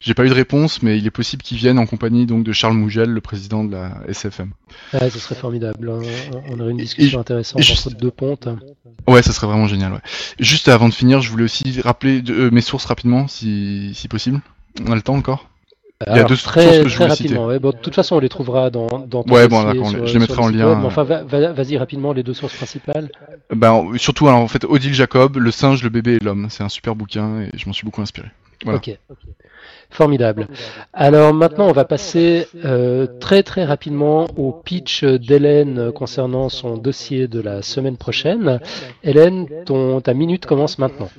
J'ai 0.00 0.14
pas 0.14 0.24
eu 0.24 0.28
de 0.28 0.34
réponse, 0.34 0.82
mais 0.82 0.98
il 0.98 1.06
est 1.06 1.10
possible 1.10 1.42
qu'il 1.42 1.58
vienne 1.58 1.78
en 1.78 1.86
compagnie 1.86 2.26
donc 2.26 2.44
de 2.44 2.52
Charles 2.52 2.74
Mougel, 2.74 3.10
le 3.10 3.20
président 3.20 3.64
de 3.64 3.72
la 3.72 4.00
SFM. 4.08 4.52
Ouais, 4.94 5.10
ce 5.10 5.18
serait 5.18 5.34
formidable. 5.34 5.90
On 5.90 6.60
aurait 6.60 6.70
une 6.70 6.78
discussion 6.78 7.20
intéressante 7.20 7.60
entre 7.60 7.90
deux 7.90 8.10
pontes. 8.10 8.48
Ouais, 9.06 9.22
ça 9.22 9.32
serait 9.32 9.46
vraiment 9.46 9.66
génial. 9.66 9.92
Ouais. 9.92 10.00
Juste 10.38 10.68
avant 10.68 10.88
de 10.88 10.94
finir, 10.94 11.20
je 11.20 11.30
voulais 11.30 11.44
aussi 11.44 11.80
rappeler 11.82 12.22
de, 12.22 12.34
euh, 12.34 12.50
mes 12.50 12.60
sources 12.60 12.86
rapidement, 12.86 13.28
si, 13.28 13.92
si 13.94 14.08
possible. 14.08 14.40
On 14.86 14.92
a 14.92 14.94
le 14.94 15.02
temps 15.02 15.16
encore? 15.16 15.49
Il 16.06 16.16
y 16.16 16.18
a 16.18 16.24
deux 16.24 16.36
très, 16.36 16.62
sources 16.62 16.78
que 16.78 16.88
je 16.88 16.98
voulais 16.98 17.14
citer. 17.14 17.36
Ouais, 17.36 17.58
bon, 17.58 17.70
de 17.70 17.76
toute 17.76 17.94
façon, 17.94 18.16
on 18.16 18.20
les 18.20 18.28
trouvera 18.28 18.70
dans, 18.70 18.86
dans 19.06 19.22
ton 19.22 19.34
ouais, 19.34 19.48
bon, 19.48 19.84
sur, 19.84 20.06
je 20.06 20.12
les 20.14 20.18
mettrai 20.18 20.40
en 20.40 20.48
lien. 20.48 20.74
Mais 20.76 20.86
enfin, 20.86 21.04
vas-y 21.04 21.76
rapidement 21.76 22.12
les 22.12 22.22
deux 22.22 22.34
sources 22.34 22.56
principales. 22.56 23.10
Ben, 23.54 23.86
surtout, 23.96 24.28
alors, 24.28 24.40
en 24.40 24.48
fait, 24.48 24.64
Odile 24.64 24.94
Jacob, 24.94 25.36
Le 25.36 25.50
singe, 25.50 25.82
le 25.82 25.90
bébé 25.90 26.14
et 26.14 26.18
l'homme. 26.18 26.46
C'est 26.48 26.62
un 26.62 26.68
super 26.68 26.94
bouquin 26.94 27.40
et 27.40 27.50
je 27.56 27.66
m'en 27.66 27.72
suis 27.72 27.84
beaucoup 27.84 28.00
inspiré. 28.00 28.28
Voilà. 28.64 28.78
Ok. 28.78 28.98
Formidable. 29.90 30.46
Alors 30.92 31.34
maintenant, 31.34 31.66
on 31.66 31.72
va 31.72 31.84
passer 31.84 32.46
euh, 32.64 33.06
très 33.18 33.42
très 33.42 33.64
rapidement 33.64 34.26
au 34.36 34.52
pitch 34.52 35.02
d'Hélène 35.02 35.90
concernant 35.90 36.48
son 36.48 36.76
dossier 36.76 37.26
de 37.26 37.40
la 37.40 37.62
semaine 37.62 37.96
prochaine. 37.96 38.60
Hélène, 39.02 39.48
ton, 39.66 40.00
ta 40.00 40.14
minute 40.14 40.46
commence 40.46 40.78
maintenant. 40.78 41.10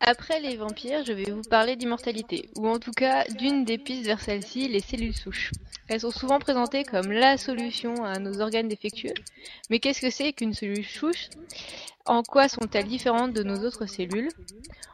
Après 0.00 0.40
les 0.40 0.56
vampires, 0.56 1.04
je 1.04 1.12
vais 1.12 1.30
vous 1.30 1.42
parler 1.42 1.74
d'immortalité, 1.74 2.50
ou 2.56 2.68
en 2.68 2.78
tout 2.78 2.92
cas 2.92 3.24
d'une 3.24 3.64
des 3.64 3.78
pistes 3.78 4.04
vers 4.04 4.20
celle-ci, 4.20 4.68
les 4.68 4.80
cellules 4.80 5.16
souches. 5.16 5.52
Elles 5.88 6.00
sont 6.00 6.10
souvent 6.10 6.38
présentées 6.38 6.84
comme 6.84 7.10
la 7.10 7.38
solution 7.38 8.04
à 8.04 8.18
nos 8.18 8.40
organes 8.40 8.68
défectueux, 8.68 9.14
mais 9.70 9.78
qu'est-ce 9.78 10.02
que 10.02 10.10
c'est 10.10 10.34
qu'une 10.34 10.52
cellule 10.52 10.84
souche? 10.84 11.30
En 12.04 12.22
quoi 12.22 12.48
sont-elles 12.48 12.86
différentes 12.86 13.32
de 13.32 13.42
nos 13.42 13.64
autres 13.64 13.86
cellules? 13.86 14.28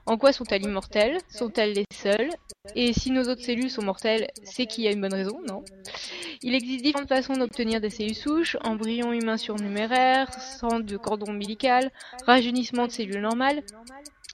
En 0.07 0.17
quoi 0.19 0.33
sont-elles 0.33 0.65
immortelles? 0.65 1.19
Sont-elles 1.29 1.73
les 1.73 1.85
seules? 1.93 2.31
Et 2.77 2.93
si 2.93 3.11
nos 3.11 3.29
autres 3.29 3.43
cellules 3.43 3.71
sont 3.71 3.83
mortelles, 3.83 4.29
c'est 4.45 4.67
qu'il 4.67 4.85
y 4.85 4.89
a 4.89 4.93
une 4.93 5.01
bonne 5.01 5.15
raison, 5.15 5.41
non? 5.49 5.65
Il 6.43 6.55
existe 6.55 6.85
différentes 6.85 7.09
façons 7.09 7.35
d'obtenir 7.35 7.81
des 7.81 7.91
cellules 7.91 8.15
souches, 8.15 8.57
embryons 8.63 9.13
humains 9.13 9.37
surnuméraires, 9.37 10.33
sang 10.41 10.81
de 10.81 10.97
cordon 10.97 11.33
ombilical, 11.33 11.91
rajeunissement 12.27 12.87
de 12.87 12.93
cellules 12.93 13.21
normales, 13.21 13.63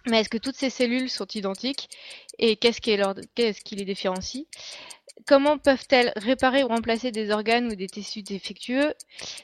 mais 0.09 0.21
est-ce 0.21 0.29
que 0.29 0.39
toutes 0.39 0.57
ces 0.57 0.71
cellules 0.71 1.11
sont 1.11 1.27
identiques 1.35 1.89
et 2.39 2.57
qu'est-ce 2.57 2.81
qui, 2.81 2.97
qui, 3.65 3.77
les 3.77 3.85
différencie? 3.85 4.47
Comment 5.27 5.59
peuvent-elles 5.59 6.13
réparer 6.17 6.65
ou 6.65 6.69
remplacer 6.69 7.11
des 7.11 7.31
organes 7.31 7.67
ou 7.67 7.75
des 7.75 7.87
tissus 7.87 8.23
défectueux? 8.23 8.95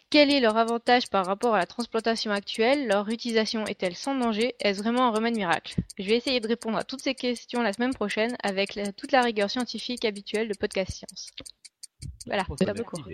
Quel 0.09 0.31
est 0.31 0.41
leur 0.41 0.57
avantage 0.57 1.09
par 1.09 1.27
rapport 1.27 1.55
à 1.55 1.59
la 1.59 1.67
transplantation 1.67 2.31
actuelle? 2.31 2.87
Leur 2.87 3.09
utilisation 3.09 3.67
est-elle 3.67 3.95
sans 3.95 4.15
danger? 4.15 4.55
Est-ce 4.61 4.81
vraiment 4.81 5.09
un 5.09 5.11
remède 5.11 5.37
miracle? 5.37 5.75
Je 5.99 6.05
vais 6.05 6.17
essayer 6.17 6.41
de 6.41 6.49
répondre 6.49 6.79
à 6.79 6.85
toutes 6.85 7.03
ces 7.03 7.15
questions 7.15 7.61
la 7.61 7.73
semaine 7.73 7.93
prochaine 7.93 8.37
avec 8.43 8.79
toute 8.97 9.13
la 9.13 9.23
rigueur 9.23 9.51
scientifique 9.51 10.05
habituelle 10.05 10.49
de 10.49 10.55
Podcast 10.55 10.93
Science. 10.93 11.31
Voilà, 12.27 12.45
c'est 12.59 12.69
un 12.69 12.75
peu 12.75 12.85
court. 12.85 13.07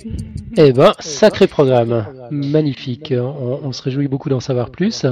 Eh 0.57 0.73
ben, 0.73 0.95
sacré 1.01 1.49
programme. 1.49 2.29
Magnifique. 2.31 3.13
On, 3.17 3.61
on 3.63 3.73
se 3.73 3.83
réjouit 3.83 4.07
beaucoup 4.07 4.29
d'en 4.29 4.41
savoir 4.41 4.71
plus. 4.71 5.05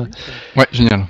Ouais, 0.54 0.66
génial. 0.70 1.06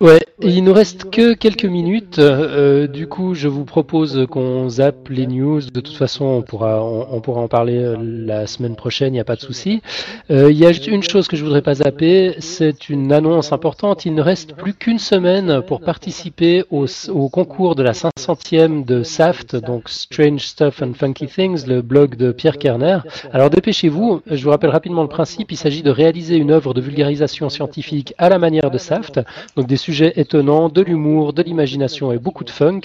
Ouais, 0.00 0.20
il 0.40 0.62
nous 0.62 0.72
reste 0.72 1.10
que 1.10 1.34
quelques 1.34 1.64
minutes. 1.64 2.20
Euh, 2.20 2.86
du 2.86 3.08
coup, 3.08 3.34
je 3.34 3.48
vous 3.48 3.64
propose 3.64 4.26
qu'on 4.30 4.68
zappe 4.68 5.08
les 5.08 5.26
news. 5.26 5.60
De 5.60 5.80
toute 5.80 5.96
façon, 5.96 6.24
on 6.24 6.42
pourra, 6.42 6.84
on, 6.84 7.20
pourra 7.20 7.40
en 7.40 7.48
parler 7.48 7.78
euh, 7.78 7.96
la 8.00 8.46
semaine 8.46 8.76
prochaine, 8.76 9.08
il 9.08 9.16
n'y 9.16 9.20
a 9.20 9.24
pas 9.24 9.34
de 9.34 9.40
souci. 9.40 9.82
Euh, 10.30 10.52
il 10.52 10.56
y 10.56 10.66
a 10.66 10.70
juste 10.70 10.86
une 10.86 11.02
chose 11.02 11.26
que 11.26 11.36
je 11.36 11.42
voudrais 11.42 11.62
pas 11.62 11.74
zapper, 11.74 12.36
c'est 12.38 12.88
une 12.88 13.12
annonce 13.12 13.50
importante. 13.50 14.06
Il 14.06 14.14
ne 14.14 14.22
reste 14.22 14.54
plus 14.54 14.72
qu'une 14.72 15.00
semaine 15.00 15.62
pour 15.62 15.80
participer 15.80 16.62
au, 16.70 16.86
au, 17.08 17.28
concours 17.28 17.74
de 17.74 17.82
la 17.82 17.92
500e 17.92 18.84
de 18.84 19.02
SAFT, 19.02 19.56
donc 19.56 19.88
Strange 19.88 20.42
Stuff 20.42 20.80
and 20.80 20.92
Funky 20.94 21.26
Things, 21.26 21.66
le 21.66 21.82
blog 21.82 22.14
de 22.14 22.30
Pierre 22.30 22.58
Kerner. 22.58 22.98
Alors 23.32 23.50
dépêchez-vous, 23.50 24.22
je 24.30 24.44
vous 24.44 24.50
rappelle 24.50 24.70
rapidement 24.70 25.02
le 25.02 25.08
principe. 25.08 25.50
Il 25.50 25.56
s'agit 25.56 25.82
de 25.82 25.90
réaliser 25.90 26.36
une 26.36 26.52
œuvre 26.52 26.72
de 26.72 26.80
vulgarisation 26.80 27.48
scientifique 27.48 28.14
à 28.18 28.28
la 28.28 28.38
manière 28.38 28.70
de 28.70 28.78
SAFT, 28.78 29.18
donc 29.56 29.66
des 29.66 29.87
sujets 29.88 30.12
étonnants, 30.16 30.68
de 30.68 30.82
l'humour, 30.82 31.32
de 31.32 31.42
l'imagination 31.42 32.12
et 32.12 32.18
beaucoup 32.18 32.44
de 32.44 32.50
funk. 32.50 32.82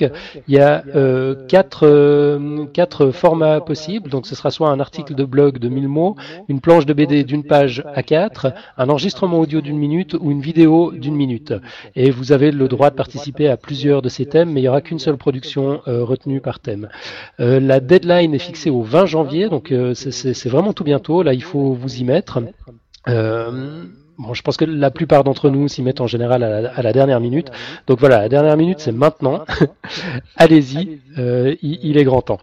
Il 0.47 0.53
y 0.53 0.59
a 0.59 0.85
euh, 0.95 1.35
quatre, 1.49 1.85
euh, 1.85 2.65
quatre 2.71 3.11
formats 3.11 3.59
possibles. 3.59 4.09
Donc 4.09 4.25
ce 4.25 4.35
sera 4.35 4.51
soit 4.51 4.69
un 4.69 4.79
article 4.79 5.13
de 5.13 5.25
blog 5.25 5.57
de 5.57 5.67
1000 5.67 5.89
mots, 5.89 6.15
une 6.47 6.61
planche 6.61 6.85
de 6.85 6.93
BD 6.93 7.25
d'une 7.25 7.43
page 7.43 7.83
à 7.93 8.03
quatre, 8.03 8.53
un 8.77 8.87
enregistrement 8.87 9.39
audio 9.41 9.59
d'une 9.59 9.77
minute 9.77 10.13
ou 10.13 10.31
une 10.31 10.39
vidéo 10.39 10.93
d'une 10.93 11.15
minute. 11.15 11.53
Et 11.97 12.09
vous 12.09 12.31
avez 12.31 12.51
le 12.51 12.69
droit 12.69 12.89
de 12.89 12.95
participer 12.95 13.49
à 13.49 13.57
plusieurs 13.57 14.01
de 14.01 14.07
ces 14.07 14.25
thèmes, 14.25 14.51
mais 14.51 14.61
il 14.61 14.63
n'y 14.63 14.69
aura 14.69 14.79
qu'une 14.79 14.99
seule 14.99 15.17
production 15.17 15.81
euh, 15.89 16.05
retenue 16.05 16.39
par 16.39 16.61
thème. 16.61 16.87
La 17.37 17.81
deadline 17.81 18.33
est 18.33 18.45
fixée 18.49 18.69
au 18.69 18.81
20 18.81 19.07
janvier, 19.07 19.49
donc 19.49 19.73
c'est 19.93 20.49
vraiment 20.49 20.71
tout 20.71 20.85
bientôt. 20.85 21.21
Là, 21.21 21.33
il 21.33 21.43
faut 21.43 21.73
vous 21.73 21.97
y 21.97 22.05
mettre. 22.05 22.39
Bon, 24.19 24.33
je 24.33 24.43
pense 24.43 24.57
que 24.57 24.65
la 24.65 24.91
plupart 24.91 25.23
d'entre 25.23 25.49
nous 25.49 25.67
s'y 25.67 25.81
mettent 25.81 26.01
en 26.01 26.07
général 26.07 26.43
à 26.43 26.81
la, 26.81 26.93
dernière 26.93 27.19
minute. 27.19 27.49
Donc 27.87 27.99
voilà, 27.99 28.19
la 28.19 28.29
dernière 28.29 28.55
minute, 28.57 28.79
c'est 28.79 28.91
maintenant. 28.91 29.43
Allez-y, 30.37 30.99
euh, 31.17 31.55
il, 31.63 31.97
est 31.97 32.03
grand 32.03 32.21
temps. 32.21 32.39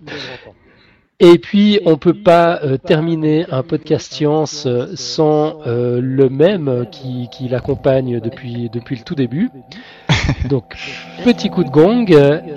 Et 1.21 1.39
puis, 1.39 1.79
on 1.85 1.97
peut 1.97 2.15
pas 2.15 2.61
euh, 2.65 2.77
terminer 2.77 3.47
un 3.51 3.63
podcast 3.63 4.13
science 4.13 4.67
euh, 4.67 4.87
sans 4.97 5.61
le 5.67 6.29
même 6.29 6.87
qui, 6.91 7.29
qui 7.31 7.49
l'accompagne 7.49 8.21
depuis, 8.21 8.69
depuis 8.71 8.97
le 8.97 9.03
tout 9.03 9.15
début. 9.15 9.51
Donc, 10.49 10.77
petit 11.25 11.51
coup 11.51 11.63
de 11.63 11.71
gong, 11.71 12.07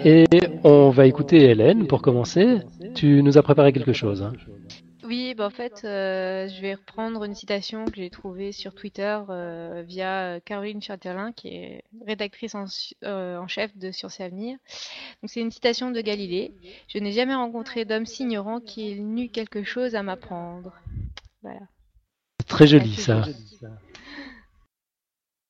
et 0.05 0.25
on 0.63 0.89
va 0.89 1.05
écouter 1.05 1.43
Hélène 1.43 1.85
pour 1.85 2.01
commencer. 2.01 2.59
Tu 2.95 3.21
nous 3.21 3.37
as 3.37 3.43
préparé 3.43 3.73
quelque 3.73 3.93
chose. 3.93 4.23
Hein. 4.23 4.33
Oui, 5.05 5.33
bah 5.35 5.47
en 5.47 5.49
fait, 5.49 5.81
euh, 5.83 6.47
je 6.47 6.61
vais 6.61 6.75
reprendre 6.75 7.25
une 7.25 7.35
citation 7.35 7.83
que 7.85 7.97
j'ai 7.97 8.09
trouvée 8.09 8.53
sur 8.53 8.73
Twitter 8.73 9.19
euh, 9.29 9.83
via 9.85 10.39
Caroline 10.45 10.81
Chatterlin, 10.81 11.33
qui 11.33 11.49
est 11.49 11.83
rédactrice 12.07 12.55
en, 12.55 12.65
euh, 13.03 13.37
en 13.37 13.47
chef 13.47 13.75
de 13.77 13.91
Sciences 13.91 14.21
et 14.21 14.23
Avenir. 14.23 14.57
Donc 15.21 15.29
c'est 15.29 15.41
une 15.41 15.51
citation 15.51 15.91
de 15.91 15.99
Galilée. 15.99 16.53
Je 16.87 16.99
n'ai 16.99 17.11
jamais 17.11 17.35
rencontré 17.35 17.83
d'homme 17.83 18.05
si 18.05 18.23
ignorant 18.23 18.61
qu'il 18.61 19.05
n'eût 19.13 19.29
quelque 19.29 19.63
chose 19.63 19.95
à 19.95 20.03
m'apprendre. 20.03 20.71
Voilà. 21.41 21.59
Très 22.47 22.67
joli 22.67 22.95
ça. 22.95 23.23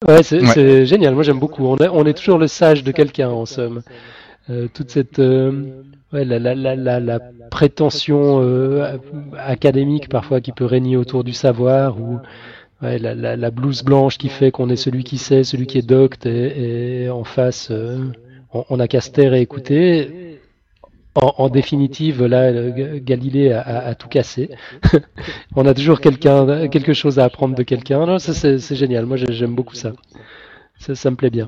Ouais, 0.08 0.24
c'est 0.24 0.86
génial. 0.86 1.14
Moi 1.14 1.24
j'aime 1.24 1.40
beaucoup. 1.40 1.66
On 1.66 1.78
est, 1.78 1.90
on 1.90 2.06
est 2.06 2.18
toujours 2.18 2.40
le 2.40 2.48
sage 2.48 2.84
de 2.84 2.92
quelqu'un 2.92 3.30
en 3.30 3.46
somme. 3.46 3.84
toute 4.74 4.90
cette 4.90 5.20
la, 6.14 7.20
prétention 7.50 8.42
euh, 8.42 8.98
académique 9.38 10.10
parfois 10.10 10.42
qui 10.42 10.52
peut 10.52 10.66
régner 10.66 10.98
autour 10.98 11.24
du 11.24 11.34
savoir 11.34 12.00
ou 12.00 12.20
la, 12.82 13.52
blouse 13.52 13.84
blanche 13.84 14.18
qui 14.18 14.30
fait 14.30 14.52
qu'on 14.52 14.70
est 14.70 14.76
celui 14.76 15.04
qui 15.04 15.18
sait, 15.18 15.44
celui 15.44 15.68
qui 15.68 15.78
est 15.78 15.88
docte 15.88 16.26
et, 16.26 17.10
en 17.10 17.24
face 17.24 17.70
euh, 17.72 18.12
on, 18.54 18.80
a 18.80 18.88
qu'à 18.88 19.02
se 19.02 19.10
taire 19.10 19.34
et 19.34 19.42
écouter. 19.42 20.40
En, 21.16 21.48
définitive, 21.50 22.24
là, 22.26 22.52
Galilée 23.00 23.52
a, 23.52 23.94
tout 23.94 24.08
cassé. 24.08 24.50
on 25.56 25.66
a 25.68 25.76
toujours 25.76 26.02
quelque 26.02 26.94
chose 26.94 27.20
à 27.20 27.26
apprendre 27.26 27.56
de 27.56 27.62
quelqu'un. 27.62 28.18
C'est 28.18 28.76
génial. 28.76 29.06
Moi, 29.06 29.18
j'aime 29.18 29.54
beaucoup 29.54 29.76
ça. 29.76 29.94
ça. 30.80 30.96
Ça 30.96 31.12
me 31.12 31.16
plaît 31.16 31.30
bien. 31.30 31.48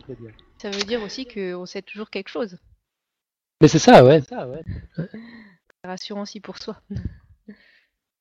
Ça 0.60 0.70
veut 0.70 0.84
dire 0.84 1.02
aussi 1.04 1.26
qu'on 1.26 1.66
sait 1.66 1.82
toujours 1.82 2.12
quelque 2.12 2.30
chose. 2.30 2.58
Mais 3.62 3.68
c'est 3.68 3.80
ça, 3.80 4.04
ouais. 4.04 4.22
C'est 4.26 5.88
rassurant 5.88 6.22
aussi 6.22 6.40
pour 6.40 6.60
toi. 6.60 6.78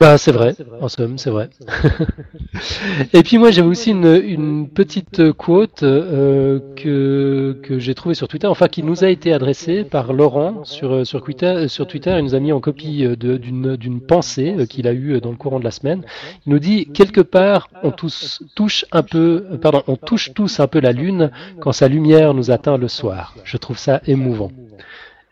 Bah 0.00 0.18
c'est 0.18 0.32
vrai, 0.32 0.56
en 0.80 0.88
somme, 0.88 1.18
c'est 1.18 1.30
vrai. 1.30 1.48
Et 3.12 3.22
puis 3.22 3.38
moi 3.38 3.52
j'avais 3.52 3.68
aussi 3.68 3.92
une, 3.92 4.20
une 4.22 4.68
petite 4.68 5.32
quote 5.32 5.84
euh, 5.84 6.58
que, 6.74 7.56
que 7.62 7.78
j'ai 7.78 7.94
trouvée 7.94 8.16
sur 8.16 8.26
Twitter, 8.26 8.48
enfin 8.48 8.66
qui 8.66 8.82
nous 8.82 9.04
a 9.04 9.08
été 9.08 9.32
adressée 9.32 9.84
par 9.84 10.12
Laurent 10.12 10.64
sur, 10.64 11.06
sur, 11.06 11.22
Twitter, 11.22 11.68
sur 11.68 11.86
Twitter. 11.86 12.12
Il 12.18 12.24
nous 12.24 12.34
a 12.34 12.40
mis 12.40 12.50
en 12.50 12.60
copie 12.60 13.06
d'une 13.16 13.76
d'une 13.76 14.00
pensée 14.00 14.56
euh, 14.58 14.66
qu'il 14.66 14.88
a 14.88 14.92
eue 14.92 15.20
dans 15.20 15.30
le 15.30 15.36
courant 15.36 15.60
de 15.60 15.64
la 15.64 15.70
semaine. 15.70 16.04
Il 16.44 16.50
nous 16.50 16.58
dit 16.58 16.86
quelque 16.92 17.20
part 17.20 17.68
on 17.84 17.92
tous, 17.92 18.42
touche 18.56 18.84
un 18.90 19.04
peu, 19.04 19.46
euh, 19.52 19.58
pardon, 19.58 19.84
on 19.86 19.96
touche 19.96 20.34
tous 20.34 20.58
un 20.58 20.66
peu 20.66 20.80
la 20.80 20.90
lune 20.90 21.30
quand 21.60 21.72
sa 21.72 21.86
lumière 21.86 22.34
nous 22.34 22.50
atteint 22.50 22.78
le 22.78 22.88
soir. 22.88 23.36
Je 23.44 23.56
trouve 23.56 23.78
ça 23.78 24.00
émouvant. 24.06 24.50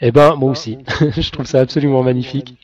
Eh 0.04 0.10
ben 0.10 0.34
moi 0.34 0.50
aussi, 0.50 0.78
je 1.16 1.30
trouve 1.30 1.46
ça 1.46 1.60
absolument 1.60 2.02
magnifique. 2.02 2.58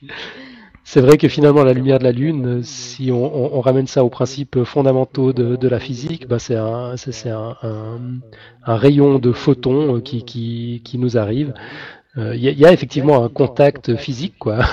C'est 0.85 1.01
vrai 1.01 1.19
que 1.19 1.29
finalement 1.29 1.65
la 1.65 1.73
lumière 1.75 1.99
de 1.99 2.05
la 2.05 2.13
Lune, 2.13 2.47
euh, 2.47 2.63
si 2.63 3.11
on, 3.13 3.25
on- 3.25 3.59
on 3.59 3.61
ramène 3.61 3.87
ça 3.87 4.05
aux 4.05 4.09
principes 4.11 4.65
fondamentaux 4.65 5.33
de, 5.33 5.55
de 5.57 5.69
la 5.69 5.79
physique, 5.81 6.27
bah 6.27 6.39
c'est 6.39 6.57
un, 6.57 6.97
c'est 6.97 7.13
c'est 7.13 7.31
un, 7.31 7.57
un- 7.63 8.01
un 8.65 8.77
rayon 8.77 9.19
de 9.19 9.33
photons 9.33 9.97
euh, 9.97 10.01
qui, 10.01 10.25
qui, 10.25 10.81
qui 10.85 10.99
nous 10.99 11.17
arrive. 11.17 11.55
Euh, 12.17 12.35
Il 12.35 12.43
y, 12.43 12.49
a- 12.49 12.53
il 12.53 12.59
y 12.59 12.67
a 12.67 12.73
effectivement 12.73 13.23
un 13.25 13.29
contact 13.29 13.97
physique, 13.97 14.35
quoi. 14.39 14.59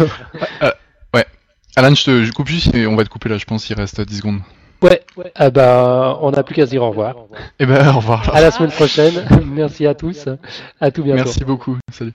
Alan, 1.77 1.93
je 1.93 2.05
te 2.05 2.23
je 2.23 2.31
coupe 2.31 2.47
juste 2.47 2.73
et 2.73 2.87
on 2.87 2.95
va 2.95 3.03
te 3.03 3.09
couper 3.09 3.27
là, 3.27 3.37
je 3.37 3.43
pense, 3.43 3.69
il 3.69 3.73
reste 3.75 3.99
10 3.99 4.19
secondes. 4.19 4.39
Ouais, 5.17 5.31
ah 5.35 5.49
bah, 5.49 6.19
on 6.21 6.31
n'a 6.31 6.43
plus 6.43 6.55
qu'à 6.55 6.65
se 6.65 6.71
dire 6.71 6.83
au 6.83 6.89
revoir. 6.89 7.15
Eh 7.59 7.65
ben, 7.65 7.87
au 7.89 7.97
revoir. 7.97 8.23
alors. 8.23 8.35
À 8.35 8.41
la 8.41 8.51
semaine 8.51 8.71
prochaine. 8.71 9.25
Merci 9.45 9.87
à 9.87 9.93
tous. 9.93 10.27
À 10.81 10.91
tout 10.91 11.03
bientôt. 11.03 11.23
Merci 11.23 11.45
beaucoup. 11.45 11.77
Salut. 11.91 12.13